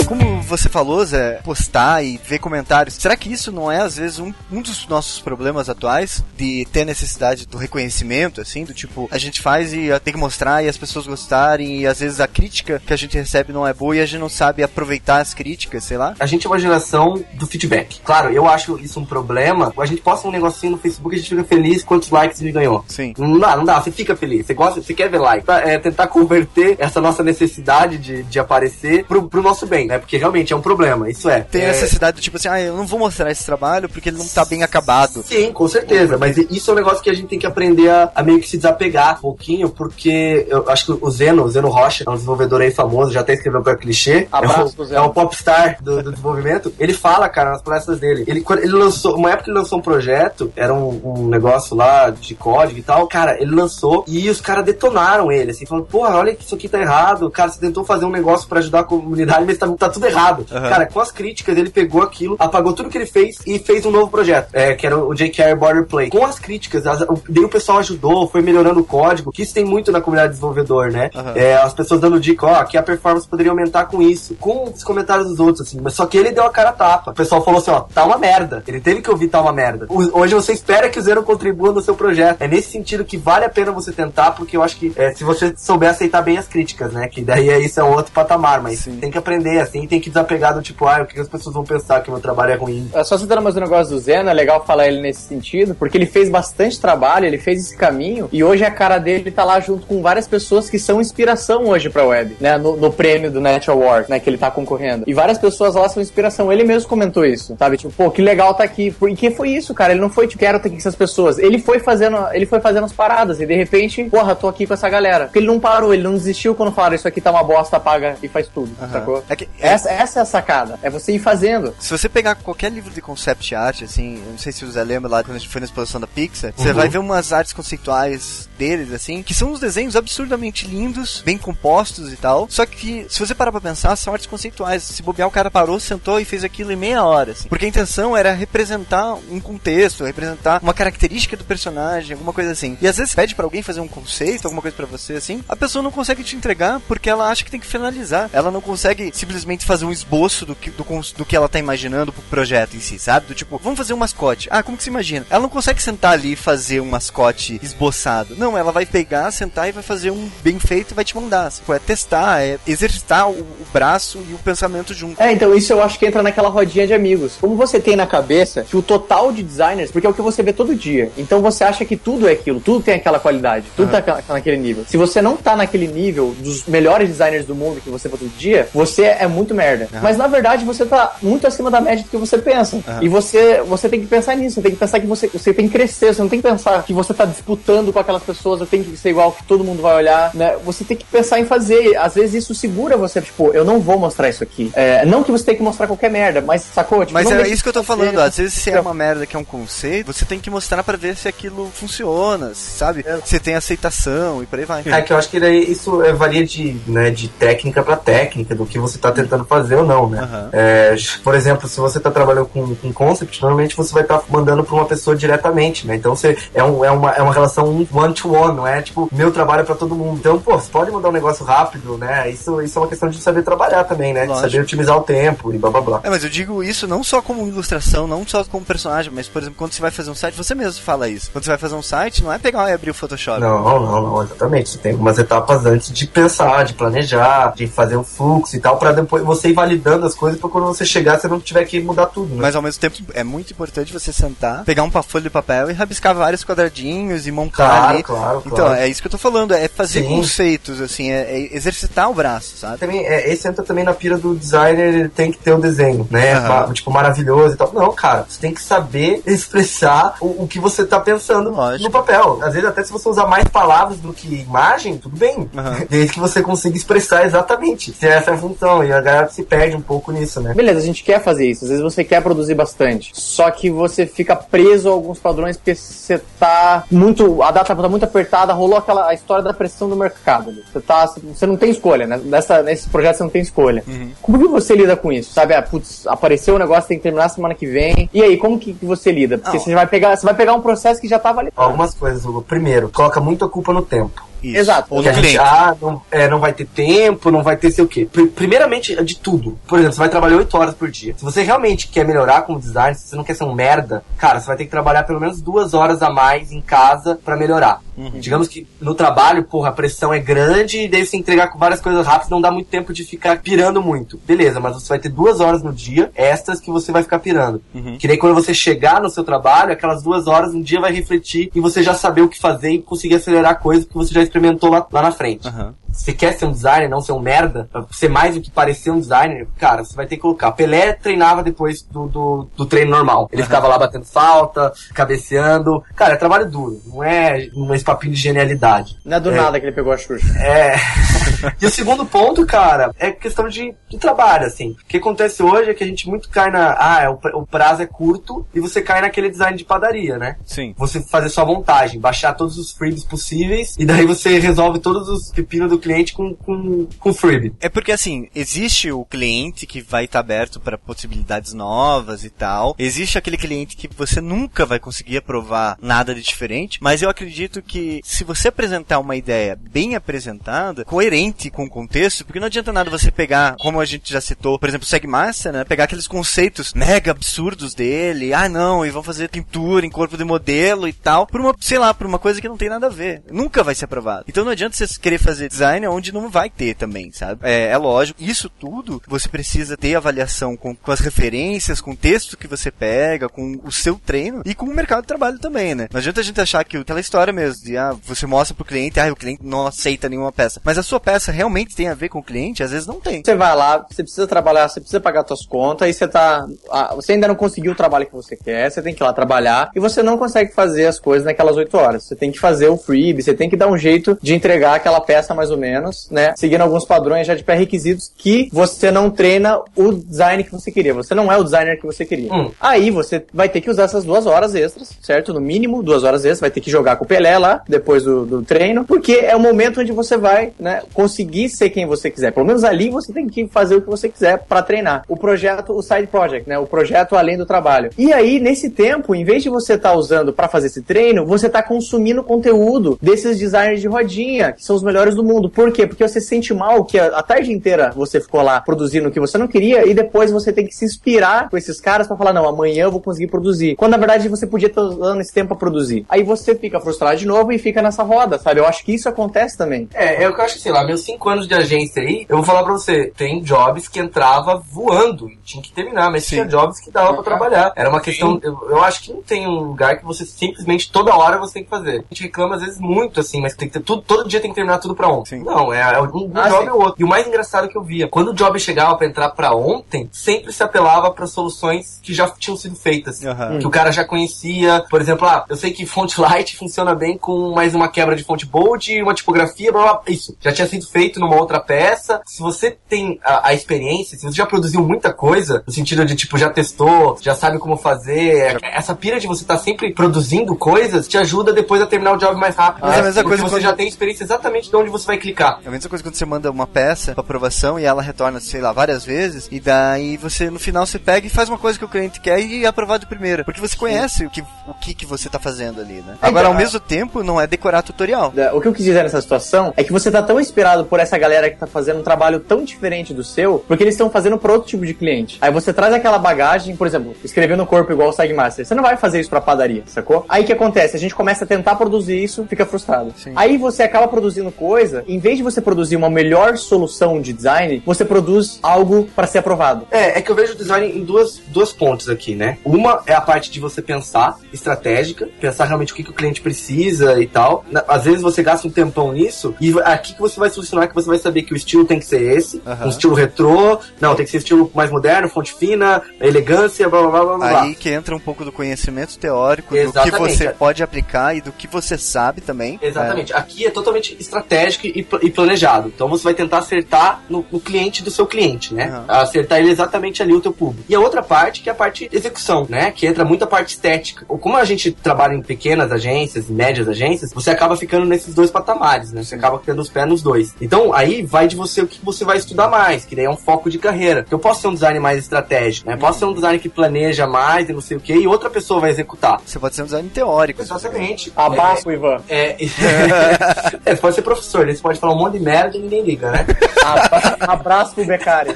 Como 0.07 0.38
você 0.49 0.69
falou, 0.69 1.05
Zé, 1.05 1.41
postar 1.45 2.03
e 2.03 2.19
ver 2.25 2.39
comentários, 2.39 2.95
será 2.95 3.17
que 3.17 3.33
isso 3.33 3.53
não 3.53 3.71
é, 3.71 3.81
às 3.81 3.97
vezes, 3.97 4.19
um, 4.19 4.33
um 4.51 4.63
dos 4.63 4.87
nossos 4.89 5.21
problemas 5.21 5.69
atuais? 5.69 6.25
De 6.37 6.67
ter 6.73 6.85
necessidade 6.85 7.47
do 7.47 7.59
reconhecimento, 7.59 8.41
assim, 8.41 8.65
do 8.65 8.75
tipo, 8.75 9.09
a 9.11 9.19
gente 9.19 9.41
faz 9.41 9.73
e 9.73 9.89
tem 10.03 10.15
que 10.15 10.19
mostrar 10.19 10.63
e 10.63 10.69
as 10.69 10.77
pessoas 10.77 11.07
gostarem, 11.07 11.81
e 11.81 11.87
às 11.87 12.01
vezes 12.01 12.21
a 12.21 12.27
crítica 12.27 12.81
que 12.85 12.93
a 12.93 12.97
gente 12.97 13.17
recebe 13.17 13.53
não 13.53 13.67
é 13.67 13.73
boa 13.73 13.97
e 13.97 14.01
a 14.01 14.07
gente 14.07 14.21
não 14.21 14.29
sabe 14.29 14.63
aproveitar 14.63 15.21
as 15.21 15.35
críticas, 15.35 15.85
sei 15.85 15.97
lá? 15.97 16.15
A 16.19 16.27
gente 16.27 16.47
é 16.47 16.51
uma 16.51 16.59
geração 16.59 17.23
do 17.35 17.47
feedback. 17.47 18.01
Claro, 18.05 18.33
eu 18.33 18.49
acho 18.49 18.79
isso 18.79 19.01
um 19.01 19.05
problema. 19.05 19.73
A 19.79 19.87
gente 19.87 20.01
posta 20.01 20.29
um 20.29 20.31
negocinho 20.31 20.73
no 20.73 20.79
Facebook 20.79 21.15
e 21.15 21.19
a 21.19 21.21
gente 21.21 21.31
fica 21.31 21.45
feliz 21.45 21.85
quantos 21.85 22.11
likes 22.11 22.41
ele 22.41 22.53
ganhou. 22.53 22.85
Sim. 22.89 23.15
Não 23.19 23.39
dá, 23.39 23.57
não 23.57 23.65
dá. 23.65 23.81
Você 23.81 23.91
fica 23.91 24.17
feliz. 24.17 24.47
Você 24.47 24.55
gosta, 24.55 24.81
você 24.81 24.95
quer 24.95 25.11
ver 25.11 25.19
like. 25.19 25.45
É, 25.51 25.79
tentar 25.79 26.07
converter 26.09 26.77
essa 26.79 27.01
nossa 27.01 27.23
necessidade 27.23 27.99
de, 27.99 28.23
de 28.23 28.39
aparecer 28.39 29.05
pro, 29.05 29.29
pro 29.29 29.43
nosso 29.43 29.67
bem, 29.67 29.87
né? 29.87 29.99
Porque 29.99 30.17
realmente 30.17 30.38
realmente 30.39 30.53
é 30.53 30.57
um 30.57 30.61
problema, 30.61 31.11
isso 31.11 31.29
é. 31.29 31.41
Tem 31.41 31.63
é... 31.63 31.67
a 31.67 31.69
necessidade 31.69 32.17
do 32.17 32.21
tipo 32.21 32.37
assim, 32.37 32.49
ah, 32.49 32.61
eu 32.61 32.77
não 32.77 32.87
vou 32.87 32.99
mostrar 32.99 33.31
esse 33.31 33.45
trabalho 33.45 33.89
porque 33.89 34.09
ele 34.09 34.19
não 34.19 34.27
tá 34.27 34.45
bem 34.45 34.63
acabado. 34.63 35.23
Sim, 35.23 35.53
com 35.53 35.69
certeza. 35.69 36.17
Mas 36.17 36.37
isso 36.37 36.71
é 36.71 36.73
um 36.73 36.77
negócio 36.77 37.03
que 37.03 37.11
a 37.11 37.15
gente 37.15 37.29
tem 37.29 37.39
que 37.39 37.47
aprender 37.47 37.89
a, 37.89 38.11
a 38.15 38.23
meio 38.23 38.41
que 38.41 38.49
se 38.49 38.57
desapegar 38.57 39.19
um 39.19 39.23
pouquinho, 39.23 39.69
porque 39.69 40.47
eu 40.49 40.69
acho 40.69 40.87
que 40.87 41.05
o 41.05 41.11
Zeno, 41.11 41.45
o 41.45 41.51
Zeno 41.51 41.69
Rocha, 41.69 42.05
é 42.07 42.11
um 42.11 42.15
desenvolvedor 42.15 42.61
aí 42.61 42.71
famoso, 42.71 43.13
já 43.13 43.21
até 43.21 43.35
escreveu 43.35 43.63
pra 43.63 43.77
clichê. 43.77 44.29
Abraço 44.31 44.83
é 44.83 44.85
Zeno. 44.87 44.99
é 44.99 45.01
o 45.03 45.11
popstar 45.11 45.79
do, 45.83 46.03
do 46.03 46.11
desenvolvimento. 46.11 46.73
Ele 46.79 46.93
fala, 46.93 47.29
cara, 47.29 47.51
nas 47.51 47.63
palestras 47.63 47.99
dele. 47.99 48.25
Ele, 48.27 48.41
quando 48.41 48.61
ele 48.61 48.73
lançou, 48.73 49.17
uma 49.17 49.31
época 49.31 49.51
ele 49.51 49.59
lançou 49.59 49.79
um 49.79 49.83
projeto, 49.83 50.53
era 50.55 50.73
um, 50.73 51.01
um 51.05 51.29
negócio 51.29 51.77
lá 51.77 52.11
de 52.11 52.35
código 52.35 52.79
e 52.79 52.83
tal. 52.83 53.07
Cara, 53.07 53.41
ele 53.41 53.55
lançou 53.55 54.05
e 54.07 54.29
os 54.29 54.41
caras 54.41 54.65
detonaram 54.65 55.31
ele, 55.33 55.51
assim, 55.51 55.67
falando, 55.67 55.87
porra, 55.87 56.17
olha 56.17 56.35
que 56.35 56.45
isso 56.45 56.55
aqui 56.55 56.69
tá 56.69 56.81
errado. 56.81 57.31
Cara, 57.31 57.51
você 57.51 57.61
tentou 57.61 57.85
fazer 57.85 58.05
um 58.05 58.11
negócio 58.11 58.49
pra 58.49 58.59
ajudar 58.59 58.81
a 58.81 58.85
comunidade, 58.85 59.45
mas 59.45 59.59
tá, 59.59 59.67
tá 59.69 59.89
tudo 59.89 60.07
errado. 60.07 60.28
Cara, 60.69 60.87
com 60.87 61.01
as 61.01 61.11
críticas, 61.11 61.57
ele 61.57 61.71
pegou 61.71 62.03
aquilo, 62.03 62.37
apagou 62.39 62.73
tudo 62.73 62.89
que 62.89 62.99
ele 62.99 63.07
fez 63.07 63.37
e 63.47 63.59
fez 63.59 63.85
um 63.87 63.91
novo 63.91 64.11
projeto, 64.11 64.49
é, 64.53 64.75
que 64.75 64.87
era 64.87 64.97
o 64.99 65.15
jQuery 65.15 65.55
Border 65.57 65.85
Play. 65.87 66.11
Com 66.11 66.25
as 66.25 66.39
críticas, 66.39 66.87
as, 66.87 67.01
o- 67.03 67.21
daí 67.29 67.45
o 67.45 67.49
pessoal 67.49 67.79
ajudou, 67.79 68.29
foi 68.29 68.43
melhorando 68.43 68.81
o 68.81 68.85
código, 68.85 69.31
que 69.33 69.43
isso 69.43 69.55
tem 69.55 69.65
muito 69.65 69.91
na 69.93 70.01
comunidade 70.01 70.29
de 70.33 70.35
desenvolvedor, 70.39 70.91
né? 70.91 71.11
É, 71.35 71.55
as 71.57 71.73
pessoas 71.73 72.01
dando 72.01 72.19
dica, 72.21 72.47
ó, 72.47 72.55
aqui 72.57 72.77
a 72.77 72.83
performance 72.83 73.27
poderia 73.29 73.51
aumentar 73.53 73.85
com 73.87 74.01
isso, 74.03 74.35
com 74.37 74.65
os 74.65 74.83
comentários 74.85 75.29
dos 75.29 75.41
outros, 75.41 75.67
assim, 75.67 75.79
mas 75.83 75.95
só 75.95 76.07
que 76.07 76.17
ele 76.19 76.31
deu 76.33 76.45
a 76.45 76.51
cara 76.51 76.71
a 76.71 76.73
tapa. 76.73 77.11
O 77.11 77.15
pessoal 77.15 77.45
falou 77.45 77.61
assim, 77.61 77.71
ó, 77.71 77.81
tá 77.81 78.05
uma 78.05 78.19
merda. 78.19 78.63
Ele 78.67 78.81
teve 78.81 79.01
que 79.03 79.11
ouvir 79.11 79.29
tá 79.29 79.41
uma 79.41 79.53
merda. 79.53 79.87
Hoje 79.89 80.35
você 80.35 80.53
espera 80.53 80.89
que 80.89 80.99
o 80.99 81.03
Zero 81.03 81.23
contribua 81.23 81.73
no 81.73 81.81
seu 81.81 81.95
projeto. 81.95 82.41
É 82.41 82.49
nesse 82.49 82.71
sentido 82.71 83.05
que 83.05 83.17
vale 83.17 83.45
a 83.45 83.49
pena 83.49 83.73
você 83.73 83.93
tentar, 83.93 84.33
porque 84.33 84.57
eu 84.57 84.63
acho 84.63 84.77
que 84.77 84.93
é, 84.97 85.13
se 85.15 85.25
você 85.25 85.55
souber 85.57 85.91
aceitar 85.91 86.23
bem 86.23 86.39
as 86.39 86.47
críticas, 86.47 86.93
né? 86.93 87.09
Que 87.09 87.23
daí 87.23 87.49
é 87.51 87.59
isso 87.59 87.81
é 87.81 87.85
um 87.85 87.93
outro 87.93 88.13
patamar, 88.13 88.61
mas 88.63 88.85
tem 89.01 89.11
que 89.11 89.19
aprender, 89.19 89.61
assim, 89.61 89.87
tem 89.87 90.01
que 90.01 90.11
desapegar 90.19 90.55
do 90.55 90.63
tipo, 90.63 90.87
ah, 90.87 91.03
o 91.03 91.07
que 91.07 91.19
as 91.19 91.29
pessoas 91.29 91.55
vão 91.55 91.65
pensar 91.65 92.03
que 92.03 92.11
meu 92.11 92.21
trabalho 92.21 92.53
é 92.53 92.57
ruim. 92.57 92.91
É, 92.93 93.05
Só 93.05 93.17
citando 93.17 93.41
mais 93.43 93.57
um 93.57 93.61
negócio 93.61 93.95
do 93.95 93.99
Zeno, 94.01 94.29
é 94.29 94.33
legal 94.33 94.65
falar 94.65 94.89
ele 94.89 95.01
nesse 95.01 95.23
sentido, 95.23 95.75
porque 95.75 95.97
ele 95.97 96.07
fez 96.07 96.29
bastante 96.29 96.81
trabalho, 96.81 97.27
ele 97.27 97.39
fez 97.39 97.61
esse 97.61 97.77
caminho, 97.77 98.29
e 98.33 98.43
hoje 98.43 98.65
a 98.65 98.71
cara 98.71 98.99
dele 98.99 99.31
tá 99.31 99.45
lá 99.45 99.61
junto 99.61 99.87
com 99.87 100.03
várias 100.03 100.27
pessoas 100.27 100.69
que 100.69 100.79
são 100.79 101.01
inspiração 101.01 101.67
hoje 101.69 101.89
pra 101.89 102.05
web, 102.05 102.37
né? 102.41 102.57
No, 102.59 102.77
no 102.77 102.93
prêmio 102.93 103.31
do 103.31 103.41
Net 103.41 103.71
Award, 103.71 104.11
né? 104.11 104.19
Que 104.19 104.29
ele 104.29 104.39
tá 104.39 104.51
concorrendo. 104.51 105.05
E 105.07 105.15
várias 105.15 105.39
pessoas 105.39 105.75
lá 105.75 105.89
são 105.89 106.03
inspiração. 106.03 106.53
Ele 106.53 106.65
mesmo 106.65 106.89
comentou 106.89 107.25
isso, 107.25 107.55
sabe? 107.59 107.77
Tipo, 107.77 107.93
pô, 107.93 108.11
que 108.11 108.21
legal 108.23 108.55
tá 108.55 108.65
aqui. 108.65 108.91
Por- 108.91 109.09
E 109.09 109.17
que 109.17 109.31
foi 109.31 109.51
isso, 109.51 109.73
cara? 109.75 109.93
Ele 109.93 110.01
não 110.01 110.11
foi, 110.11 110.27
tipo, 110.27 110.39
quero 110.41 110.59
ter 110.59 110.69
aqui 110.69 110.77
com 110.77 110.81
essas 110.81 110.95
pessoas. 110.95 111.39
Ele 111.39 111.59
foi 111.59 111.79
fazendo, 111.79 112.17
ele 112.33 112.47
foi 112.47 112.61
fazendo 112.61 112.85
as 112.85 112.93
paradas, 112.93 113.41
e 113.41 113.47
de 113.47 113.55
repente, 113.55 114.05
porra, 114.05 114.35
tô 114.35 114.49
aqui 114.49 114.67
com 114.67 114.75
essa 114.75 114.89
galera. 114.89 115.25
Porque 115.27 115.39
ele 115.39 115.47
não 115.47 115.59
parou, 115.61 115.93
ele 115.95 116.03
não 116.03 116.13
desistiu 116.15 116.55
quando 116.55 116.73
falaram 116.73 116.95
isso 116.95 117.07
aqui 117.09 117.21
tá 117.21 117.31
uma 117.31 117.43
bosta, 117.43 117.77
apaga 117.77 118.17
e 118.23 118.29
faz 118.29 118.47
tudo, 118.49 118.71
sacou? 118.91 119.23
É 119.29 119.37
que- 119.37 119.49
é- 119.61 119.69
Essa, 119.79 119.91
essa 119.91 120.08
é 120.17 120.23
a 120.23 120.25
sacada. 120.25 120.79
É 120.83 120.91
você 120.91 121.13
ir 121.13 121.19
fazendo. 121.19 121.75
Se 121.79 121.91
você 121.91 122.09
pegar 122.09 122.35
qualquer 122.37 122.71
livro 122.71 122.91
de 122.91 123.01
concept 123.01 123.55
art, 123.55 123.83
assim, 123.83 124.23
eu 124.25 124.33
não 124.33 124.39
sei 124.39 124.53
se 124.53 124.65
o 124.65 124.71
Zé 124.71 124.83
lembra 124.85 125.11
lá 125.11 125.25
quando 125.25 125.37
a 125.37 125.39
gente 125.39 125.49
foi 125.49 125.61
na 125.61 125.67
exposição 125.67 126.01
da 126.01 126.07
Pixar, 126.07 126.53
você 126.57 126.73
vai 126.73 126.89
ver 126.89 126.99
umas 126.99 127.33
artes 127.33 127.53
conceituais 127.53 128.49
deles, 128.59 128.93
assim, 128.93 129.23
que 129.23 129.35
são 129.35 129.53
uns 129.53 129.61
desenhos 129.61 129.97
absurdamente 129.97 130.67
lindos, 130.67 131.23
bem 131.25 131.39
compostos 131.39 132.13
e 132.13 132.17
tal. 132.17 132.47
Só 132.51 132.65
que, 132.67 133.07
se 133.09 133.21
você 133.21 133.35
parar 133.35 133.53
pra 133.53 133.61
pensar, 133.61 133.95
são 133.97 134.13
artes 134.13 134.27
conceituais. 134.27 134.83
Se 134.83 135.03
bobear, 135.03 135.29
o 135.29 135.33
cara 135.33 135.51
parou, 135.51 135.79
sentou 135.81 136.21
e 136.21 136.25
fez 136.25 136.45
aquilo 136.45 136.73
em 136.73 136.77
meia 136.77 137.05
hora, 137.05 137.33
assim. 137.33 137.49
Porque 137.49 137.65
a 137.65 137.69
intenção 137.69 138.17
era 138.17 138.33
representar 138.33 139.15
um 139.31 139.41
contexto, 139.41 140.05
representar 140.05 140.61
uma 140.63 140.75
característica 140.75 141.37
do 141.37 141.45
personagem, 141.45 142.13
alguma 142.13 142.33
coisa 142.33 142.53
assim. 142.53 142.77
E 142.81 142.89
às 142.89 142.97
vezes 142.97 143.15
pede 143.15 143.35
pra 143.35 143.45
alguém 143.45 143.63
fazer 143.63 143.81
um 143.81 143.89
conceito, 143.89 144.45
alguma 144.47 144.63
coisa 144.63 144.77
pra 144.77 144.87
você, 144.87 145.15
assim, 145.15 145.43
a 145.49 145.57
pessoa 145.57 145.83
não 145.83 145.91
consegue 145.91 146.23
te 146.23 146.37
entregar 146.37 146.81
porque 146.81 147.09
ela 147.09 147.29
acha 147.29 147.45
que 147.45 147.51
tem 147.51 147.61
que 147.61 147.67
finalizar. 147.67 148.31
Ela 148.33 148.51
não 148.51 148.61
consegue 148.61 149.11
simplesmente 149.15 149.65
fazer 149.65 149.85
um 149.85 149.93
esboço 149.99 150.47
do 150.47 150.55
que, 150.55 150.71
do, 150.71 150.85
do 151.17 151.25
que 151.25 151.37
ela 151.37 151.49
tá 151.49 151.59
imaginando 151.59 152.13
pro 152.13 152.23
projeto 152.23 152.77
em 152.77 152.81
si, 152.81 152.99
sabe? 152.99 153.27
Do 153.27 153.35
tipo, 153.35 153.59
vamos 153.63 153.79
fazer 153.79 153.93
um 153.95 153.97
mascote. 153.99 154.49
Ah, 154.51 154.63
como 154.63 154.77
que 154.77 154.83
se 154.85 154.91
imagina? 154.91 155.27
Ela 155.31 155.43
não 155.43 155.49
consegue 155.49 155.83
sentar 155.83 156.13
ali 156.13 156.33
e 156.33 156.37
fazer 156.37 156.81
um 156.81 156.87
mascote 156.87 157.61
esboçado. 157.63 158.35
Não, 158.37 158.57
ela 158.57 158.73
vai 158.73 158.87
pegar, 158.87 159.31
sentar 159.31 159.69
e 159.69 159.73
vai 159.73 159.83
fazer 159.83 160.11
um 160.11 160.29
bem 160.43 160.59
feito 160.59 160.93
e 160.93 160.95
vai 160.95 161.05
te 161.05 161.17
mandar. 161.17 161.51
Tipo, 161.51 161.73
é 161.73 161.79
testar, 161.79 162.43
é 162.43 162.59
exercitar 162.67 163.29
o, 163.29 163.33
o 163.41 163.67
braço 163.73 164.19
e 164.31 164.35
o 164.35 164.39
pensamento 164.39 164.95
junto. 164.95 165.21
É, 165.21 165.33
então 165.33 165.55
isso 165.55 165.73
eu 165.73 165.83
acho 165.83 165.99
que 165.99 166.07
entra 166.07 166.23
naquela 166.23 166.49
rodinha 166.49 166.87
de 166.87 166.95
amigos. 166.95 167.35
Como 167.41 167.57
você 167.57 167.79
tem 167.81 167.97
na 167.97 168.07
cabeça 168.07 168.63
que 168.63 168.77
o 168.77 168.83
total 168.83 169.33
de 169.33 169.43
designers, 169.43 169.91
porque 169.91 170.07
é 170.07 170.11
o 170.11 170.15
que 170.15 170.23
você 170.23 170.43
vê 170.43 170.53
todo 170.53 170.75
dia, 170.75 171.11
então 171.17 171.41
você 171.41 171.65
acha 171.65 171.85
que 171.85 171.97
tudo 171.97 172.29
é 172.29 172.33
aquilo, 172.33 172.61
tudo 172.61 172.83
tem 172.85 172.95
aquela 172.95 173.19
qualidade, 173.19 173.67
tudo 173.77 173.91
tá 173.91 174.01
ca- 174.03 174.23
naquele 174.29 174.57
nível. 174.57 174.85
Se 174.87 174.97
você 174.97 175.21
não 175.21 175.37
tá 175.37 175.57
naquele 175.57 175.87
nível 175.87 176.35
dos 176.39 176.65
melhores 176.67 177.09
designers 177.09 177.47
do 177.47 177.55
mundo 177.55 177.81
que 177.81 177.91
você 177.91 178.09
vê 178.09 178.17
todo 178.17 178.31
dia, 178.39 178.69
você 178.73 179.05
é 179.05 179.27
muito 179.27 179.55
merda. 179.55 179.88
Mas 180.03 180.17
na 180.17 180.27
verdade 180.27 180.65
você 180.65 180.85
tá 180.85 181.17
muito 181.23 181.47
acima 181.47 181.71
da 181.71 181.81
média 181.81 182.05
do 182.05 182.11
que 182.11 182.17
você 182.17 182.39
pensa. 182.39 182.79
E 183.01 183.09
você, 183.09 183.63
você 183.63 183.89
tem 183.89 184.01
que 184.01 184.07
pensar 184.07 184.37
nisso, 184.37 184.57
você 184.57 184.63
tem 184.63 184.73
que 184.73 184.79
pensar 184.79 185.01
que 185.01 185.07
você, 185.07 185.29
você 185.29 185.55
tem 185.55 185.67
que 185.67 185.73
crescer, 185.73 186.15
você 186.15 186.23
não 186.23 186.29
tem 186.29 186.41
que 186.41 186.49
pensar 186.49 186.83
que 186.83 186.93
você 186.93 187.15
tá 187.15 187.25
disputando 187.25 187.93
com 187.93 187.99
aquelas 187.99 188.23
pessoas, 188.23 188.61
eu 188.61 188.67
tenho 188.67 188.85
que 188.85 188.97
ser 188.97 189.11
igual 189.11 189.33
que 189.33 189.45
todo 189.45 189.65
mundo 189.65 189.83
vai 189.83 189.97
olhar, 189.97 190.31
né? 190.35 190.57
Você 190.65 190.85
tem 190.85 190.97
que 190.97 191.05
pensar 191.05 191.41
em 191.41 191.45
fazer. 191.45 191.97
Às 191.97 192.15
vezes 192.15 192.45
isso 192.45 192.55
segura 192.55 192.97
você, 192.97 193.21
tipo, 193.21 193.51
eu 193.53 193.65
não 193.65 193.81
vou 193.81 193.99
mostrar 193.99 194.29
isso 194.29 194.43
aqui. 194.43 194.71
É, 194.75 195.05
não 195.05 195.23
que 195.23 195.31
você 195.31 195.45
tenha 195.45 195.57
que 195.57 195.63
mostrar 195.63 195.87
qualquer 195.87 196.11
merda, 196.11 196.41
mas 196.41 196.63
sacou? 196.63 197.05
Tipo, 197.05 197.15
Mas 197.15 197.31
é 197.31 197.49
isso 197.49 197.63
que 197.63 197.69
eu 197.69 197.73
tô 197.73 197.83
falando, 197.83 198.15
fazer. 198.15 198.29
às 198.29 198.37
vezes 198.37 198.55
se 198.55 198.71
é 198.71 198.81
uma 198.81 198.95
merda 198.95 199.27
que 199.27 199.37
é 199.37 199.39
um 199.39 199.45
conceito, 199.45 200.13
você 200.13 200.25
tem 200.25 200.39
que 200.39 200.51
mostrar 200.51 200.83
pra 200.83 200.97
ver 200.97 201.17
se 201.17 201.29
aquilo 201.29 201.71
funciona, 201.73 202.53
sabe? 202.55 203.05
Se 203.25 203.39
tem 203.39 203.55
aceitação 203.55 204.43
e 204.43 204.47
por 204.47 204.59
aí 204.59 204.65
vai. 204.65 204.83
É 204.87 205.03
que 205.03 205.13
eu 205.13 205.17
acho 205.17 205.29
que 205.29 205.41
daí 205.41 205.71
isso 205.71 206.03
é, 206.03 206.13
varia 206.13 206.45
de, 206.45 206.77
né, 206.87 207.11
de 207.11 207.29
técnica 207.29 207.83
pra 207.83 207.97
técnica, 207.97 208.55
do 208.55 208.67
que 208.67 208.79
você 208.79 208.99
tá 208.99 209.13
tentando 209.13 209.45
fazer 209.45 209.68
ou 209.77 209.85
não, 209.85 210.09
né? 210.09 210.21
Aham. 210.21 210.49
É, 210.53 210.97
por 211.23 211.35
exemplo, 211.35 211.69
se 211.69 211.79
você 211.81 212.01
tá 212.01 212.11
trabalhando 212.11 212.47
com, 212.47 212.75
com 212.75 212.93
concept, 212.93 213.41
normalmente 213.41 213.77
você 213.77 213.93
vai 213.93 214.03
estar 214.03 214.23
mandando 214.29 214.65
pra 214.65 214.75
uma 214.75 214.85
pessoa 214.85 215.17
diretamente, 215.17 215.87
né? 215.87 215.97
Então 215.97 216.15
você 216.15 216.37
é, 216.55 216.63
um, 216.63 216.85
é, 216.85 216.91
uma, 216.91 217.11
é 217.13 217.23
uma 217.23 217.33
relação 217.33 217.87
one-to-one, 217.93 218.57
não 218.57 218.67
é 218.67 218.83
tipo, 218.83 219.09
meu 219.13 219.31
trabalho 219.31 219.61
é 219.61 219.65
pra 219.65 219.75
todo 219.75 219.95
mundo. 219.95 220.19
Então, 220.19 220.39
pô, 220.39 220.59
você 220.59 220.71
pode 220.71 220.91
mandar 220.91 221.09
um 221.09 221.13
negócio 221.13 221.45
rápido, 221.45 221.97
né? 221.99 222.31
Isso, 222.31 222.61
isso 222.63 222.79
é 222.79 222.83
uma 222.83 222.89
questão 222.89 223.09
de 223.09 223.21
saber 223.21 223.43
trabalhar 223.43 223.85
também, 223.85 224.13
né? 224.13 224.23
De 224.23 224.29
Lógico. 224.29 224.49
saber 224.49 224.63
otimizar 224.63 224.97
o 224.97 225.03
tempo 225.03 225.53
e 225.53 225.59
blá 225.59 225.71
blá 225.71 225.81
blá. 225.81 226.01
É, 226.03 226.11
mas 226.11 226.25
eu 226.25 226.31
digo 226.31 226.63
isso 226.63 226.87
não 226.87 227.03
só 227.03 227.21
como 227.21 227.47
ilustração, 227.47 228.07
não 228.07 228.27
só 228.27 228.45
como 228.45 228.65
personagem, 228.65 229.13
mas, 229.15 229.29
por 229.29 229.43
exemplo, 229.43 229.59
quando 229.59 229.73
você 229.73 229.81
vai 229.81 229.91
fazer 229.91 230.11
um 230.11 230.15
site, 230.15 230.37
você 230.37 230.55
mesmo 230.55 230.83
fala 230.83 231.09
isso. 231.09 231.31
Quando 231.31 231.45
você 231.45 231.51
vai 231.51 231.59
fazer 231.59 231.75
um 231.75 231.83
site, 231.83 232.23
não 232.23 232.33
é 232.33 232.39
pegar 232.39 232.69
e 232.71 232.73
abrir 232.73 232.91
o 232.91 232.95
Photoshop. 232.95 233.41
Não, 233.41 233.63
não, 233.63 234.03
não, 234.03 234.23
exatamente. 234.23 234.71
Você 234.71 234.79
tem 234.79 234.93
algumas 234.93 235.19
etapas 235.19 235.65
antes 235.67 235.93
de 235.93 236.07
pensar, 236.07 236.65
de 236.65 236.75
planejar, 236.75 237.53
de 237.55 237.67
fazer 237.67 237.97
o 237.97 238.05
fluxo 238.05 238.57
e 238.57 238.61
tal, 238.61 238.77
pra 238.77 238.93
depois 238.93 239.23
você 239.23 239.51
ir 239.51 239.55
validando 239.59 240.07
as 240.07 240.15
coisas 240.15 240.39
pra 240.41 240.49
quando 240.49 240.67
você 240.67 240.85
chegar 240.85 241.19
você 241.19 241.27
não 241.27 241.41
tiver 241.41 241.65
que 241.65 241.81
mudar 241.81 242.07
tudo, 242.07 242.35
né? 242.35 242.41
Mas 242.43 242.55
ao 242.55 242.63
mesmo 242.63 242.81
tempo 242.81 242.97
é 243.13 243.25
muito 243.25 243.53
importante 243.53 243.93
você 243.93 244.13
sentar, 244.13 244.65
pegar 244.65 244.85
uma 244.85 245.03
folha 245.03 245.25
de 245.25 245.31
papel 245.31 245.69
e 245.71 245.73
rabiscar 245.75 246.15
vários 246.15 246.45
quadradinhos 246.45 247.27
e 247.27 247.33
montar 247.33 247.57
Claro, 247.69 247.87
ali. 247.95 248.03
claro, 248.03 248.43
Então, 248.47 248.67
claro. 248.67 248.75
é 248.75 248.89
isso 248.89 249.01
que 249.03 249.07
eu 249.09 249.11
tô 249.13 249.19
falando, 249.19 249.53
é 249.55 249.67
fazer 249.69 250.03
Sim. 250.03 250.09
conceitos, 250.09 250.81
assim, 250.81 251.11
é, 251.11 251.23
é 251.37 251.57
exercitar 251.57 252.09
o 252.11 252.15
braço, 252.15 252.57
sabe? 252.57 252.79
Também, 252.79 253.05
é, 253.05 253.31
esse 253.33 253.49
entra 253.49 253.65
também 253.65 253.83
na 253.85 253.93
pira 253.95 254.17
do 254.17 254.35
designer, 254.37 254.95
ele 254.95 255.09
tem 255.09 255.33
que 255.33 255.39
ter 255.39 255.53
o 255.53 255.59
desenho, 255.59 256.07
né? 256.11 256.39
Ma- 256.41 256.73
tipo, 256.73 256.91
maravilhoso 256.91 257.55
e 257.55 257.57
tal. 257.57 257.73
Não, 257.73 257.93
cara, 257.93 258.27
você 258.29 258.41
tem 258.41 258.55
que 258.55 258.63
saber 258.63 259.23
expressar 259.27 260.15
o, 260.21 260.45
o 260.45 260.49
que 260.49 260.61
você 260.61 260.85
tá 260.85 261.01
pensando 261.01 261.51
Lógico. 261.51 261.85
no 261.85 261.91
papel. 261.91 262.39
Às 262.43 262.55
vezes, 262.55 262.69
até 262.69 262.85
se 262.85 262.93
você 262.93 263.09
usar 263.09 263.27
mais 263.27 263.45
palavras 263.49 263.99
do 263.99 264.13
que 264.13 264.29
imagem, 264.35 264.99
tudo 264.99 265.17
bem. 265.17 265.49
Aham. 265.57 265.79
Desde 265.91 266.13
que 266.15 266.21
você 266.21 266.43
consiga 266.43 266.77
expressar 266.77 267.25
exatamente. 267.27 267.93
Se 267.93 268.07
essa 268.07 268.31
é 268.31 268.35
a 268.35 268.39
função. 268.39 268.85
E 268.85 268.93
a 268.93 269.01
galera 269.01 269.29
se 269.29 269.43
perde 269.49 269.77
um 269.77 269.81
pouco 269.81 270.13
nisso, 270.13 270.41
né? 270.41 270.53
Beleza, 270.55 270.79
a 270.79 270.83
gente 270.83 271.03
quer 271.03 271.23
fazer 271.23 271.49
isso. 271.49 271.65
Às 271.65 271.71
vezes 271.71 271.83
você 271.83 272.05
quer 272.05 272.23
produzir 272.23 272.55
bastante. 272.55 273.11
Só 273.15 273.51
que 273.51 273.71
você 273.71 274.07
fica 274.07 274.37
preso 274.37 274.89
a 274.89 274.93
alguns 274.93 275.19
padrões 275.19 275.57
porque 275.57 275.75
você 275.75 276.21
tá 276.39 276.85
muito. 276.91 277.43
A 277.43 277.51
data 277.51 277.75
tá 277.75 277.89
muito 277.89 278.05
apertada, 278.05 278.53
rolou 278.53 278.79
aquela 278.79 279.09
a 279.09 279.15
história 279.15 279.43
da 279.43 279.53
pressão 279.55 279.89
do 279.89 279.97
mercado. 279.97 280.51
ali. 280.51 280.63
Você 280.73 280.81
tá. 280.81 281.07
Você 281.07 281.47
não 281.47 281.57
tem 281.57 281.71
escolha, 281.71 282.07
né? 282.07 282.21
Nessa, 282.25 282.63
nesse 282.63 282.89
projeto 282.89 283.17
você 283.17 283.23
não 283.23 283.31
tem 283.31 283.43
escolha. 283.43 283.83
Como 284.23 284.39
que 284.39 284.47
você 284.49 284.75
lida 284.75 284.97
com 284.97 285.13
isso? 285.13 285.33
Sabe? 285.33 285.55
Ah, 285.55 285.63
putz, 285.63 286.07
apareceu 286.07 286.55
um 286.55 286.59
negócio, 286.59 286.89
tem 286.89 286.99
que 286.99 287.03
terminar 287.03 287.29
semana 287.29 287.55
que 287.55 287.67
vem. 287.67 288.09
E 288.13 288.23
aí, 288.23 288.37
como 288.37 288.59
que 288.59 288.73
você 288.83 289.11
lida? 289.11 289.39
Porque 289.39 289.57
Não. 289.57 289.65
você 289.65 289.75
vai 289.75 289.87
pegar. 289.87 290.17
Você 290.17 290.25
vai 290.25 290.35
pegar 290.35 290.55
um 290.55 290.61
processo 290.61 291.01
que 291.01 291.09
já 291.09 291.19
tava 291.19 291.41
ali. 291.41 291.51
Algumas 291.57 291.95
coisas, 291.95 292.25
Hugo. 292.25 292.43
Primeiro, 292.43 292.91
coloca 292.91 293.21
muito 293.21 293.45
a 293.45 293.49
culpa 293.49 293.73
no 293.73 293.83
tempo. 293.83 294.28
Isso. 294.43 294.57
Exato. 294.59 294.87
Ou 294.95 295.03
no 295.03 295.13
cliente. 295.13 295.39
ah, 295.39 295.77
não, 295.81 296.03
é, 296.11 296.29
não 296.29 296.39
vai 296.41 296.53
ter 296.53 296.67
tempo, 296.67 297.31
não 297.31 297.43
vai 297.43 297.57
ter 297.57 297.71
sei 297.71 297.85
o 297.85 297.89
quê. 297.89 298.07
Pri- 298.11 298.29
Primeiramente, 298.29 298.95
de 299.05 299.17
tudo. 299.19 299.59
Por 299.67 299.79
exemplo, 299.79 299.95
você 299.95 299.99
vai 300.01 300.09
trabalhar 300.09 300.37
8 300.37 300.57
horas 300.57 300.75
por 300.75 300.91
dia. 300.91 301.15
Se 301.17 301.25
você 301.25 301.43
realmente 301.43 301.89
quer 301.89 302.05
melhorar 302.07 302.43
como 302.43 302.59
design, 302.61 302.95
se 302.95 303.09
você 303.09 303.17
não 303.17 303.25
quer 303.25 303.35
ser 303.35 303.45
um 303.45 303.55
merda, 303.55 304.05
cara, 304.17 304.41
você 304.41 304.47
vai 304.47 304.57
ter 304.57 304.65
que 304.65 304.71
trabalhar 304.71 305.03
pelo 305.05 305.21
menos 305.21 305.41
duas 305.41 305.75
horas 305.75 306.03
a 306.03 306.11
mais 306.11 306.51
em 306.53 306.61
casa 306.61 307.19
pra 307.25 307.37
melhorar. 307.37 307.81
Digamos 308.21 308.49
que 308.49 308.67
no 308.81 308.95
trabalho, 308.95 309.45
porra, 309.45 309.71
a 309.71 309.73
pressão 309.73 310.13
é 310.13 310.19
grande 310.19 310.83
e 310.83 310.89
daí 310.89 311.05
você 311.05 311.17
entregar 311.17 311.49
com 311.49 311.59
várias 311.59 311.81
coisas 311.81 312.07
rápidas, 312.07 312.31
não 312.31 312.41
dá 312.41 312.51
muito 312.51 312.69
tempo 312.69 312.93
de 312.93 313.05
ficar 313.05 313.41
pirando 313.43 313.83
muito. 313.83 314.19
Beleza, 314.27 314.61
mas 314.61 314.75
você 314.75 314.89
vai 314.89 314.99
ter 314.99 315.09
duas 315.09 315.41
horas 315.41 315.63
no 315.63 315.73
dia 315.73 316.11
extras 316.15 316.61
que 316.61 316.71
você 316.71 316.93
vai 316.93 317.03
ficar 317.03 317.19
pirando. 317.19 317.61
Que 317.99 318.07
daí 318.07 318.17
quando 318.17 318.35
você 318.35 318.55
chegar 318.55 319.01
no 319.01 319.11
seu 319.11 319.25
trabalho, 319.25 319.73
aquelas 319.73 320.03
duas 320.03 320.27
horas 320.27 320.55
um 320.55 320.63
dia 320.63 320.81
vai 320.81 320.93
refletir 320.93 321.51
e 321.55 321.61
você 321.61 321.83
já 321.83 321.95
saber 321.95 322.23
o 322.23 322.29
que 322.29 322.39
fazer 322.39 322.71
e 322.71 322.83
conseguir 322.83 323.17
acelerar 323.17 323.61
coisas 323.61 323.85
que 323.85 323.95
você 323.95 324.15
já 324.15 324.23
experimentou 324.23 324.71
lá, 324.71 324.87
lá 324.93 325.03
na 325.03 325.13
frente. 325.13 325.49
Você 325.93 326.13
quer 326.13 326.33
ser 326.33 326.47
um 326.47 326.53
designer, 326.53 326.89
não 326.89 327.01
ser 327.01 327.13
um 327.13 327.21
merda, 327.21 327.69
ser 327.91 328.09
mais 328.09 328.35
do 328.35 328.41
que 328.41 328.51
parecer 328.51 328.91
um 328.91 329.01
designer, 329.01 329.47
cara, 329.59 329.85
você 329.85 329.95
vai 329.95 330.07
ter 330.07 330.17
que 330.17 330.23
colocar. 330.23 330.53
Pelé 330.53 330.93
treinava 330.93 331.43
depois 331.43 331.83
do, 331.83 332.07
do, 332.09 332.49
do 332.57 332.67
treino 332.67 332.91
normal. 332.91 333.29
Ele 333.33 333.43
ficava 333.43 333.67
lá 333.69 333.79
batendo 333.79 334.05
falta, 334.05 334.73
cabeceando. 334.95 335.83
Cara, 335.97 336.15
é 336.15 336.17
trabalho 336.17 336.51
duro, 336.51 336.81
não 336.87 337.03
é 337.03 337.49
um 337.55 337.79
papinho 337.83 338.13
de 338.15 338.21
genialidade. 338.21 338.97
Não 339.05 339.17
é 339.17 339.21
do 339.21 339.31
É. 339.31 339.35
nada 339.35 339.59
que 339.59 339.67
ele 339.67 339.75
pegou 339.75 339.93
a 339.93 339.97
Xuxa. 339.97 340.27
É. 340.39 340.77
e 341.61 341.67
o 341.67 341.71
segundo 341.71 342.05
ponto, 342.05 342.45
cara, 342.47 342.93
é 342.99 343.11
questão 343.11 343.49
de, 343.49 343.75
de 343.89 343.99
trabalho, 343.99 344.47
assim. 344.47 344.71
O 344.73 344.87
que 344.87 344.99
acontece 344.99 345.43
hoje 345.43 345.71
é 345.71 345.75
que 345.75 345.85
a 345.85 345.87
gente 345.87 346.09
muito 346.09 346.29
cai 346.29 346.51
na. 346.51 346.77
Ah, 346.79 347.03
é, 347.03 347.09
o, 347.09 347.17
pra- 347.17 347.37
o 347.37 347.47
prazo 347.47 347.83
é 347.83 347.87
curto 347.87 348.47
e 348.55 348.61
você 348.61 348.83
cai 348.83 349.01
naquele 349.01 349.31
design 349.31 349.57
de 349.57 349.65
padaria, 349.65 350.19
né? 350.19 350.37
Sim. 350.45 350.75
Você 350.79 351.01
fazer 351.01 351.29
sua 351.29 351.45
montagem, 351.45 352.01
baixar 352.01 352.35
todos 352.35 352.59
os 352.59 352.73
freebies 352.73 353.05
possíveis 353.05 353.75
e 353.79 353.87
daí 353.87 354.07
você 354.07 354.39
resolve 354.39 354.79
todos 354.79 355.09
os 355.09 355.31
pepinos 355.33 355.71
do 355.71 355.78
cliente 355.79 356.13
com, 356.13 356.35
com, 356.35 356.87
com 356.99 357.15
freebie. 357.15 357.53
É 357.61 357.69
porque 357.69 357.93
assim, 357.93 358.29
existe 358.35 358.91
o 358.91 359.05
cliente 359.05 359.67
que 359.67 359.81
vai 359.81 360.05
estar 360.05 360.21
aberto 360.21 360.61
para 360.61 360.79
possibilidades 360.79 361.53
novas 361.53 362.25
e 362.25 362.31
tal. 362.31 362.75
Existe 362.79 363.19
aquele 363.19 363.37
cliente 363.37 363.77
que 363.77 363.89
você 363.89 364.21
nunca 364.21 364.67
vai 364.67 364.79
conseguir 364.79 365.19
aprovar 365.19 365.77
nada 365.81 366.15
de 366.15 366.23
diferente, 366.23 366.79
mas 366.81 367.03
eu 367.03 367.11
acredito 367.11 367.63
que 367.63 368.01
se 368.05 368.25
você 368.25 368.49
apresentar 368.49 368.99
uma 368.99 369.17
ideia 369.17 369.57
bem 369.57 369.95
apresentada, 369.95 370.85
coerente 370.85 371.51
com 371.51 371.65
o 371.65 371.71
contexto, 371.71 372.25
porque 372.25 372.41
não 372.41 372.47
adianta 372.47 372.73
nada 372.73 372.91
você 372.91 373.11
pegar, 373.11 373.57
como 373.59 373.81
a 373.81 373.85
gente 373.85 374.13
já 374.13 374.21
citou, 374.21 374.59
por 374.59 374.69
exemplo, 374.69 374.85
o 374.85 374.89
Segmaster, 374.89 375.53
né, 375.53 375.65
pegar 375.65 375.85
aqueles 375.85 376.07
conceitos 376.07 376.75
mega 376.75 377.11
absurdos 377.11 377.75
dele, 377.75 378.35
ah 378.35 378.49
não, 378.49 378.85
e 378.85 378.91
vão 378.91 379.03
fazer 379.03 379.29
pintura 379.29 379.87
em 379.87 379.91
corpo 379.91 380.17
de 380.17 380.25
modelo 380.25 380.89
e 380.89 380.93
tal, 380.93 381.27
por 381.27 381.41
uma, 381.41 381.55
sei 381.61 381.79
lá, 381.79 381.93
por 381.93 382.07
uma 382.07 382.19
coisa 382.19 382.41
que 382.41 382.49
não 382.49 382.57
tem 382.57 382.69
nada 382.69 382.87
a 382.87 382.91
ver. 382.91 383.23
Nunca 383.31 383.63
vai 383.63 383.75
ser 383.75 383.85
aprovado. 383.85 384.25
Então 384.29 384.45
não 384.45 384.53
adianta 384.53 384.77
você 384.77 384.87
querer 385.01 385.19
fazer 385.19 385.49
design 385.49 385.68
onde 385.91 386.13
não 386.13 386.29
vai 386.29 386.51
ter 386.51 386.75
também, 386.75 387.11
sabe? 387.13 387.41
É, 387.43 387.69
é 387.69 387.77
lógico, 387.77 388.23
isso 388.23 388.49
tudo 388.49 389.03
você 389.07 389.29
precisa 389.29 389.77
ter 389.77 389.95
avaliação 389.95 390.57
com, 390.57 390.75
com 390.75 390.93
as 390.93 391.01
referências, 391.01 391.81
com 391.81 391.93
o 391.93 391.97
texto 391.97 392.37
que 392.37 392.47
você 392.47 392.71
pega, 392.71 393.29
com 393.29 393.59
o 393.63 393.73
seu 393.73 393.97
treino 393.97 394.43
e 394.45 394.55
com 394.55 394.67
o 394.67 394.75
mercado 394.75 395.03
de 395.03 395.09
trabalho 395.09 395.39
também, 395.39 395.75
né? 395.75 395.89
Não 395.93 395.99
adianta 395.99 396.21
a 396.21 396.25
gente 396.25 396.41
achar 396.41 396.65
que 396.65 396.77
aquela 396.77 397.01
história 397.01 397.33
mesmo, 397.33 397.65
de 397.65 397.77
ah, 397.77 397.95
você 398.05 398.27
mostra 398.27 398.55
pro 398.55 398.65
cliente, 398.65 399.01
ah, 399.01 399.13
o 399.13 399.17
cliente 399.17 399.45
não 399.45 399.67
aceita 399.67 400.09
nenhuma 400.09 400.33
peça. 400.33 400.61
Mas 400.65 400.79
a 400.79 400.83
sua 400.83 401.01
peça 401.01 401.33
realmente 401.33 401.75
tem 401.75 401.89
a 401.89 401.95
ver 401.95 402.09
com 402.09 402.19
o 402.19 402.23
cliente? 402.23 402.63
Às 402.63 402.71
vezes 402.71 402.87
não 402.87 403.01
tem. 403.01 403.23
Você 403.25 403.35
vai 403.35 403.55
lá, 403.55 403.87
você 403.89 404.03
precisa 404.03 404.27
trabalhar, 404.27 404.69
você 404.69 404.81
precisa 404.81 405.01
pagar 405.01 405.27
suas 405.27 405.45
contas, 405.45 405.89
e 405.89 405.93
você 405.93 406.09
tá. 406.09 406.47
ah, 406.71 406.95
você 406.95 407.13
ainda 407.13 407.29
não 407.29 407.35
conseguiu 407.35 407.73
o 407.73 407.77
trabalho 407.77 408.07
que 408.07 408.13
você 408.13 408.37
quer, 408.37 408.71
você 408.71 408.83
tem 408.83 408.95
que 408.95 409.03
ir 409.03 409.05
lá 409.05 409.13
trabalhar, 409.13 409.71
e 409.75 409.81
você 409.81 410.03
não 410.03 410.17
consegue 410.19 410.53
fazer 410.53 410.87
as 410.87 410.99
coisas 410.99 411.25
naquelas 411.25 411.57
8 411.57 411.77
horas. 411.77 412.05
Você 412.05 412.17
tem 412.17 412.31
que 412.31 412.39
fazer 412.39 412.69
o 412.69 412.77
freebie, 412.77 413.23
você 413.23 413.35
tem 413.35 413.51
que 413.51 413.57
dar 413.57 413.69
um 413.69 413.77
jeito 413.77 414.19
de 414.23 414.35
entregar 414.35 414.75
aquela 414.75 415.01
peça 415.01 415.35
mais 415.35 415.51
ou 415.51 415.58
menos, 415.59 416.09
né? 416.11 416.35
Seguindo 416.37 416.63
alguns 416.63 416.85
padrões 416.85 417.27
já 417.27 417.35
de 417.35 417.45
pré-requisitos 417.45 418.11
que 418.17 418.49
você 418.53 418.91
não 418.91 419.11
treina 419.11 419.61
o 419.77 419.93
design 419.93 420.45
que 420.45 420.53
você 420.53 420.71
queria. 420.71 420.95
Você 420.95 421.15
não 421.15 421.31
é 421.31 421.37
o 421.37 421.45
designer 421.45 421.79
que 421.79 421.87
você 421.87 422.05
queria. 422.05 422.33
Hum. 422.33 422.51
Aí 422.61 422.91
você 422.91 423.25
vai 423.33 423.49
ter 423.49 423.61
que 423.61 423.71
usar 423.71 423.85
essas 423.85 424.05
duas 424.05 424.27
horas 424.27 424.55
extras, 424.55 424.91
certo? 425.03 425.33
No 425.33 425.41
mínimo, 425.41 425.83
duas 425.83 426.05
horas 426.05 426.25
extras, 426.25 426.41
vai 426.41 426.51
ter 426.51 426.61
que 426.61 426.71
jogar 426.71 426.97
com 426.97 427.05
o 427.05 427.09
Pelé 427.09 427.39
lá, 427.39 427.63
depois 427.69 428.05
do, 428.05 428.25
do 428.25 428.43
treino, 428.43 428.85
porque 428.85 429.13
é 429.13 429.35
o 429.35 429.41
momento 429.41 429.81
onde 429.81 429.93
você 429.93 430.17
vai, 430.17 430.53
né, 430.59 430.83
conseguir 430.93 431.49
ser 431.49 431.71
quem 431.71 431.87
você 431.87 432.11
quiser. 432.11 432.33
Pelo 432.33 432.47
menos 432.47 432.65
ali 432.65 432.91
você 432.91 433.13
tem 433.13 433.27
que 433.27 433.47
fazer 433.49 433.77
o 433.77 433.83
que 433.83 433.89
você 433.89 434.09
quiser 434.09 434.39
pra 434.39 434.63
treinar. 434.63 435.05
O 435.09 435.17
projeto, 435.17 435.73
o 435.73 435.83
side 435.83 436.07
project, 436.07 436.49
né, 436.49 436.59
o 436.59 436.67
projeto 436.67 437.17
além 437.17 437.37
do 437.37 437.47
trabalho. 437.47 437.91
E 437.97 438.13
aí, 438.13 438.41
nesse 438.41 438.71
tempo, 438.71 439.15
em 439.15 439.25
vez 439.25 439.43
de 439.43 439.49
você 439.49 439.75
estar 439.75 439.95
usando 439.95 440.33
pra 440.33 440.49
fazer 440.49 440.67
esse 440.67 440.83
treino, 440.83 441.27
você 441.27 441.49
tá 441.49 441.63
consumindo 441.63 442.23
conteúdo 442.23 442.99
desses 443.01 443.39
designers 443.39 443.81
de 443.81 443.89
rodinha, 443.89 444.53
que 444.53 444.65
são 444.65 444.77
os 444.77 444.83
melhores 444.83 445.15
do 445.15 445.25
mundo. 445.25 445.48
Por 445.49 445.73
quê? 445.73 445.87
Porque 445.87 446.07
você 446.07 446.21
se 446.21 446.29
sente 446.29 446.55
mal 446.55 446.85
que 446.85 446.99
a, 446.99 447.19
a 447.19 447.23
tarde 447.23 447.53
inteira 447.53 447.91
você 447.95 448.21
ficou 448.21 448.43
lá 448.43 448.61
produzindo 448.61 449.09
o 449.09 449.11
que 449.11 449.21
você 449.21 449.39
não 449.39 449.49
queria 449.49 449.87
e 449.89 449.95
depois 449.95 450.31
você 450.31 450.53
tem 450.53 450.67
que 450.67 450.75
se 450.75 450.85
inspirar 450.85 451.49
com 451.49 451.57
esses 451.57 451.81
caras 451.81 452.07
pra 452.07 452.17
falar, 452.17 452.33
não, 452.33 452.49
amanhã 452.49 452.85
eu 452.85 452.91
vou 452.91 453.01
conseguir 453.01 453.29
produzir. 453.29 453.77
Quando 453.77 453.93
na 453.93 453.99
verdade 453.99 454.29
você 454.29 454.47
podia 454.47 454.69
estar 454.69 454.83
usando 454.83 455.21
esse 455.21 455.33
tempo 455.33 455.49
pra 455.49 455.57
produzir. 455.57 456.05
Aí 456.09 456.23
você 456.23 456.55
fica 456.55 456.81
frustrado 456.81 457.17
de 457.17 457.27
novo 457.27 457.53
e 457.53 457.59
fica 457.59 457.83
nessa 457.83 458.03
roda, 458.03 458.39
sabe? 458.39 458.61
Eu 458.61 458.67
acho 458.67 458.85
que 458.85 458.93
isso 458.93 459.09
acontece 459.09 459.57
também. 459.57 459.89
É, 459.95 460.25
eu 460.25 460.35
acho 460.41 460.55
que, 460.55 460.61
sei 460.61 460.73
lá, 460.73 460.85
meus 460.85 461.03
cinco 461.03 461.29
anos 461.29 461.49
de 461.49 461.55
agência 461.55 462.03
aí, 462.03 462.27
eu 462.29 462.37
vou 462.37 462.45
falar 462.45 462.63
pra 462.65 462.73
você, 462.73 463.13
tem 463.17 463.43
jobs 463.43 463.89
que 463.89 463.99
entrava 463.99 464.63
voando 464.71 465.29
e 465.29 465.37
tinha 465.45 465.63
que 465.63 465.73
terminar, 465.73 466.11
mas 466.11 466.25
Sim. 466.25 466.37
tinha 466.37 466.47
jobs 466.47 466.81
que 466.81 466.91
dava 466.91 467.15
pra 467.15 467.23
trabalhar. 467.23 467.73
Era 467.77 467.89
uma 467.89 468.01
questão, 468.01 468.39
eu, 468.43 468.59
eu 468.69 468.83
acho 468.83 469.03
que 469.03 469.13
não 469.13 469.23
tem 469.23 469.47
um 469.47 469.61
lugar 469.61 469.99
que 469.99 470.05
você 470.05 470.25
simplesmente 470.25 470.91
toda 470.91 471.15
hora 471.17 471.39
você 471.39 471.55
tem 471.55 471.65
que 471.65 471.71
fazer. 471.71 472.05
A 472.11 472.15
gente 472.15 472.23
reclama 472.25 472.57
às 472.57 472.63
vezes 472.63 472.79
muito 472.79 473.21
assim, 473.21 473.41
mas 473.41 473.55
tem 473.55 473.69
que 473.69 473.75
ter 473.75 473.85
tudo, 473.85 474.03
todo 474.03 474.29
dia 474.29 474.41
tem 474.41 474.51
que 474.51 474.55
terminar 474.55 474.79
tudo 474.79 474.95
pra 474.95 475.09
ontem. 475.09 475.38
Sim. 475.39 475.45
Não, 475.45 475.73
é, 475.73 475.81
é 475.81 476.01
um, 476.01 476.05
um 476.05 476.31
Ah, 476.35 476.49
job 476.49 476.65
sim. 476.65 476.71
ou 476.71 476.81
outro. 476.83 476.95
E 476.99 477.05
o 477.05 477.09
mais 477.09 477.27
engraçado 477.27 477.69
que 477.69 477.77
eu 477.77 477.83
via, 477.83 478.09
quando 478.09 478.29
o 478.29 478.35
job 478.35 478.59
chegava 478.59 478.97
pra 478.97 479.07
entrar 479.07 479.31
pra 479.31 479.55
ontem, 479.55 480.09
sempre 480.13 480.53
se 480.53 480.63
apelava 480.63 481.11
pra 481.11 481.27
soluções 481.27 482.01
que 482.03 482.13
já 482.15 482.29
tinham 482.31 482.57
sido 482.57 482.77
feitas. 482.77 483.25
Aham. 483.25 483.59
Que 483.59 483.67
o 483.67 483.71
cara 483.71 483.91
já 483.93 484.05
conhecia, 484.05 484.85
por 484.91 485.01
exemplo, 485.01 485.27
ah, 485.27 485.45
eu 485.49 485.57
sei 485.57 485.73
que 485.73 485.87
fonte 485.87 486.21
light 486.21 486.57
funciona 486.57 486.95
bem 486.95 487.17
com 487.19 487.53
mais 487.55 487.75
uma 487.75 487.89
quebra 487.89 488.15
de 488.17 488.25
fonte 488.25 488.47
bold, 488.47 489.03
uma 489.03 489.15
tipografia, 489.15 489.73
blá, 489.73 489.83
blá, 489.83 490.03
isso. 490.09 490.37
Já 490.41 490.53
tinha 490.53 490.67
sido 490.69 490.87
feito 490.87 491.19
numa 491.21 491.37
outra 491.37 491.61
peça. 491.61 492.21
Se 492.27 492.41
você 492.43 492.77
tem 492.89 493.19
a, 493.25 493.49
a 493.49 493.55
experiência, 493.55 494.17
se 494.19 494.25
você 494.25 494.37
já 494.37 494.47
produziu 494.47 494.83
muita 494.83 495.13
coisa, 495.13 495.63
no 495.67 495.73
sentido 495.73 496.05
de, 496.05 496.15
tipo, 496.17 496.37
já 496.39 496.51
testou, 496.51 497.17
já 497.21 497.35
sabe 497.35 497.59
como 497.59 497.77
fazer, 497.77 498.59
essa 498.63 498.95
pira 498.95 499.19
de 499.21 499.27
você 499.27 499.43
estar 499.43 499.59
sempre 499.59 499.93
produzindo 499.93 500.55
coisas 500.57 501.07
te 501.09 501.17
ajuda 501.19 501.53
depois 501.53 501.81
a 501.83 501.87
terminar 501.87 502.13
o 502.15 502.17
job 502.17 502.39
mais 502.39 502.55
rápido. 502.57 502.85
Mas 502.87 502.97
é 502.97 503.01
a 503.01 503.03
mesma 503.03 503.23
Porque 503.23 503.29
coisa 503.37 503.43
você 503.43 503.57
quando- 503.57 503.63
já 503.63 503.73
tem 503.73 503.89
experiência 503.89 504.25
exatamente 504.25 504.69
de 504.71 504.77
onde 504.77 504.91
você 504.91 505.07
vai 505.07 505.19
É 505.65 505.69
a 505.69 505.71
mesma 505.71 505.89
coisa 505.89 506.03
quando 506.03 506.15
você 506.15 506.25
manda 506.25 506.51
uma 506.51 506.67
peça 506.67 507.13
pra 507.13 507.21
aprovação 507.21 507.79
e 507.79 507.85
ela 507.85 508.03
retorna, 508.03 508.41
sei 508.41 508.61
lá, 508.61 508.73
várias 508.73 509.05
vezes, 509.05 509.49
e 509.51 509.61
daí 509.61 510.17
você, 510.17 510.51
no 510.51 510.59
final, 510.59 510.87
você 510.87 510.99
pega 510.99 511.27
e 511.27 511.31
faz 511.31 511.49
uma 511.49 511.59
coisa 511.59 511.79
que 511.79 511.85
o 511.85 511.89
cliente 511.89 512.21
quer 512.21 512.41
e 512.41 512.65
é 512.65 512.69
aprovado 512.69 513.01
de 513.01 513.07
primeira. 513.07 513.45
Porque 513.45 513.61
você 513.61 513.77
conhece 513.77 514.25
o 514.27 514.31
que, 514.31 514.43
o 514.67 514.75
que, 514.75 514.95
que 514.95 515.07
você 515.07 515.29
tá 515.29 515.39
fazendo 515.39 515.81
ali, 515.81 516.03
né? 516.07 516.17
Agora, 516.21 516.49
ao 516.49 516.55
mesmo 516.55 516.81
tempo, 516.81 517.23
não 517.23 517.41
é 517.41 517.47
decorar 517.47 517.83
tutorial. 517.83 518.33
É, 518.37 518.53
O 518.53 518.61
que 518.61 518.69
eu 518.69 518.73
quis 518.73 518.85
dizer 518.85 519.03
nessa 519.03 519.21
situação 519.21 519.73
é 519.77 519.85
que 519.85 519.93
você 519.93 520.11
tá 520.11 520.23
tão 520.23 520.41
inspirado 520.41 520.85
por 520.85 521.01
essa 521.01 521.17
galera 521.19 521.51
que 521.51 521.57
tá 521.57 521.67
fazendo 521.67 522.01
um 522.01 522.03
trabalho 522.03 522.41
tão 522.41 522.65
diferente 522.65 523.13
do 523.13 523.25
seu, 523.25 523.65
porque 523.67 523.83
eles 523.83 523.95
estão 523.95 524.11
fazendo 524.11 524.39
pra 524.39 524.53
outro 524.53 524.69
tipo 524.69 524.85
de 524.85 524.95
cliente. 524.95 525.39
Aí 525.41 525.51
você 525.51 525.73
traz 525.73 525.93
aquela 525.93 526.19
bagagem, 526.19 526.77
por 526.77 526.87
exemplo, 526.87 527.15
escrever 527.25 527.57
no 527.57 527.67
corpo 527.67 527.93
igual 527.93 528.09
o 528.09 528.13
Sagmaster. 528.13 528.67
Você 528.67 528.75
não 528.75 528.83
vai 528.83 528.97
fazer 528.97 529.21
isso 529.21 529.31
pra 529.31 529.41
padaria, 529.41 529.83
sacou? 529.87 530.25
Aí 530.29 530.43
o 530.43 530.47
que 530.47 530.53
acontece? 530.53 530.97
A 530.97 531.01
gente 531.01 531.15
começa 531.15 531.45
a 531.45 531.47
tentar 531.47 531.77
produzir 531.77 532.23
isso, 532.23 532.45
fica 532.49 532.67
frustrado. 532.67 533.13
Sim. 533.17 533.33
Aí 533.37 533.57
você 533.57 533.83
acaba 533.83 534.09
produzindo 534.09 534.51
coisa, 534.51 535.05
em 535.07 535.18
vez 535.19 535.37
de 535.37 535.43
você 535.43 535.61
produzir 535.61 535.97
uma 535.97 536.11
melhor 536.11 536.57
solução 536.57 537.21
de 537.21 537.33
design, 537.33 537.83
você 537.85 538.05
produz 538.05 538.59
algo 538.63 539.09
pra 539.15 539.27
ser 539.27 539.39
aprovado. 539.39 539.87
É, 539.91 540.19
é 540.19 540.23
que 540.23 540.31
eu 540.31 540.35
vejo 540.35 540.53
o 540.53 540.57
design 540.57 540.87
em 540.87 541.05
duas, 541.05 541.41
duas 541.49 541.73
pontos 541.73 542.09
aqui, 542.09 542.35
né? 542.35 542.59
Uma 542.65 543.03
é 543.07 543.15
a 543.15 543.21
parte 543.21 543.51
de 543.51 543.61
você 543.61 543.81
pensar 543.83 544.39
estratégica, 544.53 545.29
pensar 545.41 545.65
realmente 545.65 545.93
o 545.93 545.97
que, 545.97 546.03
que 546.05 546.11
o 546.11 546.15
cliente 546.15 546.41
precisa 546.41 547.21
e 547.21 547.27
tal. 547.27 547.65
Na- 547.71 547.85
Às 547.89 548.05
vezes 548.05 548.23
você 548.23 548.43
gasta 548.43 548.67
um 548.67 548.71
tempão 548.71 549.13
nisso 549.13 549.55
e 549.61 549.73
aqui 549.85 550.15
que 550.15 550.21
você 550.21 550.39
vai 550.39 550.51
solucionar 550.51 550.89
que 550.89 550.95
você 550.95 551.09
vai 551.09 551.19
saber 551.19 551.43
que 551.43 551.53
o 551.53 551.57
estilo 551.57 551.85
tem 551.85 551.99
que 551.99 552.07
ser 552.07 552.21
esse, 552.37 552.61
Aham. 552.67 552.87
um 552.87 552.89
estilo 552.89 553.15
retrô, 553.15 553.79
não, 554.01 554.15
tem 554.15 554.25
que 554.25 554.31
ser 554.31 554.39
estilo 554.39 554.71
mais 554.75 554.91
moderno, 554.91 555.29
fonte 555.29 555.53
fina, 555.55 556.03
elegância, 556.21 556.89
blá 556.89 557.01
blá 557.03 557.11
blá 557.11 557.25
blá 557.25 557.37
blá. 557.39 557.63
Aí 557.63 557.75
que 557.75 557.89
entra 557.91 558.15
um 558.15 558.21
pouco 558.21 558.45
do 558.45 558.53
conhecimento 558.53 559.19
teórico, 559.19 559.75
do 559.75 559.79
que 559.79 559.83
Exatamente. 559.89 560.37
você 560.37 560.49
pode 560.51 560.83
aplicar 560.83 561.37
e 561.37 561.41
do 561.41 561.53
que 561.53 561.67
você 561.67 561.97
sabe 561.97 562.41
também. 562.41 562.79
Exatamente. 562.83 563.33
Aqui 563.33 563.67
é 563.67 563.71
totalmente 563.71 564.17
estratégico 564.19 564.87
e, 564.99 565.27
e 565.27 565.31
planejado. 565.31 565.93
Então 565.95 566.09
você 566.09 566.25
vai 566.25 566.35
tentar 566.35 566.59
acertar 566.59 567.23
no, 567.29 567.45
no 567.51 567.61
cliente 567.61 568.03
do 568.03 568.11
seu 568.11 568.27
cliente, 568.27 568.75
né? 568.75 568.89
Aham. 568.89 569.05
Acertar 569.09 569.59
ele 569.59 569.71
exatamente 569.71 570.23
ali, 570.23 570.33
o 570.33 570.41
teu 570.41 570.53
público. 570.53 570.85
E 570.89 570.95
a 570.95 571.01
outra 571.01 571.23
parte, 571.23 571.63
que 571.63 571.69
é 571.69 571.73
a 571.73 571.75
parte 571.75 572.09
de 572.09 572.17
execução, 572.17 572.67
né? 572.69 572.91
Que 572.91 573.07
entra 573.07 573.25
muita 573.25 573.47
parte 573.47 573.71
estética. 573.71 574.25
Ou 574.29 574.39
Como 574.39 574.57
a 574.57 574.65
gente 574.65 574.91
trabalha 574.91 575.35
em 575.35 575.43
pequenas 575.43 575.93
agências, 575.93 576.49
médias 576.49 576.89
agências, 576.89 577.33
você 577.33 577.51
acaba 577.51 577.77
ficando 577.77 578.05
nesses 578.05 578.35
dois 578.35 578.51
patamares, 578.51 579.13
né? 579.13 579.23
Você 579.23 579.35
acaba 579.35 579.61
tendo 579.65 579.81
os 579.81 579.89
pés 579.89 580.09
nos 580.09 580.23
dois. 580.23 580.55
Então, 580.61 580.93
aí 580.93 581.23
vai 581.23 581.47
de 581.47 581.57
você 581.57 581.83
o 581.83 581.87
que 581.87 582.01
você 582.03 582.25
vai 582.25 582.39
estudar 582.39 582.69
mais, 582.69 583.05
que 583.05 583.15
daí 583.15 583.27
é 583.27 583.31
um 583.31 583.37
foco 583.37 583.71
de 583.71 583.79
carreira. 583.79 584.27
Eu 584.31 584.39
posso 584.39 584.63
ser 584.63 584.69
um 584.69 584.75
design 584.75 584.99
mais 584.99 585.19
estratégico, 585.19 585.89
né? 585.89 585.97
Posso 585.97 586.19
ser 586.19 586.25
um 586.25 586.35
design 586.35 586.59
que 586.59 586.69
planeja 586.69 587.27
mais 587.27 587.69
e 587.69 587.73
não 587.73 587.81
sei 587.81 587.97
o 587.97 588.01
que, 588.01 588.15
e 588.15 588.27
outra 588.27 588.51
pessoa 588.51 588.81
vai 588.81 588.91
executar. 588.91 589.41
Você 589.45 589.59
pode 589.59 589.75
ser 589.75 589.83
um 589.83 589.87
design 589.87 590.09
teórico. 590.09 590.61
Exatamente. 590.61 591.33
Abaixo, 591.37 591.91
Ivan. 591.91 592.21
É, 592.29 592.57
é, 593.85 593.95
você 593.95 594.01
pode 594.01 594.15
ser 594.15 594.23
professor, 594.23 594.65
daí 594.65 594.75
você 594.75 594.83
pode 594.89 595.01
falar 595.01 595.13
um 595.13 595.19
monte 595.19 595.35
de 595.35 595.41
merda 595.45 595.77
e 595.77 595.81
ninguém 595.81 596.03
liga, 596.03 596.31
né? 596.31 596.47
Abra- 596.83 597.37
Abraço 597.41 597.95
pro 597.95 598.07
Beccari. 598.07 598.51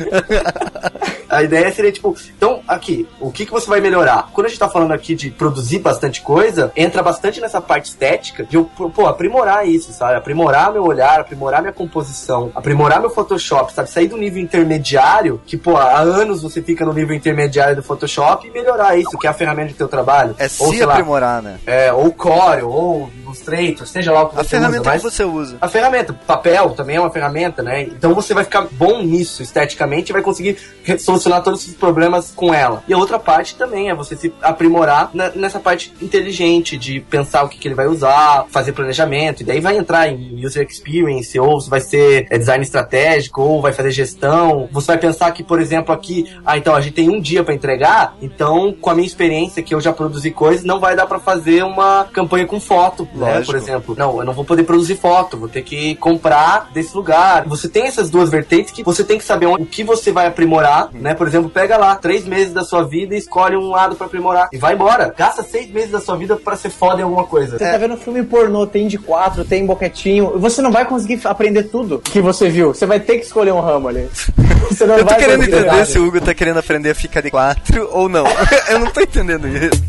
A 1.29 1.43
ideia 1.43 1.73
seria, 1.73 1.91
tipo, 1.93 2.15
então, 2.37 2.61
aqui, 2.69 3.09
o 3.21 3.31
que, 3.31 3.47
que 3.47 3.53
você 3.53 3.67
vai 3.67 3.81
melhorar? 3.81 4.29
Quando 4.35 4.47
a 4.47 4.49
gente 4.51 4.59
tá 4.59 4.69
falando 4.69 4.93
aqui 4.93 5.15
de 5.15 5.31
produzir 5.31 5.79
bastante 5.79 6.21
coisa, 6.21 6.71
entra 6.77 7.03
bastante 7.03 7.41
nessa 7.41 7.59
parte 7.61 7.87
estética 7.87 8.45
de 8.45 8.57
eu, 8.57 8.65
pô, 8.65 9.07
aprimorar 9.07 9.67
isso, 9.67 9.93
sabe? 9.93 10.15
Aprimorar 10.15 10.73
meu 10.73 10.85
olhar, 10.85 11.21
aprimorar 11.21 11.61
minha 11.63 11.73
composição, 11.73 12.51
aprimorar 12.55 13.01
meu 13.01 13.09
Photoshop, 13.11 13.73
sabe? 13.73 13.89
Sair 13.91 14.09
do 14.09 14.17
nível 14.19 14.43
intermediário, 14.43 15.41
que, 15.47 15.57
pô, 15.57 15.77
há 15.77 16.01
anos 16.01 16.43
você 16.43 16.61
fica 16.61 16.85
no 16.85 16.93
nível 16.93 17.15
intermediário 17.17 17.77
do 17.77 17.83
Photoshop 17.83 18.47
e 18.47 18.51
melhorar 18.51 18.97
isso, 18.97 19.17
que 19.19 19.27
é 19.27 19.31
a 19.31 19.35
ferramenta 19.35 19.73
do 19.73 19.77
teu 19.77 19.89
trabalho. 19.89 20.35
É 20.39 20.45
Ou, 20.45 20.49
se 20.71 20.77
sei 20.77 20.87
lá, 20.87 20.93
aprimorar, 20.95 21.41
né? 21.43 21.59
é, 21.67 21.91
ou 21.93 22.13
Corel, 22.13 22.69
ou 22.69 23.11
Illustrator, 23.33 23.87
seja 23.87 24.13
lá 24.13 24.23
o 24.25 24.29
que 24.29 24.39
A 24.39 24.43
você 24.45 24.51
ferramenta 24.51 24.81
usa, 24.83 24.91
mas 24.91 25.03
que 25.03 25.11
você 25.11 25.25
usa. 25.25 25.57
a 25.61 25.69
ferramenta, 25.69 26.13
papel 26.13 26.71
também 26.71 26.97
é 26.97 27.01
uma 27.01 27.11
ferramenta, 27.11 27.63
né? 27.63 27.83
Então 27.83 28.15
você 28.15 28.35
vai 28.35 28.45
ficar 28.45 28.67
bom 28.71 29.03
nisso 29.03 29.43
esteticamente 29.43 30.11
e 30.11 30.13
vai 30.13 30.23
conseguir 30.23 30.57
solucionar 30.99 31.43
todos 31.43 31.67
os 31.67 31.75
problemas 31.75 32.33
com 32.35 32.53
ela. 32.53 32.83
E 32.87 32.93
a 32.93 32.99
outra 32.99 33.19
parte 33.19 33.55
também 33.55 33.89
é 33.91 33.95
você 33.95 34.17
se 34.17 34.33
aprimorar 34.43 35.11
na- 35.15 35.31
nessa 35.31 35.59
parte 35.61 35.93
inteligente 36.01 36.77
de 36.77 37.01
pensar 37.01 37.43
o 37.45 37.49
que, 37.49 37.59
que 37.59 37.69
ele 37.69 37.75
vai 37.75 37.87
usar, 37.87 38.47
fazer 38.51 38.73
planejamento, 38.73 39.41
e 39.43 39.45
daí 39.45 39.61
vai 39.61 39.77
entrar 39.77 40.09
em 40.09 40.45
user 40.45 40.67
experience, 40.69 41.39
ou 41.39 41.61
vai 41.69 41.81
ser 41.81 42.27
é, 42.31 42.39
design 42.39 42.63
estratégico, 42.63 43.41
ou 43.43 43.63
vai 43.63 43.73
fazer 43.73 43.91
gestão. 43.91 44.69
Você 44.73 44.89
vai 44.89 44.99
pensar 44.99 45.31
que, 45.33 45.43
por 45.43 45.61
exemplo, 45.61 45.95
aqui, 45.95 46.31
ah, 46.45 46.57
então 46.59 46.75
a 46.75 46.81
gente 46.81 46.95
tem 46.95 47.09
um 47.09 47.21
dia 47.21 47.43
para 47.45 47.55
entregar, 47.55 48.17
então 48.21 48.73
com 48.81 48.91
a 48.91 48.95
minha 48.95 49.07
experiência 49.07 49.63
que 49.63 49.75
eu 49.75 49.81
já 49.81 49.93
produzi 49.93 50.31
coisas, 50.31 50.65
não 50.65 50.79
vai 50.81 50.95
dar 50.97 51.07
para 51.07 51.19
fazer 51.19 51.65
uma 51.65 52.07
campanha 52.13 52.47
com 52.47 52.61
foto, 52.61 53.09
né? 53.23 53.35
Lógico. 53.35 53.53
Por 53.53 53.57
exemplo, 53.57 53.95
não, 53.99 54.19
eu 54.19 54.25
não 54.25 54.33
vou 54.33 54.45
poder 54.45 54.63
produzir 54.65 54.97
foto, 54.97 55.37
vou 55.37 55.49
ter 55.49 55.63
que 55.63 55.95
comprar 55.97 56.71
desse 56.73 56.95
lugar. 56.97 57.45
Você 57.47 57.69
tem 57.69 57.87
essas 57.87 58.11
duas 58.11 58.31
vertentes 58.31 58.73
que 58.73 58.83
você 58.83 59.03
tem 59.05 59.19
que 59.19 59.25
saber 59.25 59.47
onde- 59.47 59.63
o 59.63 59.67
que 59.67 59.85
você 59.85 60.13
vai 60.13 60.27
aprimorar, 60.27 60.91
né? 60.93 61.15
Por 61.15 61.27
exemplo, 61.27 61.49
pega 61.51 61.77
lá 61.77 61.95
três 61.97 62.25
meses 62.27 62.53
da 62.53 62.65
sua 62.65 62.83
vida 62.85 63.15
e 63.15 63.19
escolhe 63.19 63.57
um 63.57 63.71
lado 63.71 63.97
pra 63.97 64.07
aprimorar 64.07 64.49
e 64.53 64.59
vai 64.59 64.75
embora. 64.75 65.15
Gasta 65.17 65.43
seis 65.43 65.71
meses 65.71 65.91
da 65.91 66.01
sua 66.01 66.17
vida 66.17 66.37
pra 66.37 66.57
ser 66.57 66.71
foda 66.71 67.01
em 67.01 67.05
alguma 67.05 67.25
coisa. 67.25 67.59
Você 67.59 67.71
tá 67.71 67.79
vendo 67.79 67.97
filme 67.97 68.23
pornô, 68.23 68.67
tem 68.67 68.87
de 68.89 68.99
quatro, 68.99 69.45
tem 69.45 69.65
boquetinho. 69.67 70.39
Você 70.39 70.61
não 70.63 70.71
vai 70.73 70.85
conseguir 70.85 71.21
aprender 71.25 71.65
tudo 71.65 71.99
que 72.01 72.21
você 72.21 72.49
viu. 72.49 72.75
Você 72.75 72.87
vai 72.87 73.01
ter 73.01 73.19
que 73.19 73.25
escolher 73.27 73.53
um 73.53 73.61
ramo 73.61 73.89
ali. 73.89 74.09
Você 74.71 74.87
não 74.87 74.95
Eu 74.97 75.05
tô 75.05 75.11
vai 75.11 75.19
querendo 75.19 75.43
entender 75.45 75.67
nada. 75.67 75.85
se 75.85 75.99
o 75.99 76.07
Hugo 76.07 76.21
tá 76.21 76.33
querendo 76.33 76.59
aprender 76.59 76.91
a 76.91 76.95
ficar 76.95 77.21
de 77.21 77.31
quatro 77.31 77.89
ou 77.93 78.09
não. 78.09 78.25
eu 78.71 78.79
não 78.79 78.91
tô 78.91 79.01
entendendo 79.01 79.47
isso. 79.49 79.83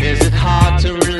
Is 0.00 0.20
it 0.20 0.30
hard 0.36 0.80
to 0.82 0.88
you're 0.88 1.17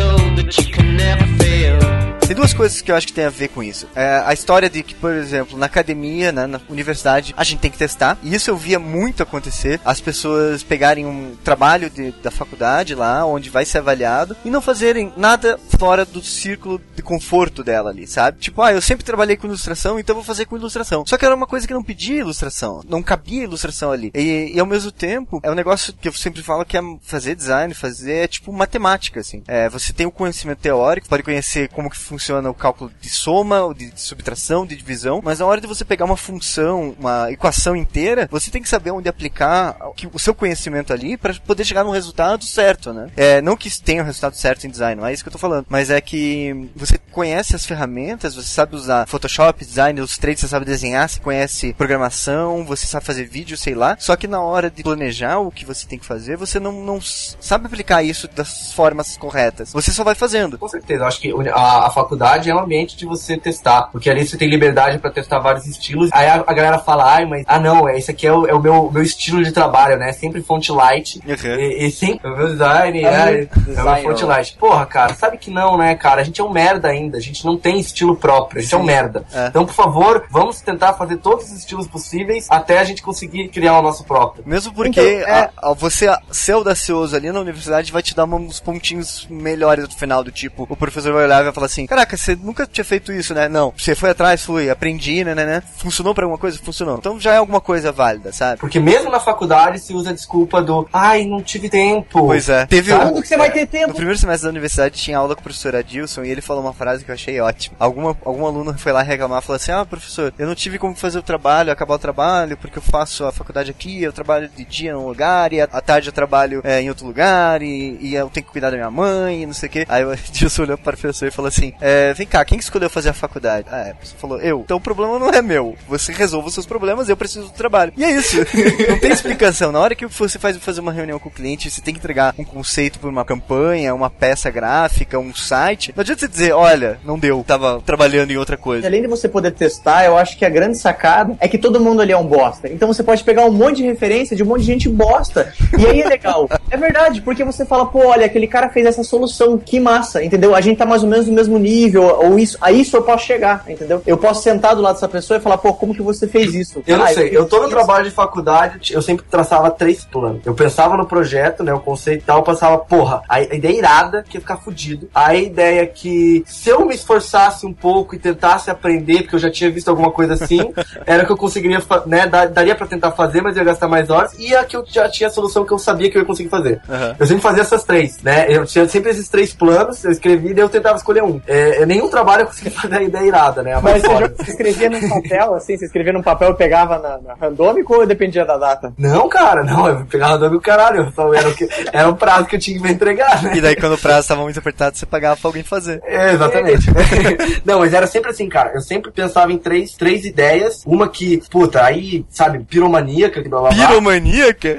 told 0.00 0.36
that 0.36 0.56
you 0.58 0.72
can 0.72 0.96
never 0.96 1.26
fail? 1.38 1.99
Tem 2.30 2.36
duas 2.36 2.54
coisas 2.54 2.80
que 2.80 2.92
eu 2.92 2.94
acho 2.94 3.08
que 3.08 3.12
tem 3.12 3.24
a 3.24 3.28
ver 3.28 3.48
com 3.48 3.60
isso. 3.60 3.88
É, 3.92 4.22
a 4.24 4.32
história 4.32 4.70
de 4.70 4.84
que, 4.84 4.94
por 4.94 5.10
exemplo, 5.10 5.58
na 5.58 5.66
academia, 5.66 6.30
né, 6.30 6.46
na 6.46 6.60
universidade, 6.68 7.34
a 7.36 7.42
gente 7.42 7.58
tem 7.58 7.72
que 7.72 7.76
testar. 7.76 8.16
E 8.22 8.32
isso 8.32 8.48
eu 8.48 8.56
via 8.56 8.78
muito 8.78 9.20
acontecer. 9.20 9.80
As 9.84 10.00
pessoas 10.00 10.62
pegarem 10.62 11.04
um 11.04 11.34
trabalho 11.42 11.90
de- 11.90 12.12
da 12.22 12.30
faculdade 12.30 12.94
lá, 12.94 13.26
onde 13.26 13.50
vai 13.50 13.64
ser 13.64 13.78
avaliado, 13.78 14.36
e 14.44 14.48
não 14.48 14.62
fazerem 14.62 15.12
nada 15.16 15.58
fora 15.76 16.04
do 16.04 16.22
círculo 16.22 16.80
de 16.94 17.02
conforto 17.02 17.64
dela 17.64 17.90
ali, 17.90 18.06
sabe? 18.06 18.38
Tipo, 18.38 18.62
ah, 18.62 18.72
eu 18.72 18.80
sempre 18.80 19.04
trabalhei 19.04 19.36
com 19.36 19.48
ilustração, 19.48 19.98
então 19.98 20.14
vou 20.14 20.22
fazer 20.22 20.46
com 20.46 20.56
ilustração. 20.56 21.04
Só 21.04 21.18
que 21.18 21.24
era 21.26 21.34
uma 21.34 21.48
coisa 21.48 21.66
que 21.66 21.74
não 21.74 21.82
pedia 21.82 22.20
ilustração. 22.20 22.80
Não 22.88 23.02
cabia 23.02 23.42
ilustração 23.42 23.90
ali. 23.90 24.12
E, 24.14 24.52
e 24.54 24.60
ao 24.60 24.66
mesmo 24.66 24.92
tempo, 24.92 25.40
é 25.42 25.50
um 25.50 25.56
negócio 25.56 25.92
que 25.92 26.06
eu 26.06 26.12
sempre 26.12 26.44
falo 26.44 26.64
que 26.64 26.76
é 26.78 26.80
fazer 27.02 27.34
design, 27.34 27.74
fazer 27.74 28.12
é 28.12 28.28
tipo 28.28 28.52
matemática, 28.52 29.18
assim. 29.18 29.42
É, 29.48 29.68
você 29.68 29.92
tem 29.92 30.06
o 30.06 30.12
conhecimento 30.12 30.60
teórico, 30.60 31.08
pode 31.08 31.24
conhecer 31.24 31.68
como 31.70 31.90
que 31.90 31.98
funciona 31.98 32.19
o 32.28 32.54
cálculo 32.54 32.90
de 33.00 33.08
soma, 33.08 33.72
de 33.74 33.92
subtração, 33.96 34.66
de 34.66 34.76
divisão, 34.76 35.20
mas 35.22 35.38
na 35.38 35.46
hora 35.46 35.60
de 35.60 35.66
você 35.66 35.84
pegar 35.84 36.04
uma 36.04 36.16
função, 36.16 36.94
uma 36.98 37.30
equação 37.30 37.74
inteira, 37.74 38.28
você 38.30 38.50
tem 38.50 38.62
que 38.62 38.68
saber 38.68 38.90
onde 38.90 39.08
aplicar 39.08 39.76
o 40.12 40.18
seu 40.18 40.34
conhecimento 40.34 40.92
ali 40.92 41.16
para 41.16 41.34
poder 41.34 41.64
chegar 41.64 41.84
no 41.84 41.90
resultado 41.90 42.44
certo, 42.44 42.92
né? 42.92 43.10
É, 43.16 43.40
não 43.40 43.56
que 43.56 43.70
tenha 43.80 44.02
o 44.02 44.06
resultado 44.06 44.34
certo 44.34 44.66
em 44.66 44.70
design, 44.70 45.00
não 45.00 45.06
é 45.06 45.12
isso 45.12 45.22
que 45.22 45.28
eu 45.28 45.32
tô 45.32 45.38
falando, 45.38 45.66
mas 45.68 45.90
é 45.90 46.00
que 46.00 46.70
você 46.74 46.98
conhece 47.10 47.56
as 47.56 47.66
ferramentas, 47.66 48.34
você 48.34 48.48
sabe 48.48 48.76
usar 48.76 49.06
Photoshop, 49.06 49.64
design, 49.64 49.98
Illustrator, 49.98 50.40
você 50.40 50.48
sabe 50.48 50.64
desenhar, 50.64 51.08
você 51.08 51.20
conhece 51.20 51.72
programação, 51.74 52.64
você 52.64 52.86
sabe 52.86 53.04
fazer 53.04 53.24
vídeo, 53.24 53.56
sei 53.56 53.74
lá, 53.74 53.96
só 53.98 54.16
que 54.16 54.26
na 54.26 54.40
hora 54.40 54.70
de 54.70 54.82
planejar 54.82 55.38
o 55.38 55.50
que 55.50 55.64
você 55.64 55.86
tem 55.86 55.98
que 55.98 56.06
fazer, 56.06 56.36
você 56.36 56.60
não, 56.60 56.72
não 56.72 57.00
sabe 57.00 57.66
aplicar 57.66 58.02
isso 58.02 58.28
das 58.28 58.72
formas 58.72 59.16
corretas. 59.16 59.72
Você 59.72 59.92
só 59.92 60.04
vai 60.04 60.14
fazendo. 60.14 60.58
Com 60.58 60.68
certeza, 60.68 61.06
acho 61.06 61.20
que 61.20 61.32
a, 61.52 61.86
a 61.86 61.90
faculdade 62.10 62.50
é 62.50 62.54
um 62.54 62.58
ambiente 62.58 62.96
de 62.96 63.06
você 63.06 63.36
testar, 63.36 63.82
porque 63.92 64.10
ali 64.10 64.26
você 64.26 64.36
tem 64.36 64.48
liberdade 64.48 64.98
pra 64.98 65.10
testar 65.10 65.38
vários 65.38 65.66
estilos. 65.66 66.10
Aí 66.12 66.26
a, 66.26 66.42
a 66.44 66.52
galera 66.52 66.78
fala, 66.80 67.04
ai, 67.14 67.24
mas 67.24 67.44
ah 67.46 67.60
não, 67.60 67.88
é, 67.88 67.96
esse 67.96 68.10
aqui 68.10 68.26
é 68.26 68.32
o, 68.32 68.46
é 68.46 68.52
o 68.54 68.60
meu, 68.60 68.90
meu 68.90 69.02
estilo 69.02 69.42
de 69.44 69.52
trabalho, 69.52 69.96
né? 69.96 70.12
Sempre 70.12 70.42
fonte 70.42 70.72
light. 70.72 71.20
Uhum. 71.24 71.54
E, 71.60 71.86
e 71.86 71.90
sempre 71.92 72.28
o 72.28 72.36
meu 72.36 72.48
design, 72.48 73.04
É 73.04 73.08
é, 73.08 73.48
muito 73.56 73.80
é, 73.88 74.02
fonte 74.02 74.24
light. 74.24 74.56
Porra, 74.58 74.84
cara, 74.86 75.14
sabe 75.14 75.38
que 75.38 75.50
não, 75.50 75.78
né, 75.78 75.94
cara? 75.94 76.20
A 76.20 76.24
gente 76.24 76.40
é 76.40 76.44
um 76.44 76.50
merda 76.50 76.88
ainda, 76.88 77.16
a 77.16 77.20
gente 77.20 77.44
não 77.44 77.56
tem 77.56 77.78
estilo 77.78 78.16
próprio, 78.16 78.58
a 78.58 78.62
gente 78.62 78.74
é 78.74 78.78
um 78.78 78.82
merda. 78.82 79.24
É. 79.32 79.46
Então, 79.46 79.64
por 79.64 79.74
favor, 79.74 80.26
vamos 80.30 80.60
tentar 80.60 80.94
fazer 80.94 81.18
todos 81.18 81.44
os 81.44 81.52
estilos 81.58 81.86
possíveis 81.86 82.46
até 82.50 82.78
a 82.80 82.84
gente 82.84 83.02
conseguir 83.02 83.48
criar 83.48 83.78
o 83.78 83.82
nosso 83.82 84.02
próprio. 84.04 84.42
Mesmo 84.44 84.72
porque 84.74 85.00
Então, 85.00 85.28
é- 85.32 85.50
a- 85.56 85.70
a- 85.70 85.74
você 85.74 86.08
ser 86.32 86.52
audacioso 86.52 87.14
ali 87.14 87.30
na 87.30 87.38
universidade 87.40 87.92
vai 87.92 88.02
te 88.02 88.14
dar 88.16 88.24
uma- 88.24 88.36
uns 88.36 88.58
pontinhos 88.58 89.26
melhores 89.30 89.84
no 89.84 89.94
final, 89.94 90.24
do 90.24 90.32
tipo, 90.32 90.66
o 90.68 90.76
professor 90.76 91.12
vai 91.12 91.24
olhar 91.24 91.40
e 91.40 91.44
vai 91.44 91.52
falar 91.52 91.66
assim, 91.66 91.86
caraca, 91.90 92.16
você 92.16 92.36
nunca 92.36 92.66
tinha 92.66 92.84
feito 92.84 93.12
isso, 93.12 93.34
né? 93.34 93.48
Não, 93.48 93.72
você 93.76 93.96
foi 93.96 94.10
atrás, 94.10 94.44
fui, 94.44 94.70
aprendi, 94.70 95.24
né, 95.24 95.34
né, 95.34 95.44
né? 95.44 95.62
Funcionou 95.76 96.14
pra 96.14 96.24
alguma 96.24 96.38
coisa? 96.38 96.56
Funcionou. 96.62 96.96
Então 96.98 97.18
já 97.18 97.34
é 97.34 97.36
alguma 97.38 97.60
coisa 97.60 97.90
válida, 97.90 98.32
sabe? 98.32 98.60
Porque 98.60 98.78
mesmo 98.78 99.10
na 99.10 99.18
faculdade 99.18 99.80
se 99.80 99.92
usa 99.92 100.10
a 100.10 100.12
desculpa 100.12 100.62
do 100.62 100.88
ai, 100.92 101.24
não 101.24 101.42
tive 101.42 101.68
tempo. 101.68 102.26
Pois 102.26 102.48
é. 102.48 102.64
Teve 102.66 102.90
Sabe? 102.90 103.04
um, 103.04 103.08
Quando 103.08 103.22
que 103.22 103.28
você 103.28 103.36
vai 103.36 103.50
ter 103.50 103.62
No 103.62 103.66
tempo? 103.66 103.94
primeiro 103.94 104.16
semestre 104.18 104.44
da 104.44 104.50
universidade 104.50 104.94
tinha 104.94 105.18
aula 105.18 105.34
com 105.34 105.40
o 105.40 105.44
professor 105.44 105.74
Adilson 105.74 106.22
e 106.22 106.30
ele 106.30 106.40
falou 106.40 106.62
uma 106.62 106.72
frase 106.72 107.04
que 107.04 107.10
eu 107.10 107.14
achei 107.14 107.40
ótima. 107.40 107.74
Alguma, 107.80 108.16
algum 108.24 108.46
aluno 108.46 108.78
foi 108.78 108.92
lá 108.92 109.02
reclamar 109.02 109.42
e 109.42 109.44
falou 109.44 109.56
assim: 109.56 109.72
Ah, 109.72 109.84
professor, 109.84 110.32
eu 110.38 110.46
não 110.46 110.54
tive 110.54 110.78
como 110.78 110.94
fazer 110.94 111.18
o 111.18 111.22
trabalho, 111.22 111.72
acabar 111.72 111.94
o 111.94 111.98
trabalho, 111.98 112.56
porque 112.56 112.78
eu 112.78 112.82
faço 112.82 113.24
a 113.24 113.32
faculdade 113.32 113.70
aqui, 113.70 114.00
eu 114.00 114.12
trabalho 114.12 114.48
de 114.48 114.64
dia 114.64 114.94
num 114.94 115.08
lugar 115.08 115.52
e 115.52 115.60
à 115.60 115.66
tarde 115.80 116.08
eu 116.08 116.12
trabalho 116.12 116.60
é, 116.62 116.80
em 116.80 116.88
outro 116.88 117.04
lugar 117.06 117.62
e, 117.62 117.98
e 118.00 118.14
eu 118.14 118.28
tenho 118.30 118.46
que 118.46 118.52
cuidar 118.52 118.70
da 118.70 118.76
minha 118.76 118.90
mãe 118.90 119.42
e 119.42 119.46
não 119.46 119.54
sei 119.54 119.68
o 119.68 119.72
que. 119.72 119.86
Aí 119.88 120.04
o 120.04 120.12
Adilson 120.30 120.62
olhou 120.62 120.78
para 120.78 120.94
o 120.94 120.98
professor 120.98 121.26
e 121.26 121.30
falou 121.32 121.48
assim: 121.48 121.72
é, 121.80 122.12
Vem 122.14 122.26
cá, 122.26 122.44
quem 122.44 122.58
que 122.58 122.64
escolheu 122.64 122.90
fazer 122.90 123.10
a 123.10 123.14
faculdade? 123.14 123.66
Ah, 123.70 123.88
é, 123.88 123.90
a 123.92 123.94
pessoa 123.94 124.18
falou: 124.18 124.40
Eu. 124.40 124.60
Então 124.60 124.76
o 124.76 124.80
problema 124.80 125.18
não 125.18 125.30
é 125.30 125.42
meu. 125.42 125.76
Você 125.88 126.12
resolve 126.12 126.48
os 126.48 126.54
seus 126.54 126.66
problemas, 126.66 127.08
eu 127.08 127.16
preciso 127.16 127.46
do 127.46 127.52
trabalho. 127.52 127.92
E 127.96 128.04
é 128.04 128.10
isso. 128.10 128.36
não 128.88 128.98
tem 128.98 129.10
explicação. 129.10 129.72
Na 129.72 129.80
hora 129.80 129.94
que 129.94 130.06
você 130.06 130.38
faz 130.38 130.56
fazer 130.58 130.80
uma 130.80 130.92
reunião 130.92 131.18
com 131.18 131.28
o 131.28 131.32
cliente, 131.32 131.70
você 131.70 131.80
tem 131.80 131.94
que 131.94 131.98
entregar 131.98 132.34
um 132.38 132.44
conceito 132.44 132.98
para 132.98 133.08
uma 133.08 133.24
campanha, 133.24 133.94
uma 133.94 134.10
peça 134.10 134.50
gráfica, 134.50 135.18
um 135.18 135.34
site. 135.34 135.92
Não 135.96 136.02
adianta 136.02 136.20
você 136.20 136.28
dizer, 136.28 136.52
olha, 136.52 136.98
não 137.04 137.18
deu, 137.18 137.42
tava 137.46 137.80
trabalhando 137.80 138.30
em 138.30 138.36
outra 138.36 138.56
coisa. 138.56 138.86
além 138.86 139.02
de 139.02 139.08
você 139.08 139.28
poder 139.28 139.52
testar, 139.52 140.04
eu 140.04 140.16
acho 140.16 140.36
que 140.36 140.44
a 140.44 140.48
grande 140.48 140.78
sacada 140.78 141.36
é 141.40 141.48
que 141.48 141.58
todo 141.58 141.80
mundo 141.80 142.02
ali 142.02 142.12
é 142.12 142.16
um 142.16 142.26
bosta. 142.26 142.68
Então 142.68 142.88
você 142.88 143.02
pode 143.02 143.24
pegar 143.24 143.44
um 143.44 143.52
monte 143.52 143.78
de 143.78 143.84
referência 143.84 144.36
de 144.36 144.42
um 144.42 144.46
monte 144.46 144.60
de 144.60 144.66
gente 144.66 144.88
bosta. 144.88 145.52
E 145.78 145.86
aí 145.86 146.00
é 146.00 146.08
legal. 146.08 146.48
é 146.70 146.76
verdade, 146.76 147.22
porque 147.22 147.44
você 147.44 147.64
fala, 147.64 147.86
pô, 147.86 148.06
olha, 148.06 148.26
aquele 148.26 148.46
cara 148.46 148.68
fez 148.68 148.86
essa 148.86 149.02
solução, 149.02 149.58
que 149.58 149.80
massa, 149.80 150.22
entendeu? 150.22 150.54
A 150.54 150.60
gente 150.60 150.78
tá 150.78 150.86
mais 150.86 151.02
ou 151.02 151.08
menos 151.08 151.26
no 151.26 151.32
mesmo 151.32 151.58
nível, 151.58 151.69
ou 151.96 152.38
isso, 152.38 152.56
a 152.60 152.72
isso 152.72 152.96
eu 152.96 153.02
posso 153.02 153.24
chegar, 153.26 153.64
entendeu? 153.68 154.02
Eu 154.06 154.16
posso 154.18 154.42
sentar 154.42 154.74
do 154.74 154.82
lado 154.82 154.94
dessa 154.94 155.08
pessoa 155.08 155.38
e 155.38 155.40
falar, 155.40 155.58
pô, 155.58 155.72
como 155.74 155.94
que 155.94 156.02
você 156.02 156.26
fez 156.26 156.54
isso? 156.54 156.82
Eu 156.86 156.98
não 156.98 157.04
Ah, 157.04 157.08
sei, 157.08 157.28
fiz 157.28 157.34
eu 157.38 157.46
tô 157.46 157.56
no 157.58 157.62
isso. 157.64 157.70
trabalho 157.70 158.04
de 158.04 158.10
faculdade, 158.10 158.92
eu 158.92 159.02
sempre 159.02 159.24
traçava 159.30 159.70
três 159.70 160.04
planos. 160.04 160.40
Eu 160.44 160.54
pensava 160.54 160.96
no 160.96 161.06
projeto, 161.06 161.62
né, 161.62 161.72
o 161.72 161.80
conceito 161.80 162.22
e 162.22 162.24
tal, 162.24 162.38
eu 162.38 162.42
pensava, 162.42 162.78
porra, 162.78 163.22
a 163.28 163.40
ideia 163.40 163.76
irada 163.78 164.24
que 164.28 164.36
ia 164.36 164.40
ficar 164.40 164.56
fudido. 164.58 165.08
A 165.14 165.34
ideia 165.34 165.86
que 165.86 166.42
se 166.46 166.68
eu 166.70 166.84
me 166.86 166.94
esforçasse 166.94 167.66
um 167.66 167.72
pouco 167.72 168.14
e 168.14 168.18
tentasse 168.18 168.70
aprender, 168.70 169.22
porque 169.22 169.34
eu 169.36 169.40
já 169.40 169.50
tinha 169.50 169.70
visto 169.70 169.88
alguma 169.88 170.10
coisa 170.10 170.34
assim, 170.34 170.72
era 171.06 171.24
que 171.24 171.32
eu 171.32 171.36
conseguiria, 171.36 171.80
né, 172.06 172.26
dar- 172.26 172.48
daria 172.48 172.74
pra 172.74 172.86
tentar 172.86 173.12
fazer, 173.12 173.40
mas 173.42 173.56
eu 173.56 173.60
ia 173.62 173.66
gastar 173.66 173.88
mais 173.88 174.10
horas, 174.10 174.32
e 174.38 174.54
a 174.54 174.64
que 174.64 174.76
eu 174.76 174.84
já 174.86 175.08
tinha 175.08 175.28
a 175.28 175.32
solução 175.32 175.64
que 175.64 175.72
eu 175.72 175.78
sabia 175.78 176.10
que 176.10 176.16
eu 176.16 176.22
ia 176.22 176.26
conseguir 176.26 176.48
fazer. 176.48 176.80
Aham. 176.88 177.16
Eu 177.18 177.26
sempre 177.26 177.42
fazia 177.42 177.62
essas 177.62 177.82
três, 177.84 178.22
né? 178.22 178.46
Eu 178.48 178.64
tinha 178.66 178.86
sempre 178.88 179.10
esses 179.10 179.28
três 179.28 179.52
planos, 179.52 180.04
eu 180.04 180.10
escrevi 180.10 180.48
e 180.50 180.54
daí 180.54 180.64
eu 180.64 180.68
tentava 180.68 180.96
escolher 180.96 181.22
um. 181.22 181.40
É, 181.46 181.59
nenhum 181.86 182.08
trabalho 182.08 182.42
eu 182.42 182.46
consegui 182.46 182.70
fazer 182.70 182.96
a 182.96 183.02
ideia 183.02 183.26
irada, 183.26 183.62
né? 183.62 183.78
Mais 183.80 184.02
Mas 184.02 184.02
você, 184.02 184.28
você 184.28 184.50
escrevia 184.50 184.90
num 184.90 185.08
papel, 185.08 185.54
assim, 185.54 185.76
você 185.76 185.84
escrevia 185.84 186.12
num 186.12 186.22
papel 186.22 186.50
e 186.50 186.54
pegava 186.54 186.98
na, 186.98 187.18
na 187.18 187.34
randômico 187.34 187.94
ou 187.94 188.06
dependia 188.06 188.44
da 188.44 188.56
data? 188.56 188.92
Não, 188.98 189.28
cara, 189.28 189.62
não, 189.62 189.88
eu 189.88 190.04
pegava 190.06 190.48
do 190.48 190.60
caralho, 190.60 191.04
eu 191.04 191.12
só 191.12 191.32
era 191.34 191.48
o, 191.48 191.54
que, 191.54 191.68
era 191.92 192.08
o 192.08 192.16
prazo 192.16 192.46
que 192.46 192.56
eu 192.56 192.60
tinha 192.60 192.76
que 192.76 192.82
me 192.82 192.92
entregar, 192.92 193.42
né? 193.42 193.56
E 193.56 193.60
daí 193.60 193.76
quando 193.76 193.94
o 193.94 193.98
prazo 193.98 194.28
tava 194.28 194.42
muito 194.42 194.58
apertado, 194.58 194.96
você 194.96 195.06
pagava 195.06 195.36
pra 195.36 195.48
alguém 195.48 195.62
fazer. 195.62 196.02
É, 196.04 196.32
exatamente. 196.32 196.86
não, 197.64 197.80
mas 197.80 197.92
era 197.92 198.06
sempre 198.06 198.30
assim, 198.30 198.48
cara. 198.48 198.72
Eu 198.74 198.80
sempre 198.80 199.10
pensava 199.10 199.52
em 199.52 199.58
três, 199.58 199.92
três 199.92 200.24
ideias. 200.24 200.82
Uma 200.86 201.08
que, 201.08 201.42
puta, 201.50 201.84
aí, 201.84 202.24
sabe, 202.30 202.60
piromaníaca, 202.60 203.42
que 203.42 203.48
blá 203.48 203.60
blá 203.60 203.70
blá. 203.70 203.86
Piromaníaca? 203.86 204.78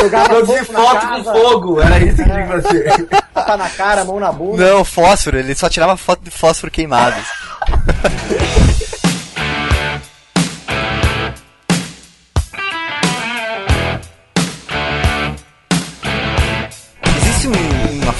Jogava 0.00 0.44
foto 0.64 1.08
com 1.08 1.24
fogo, 1.24 1.80
era 1.80 1.98
isso 1.98 2.16
que 2.16 2.22
eu 2.22 2.26
tinha 2.26 2.42
que 2.42 2.62
fazer. 2.62 3.24
Tapa 3.34 3.56
na 3.56 3.68
cara, 3.68 4.04
mão 4.04 4.20
na 4.20 4.32
bunda. 4.32 4.64
Não, 4.64 4.84
fósforo, 4.84 5.38
ele 5.38 5.54
só 5.54 5.68
tirava 5.74 5.96
foto 5.96 6.22
de 6.22 6.30
fósforo 6.30 6.70
queimados. 6.70 7.26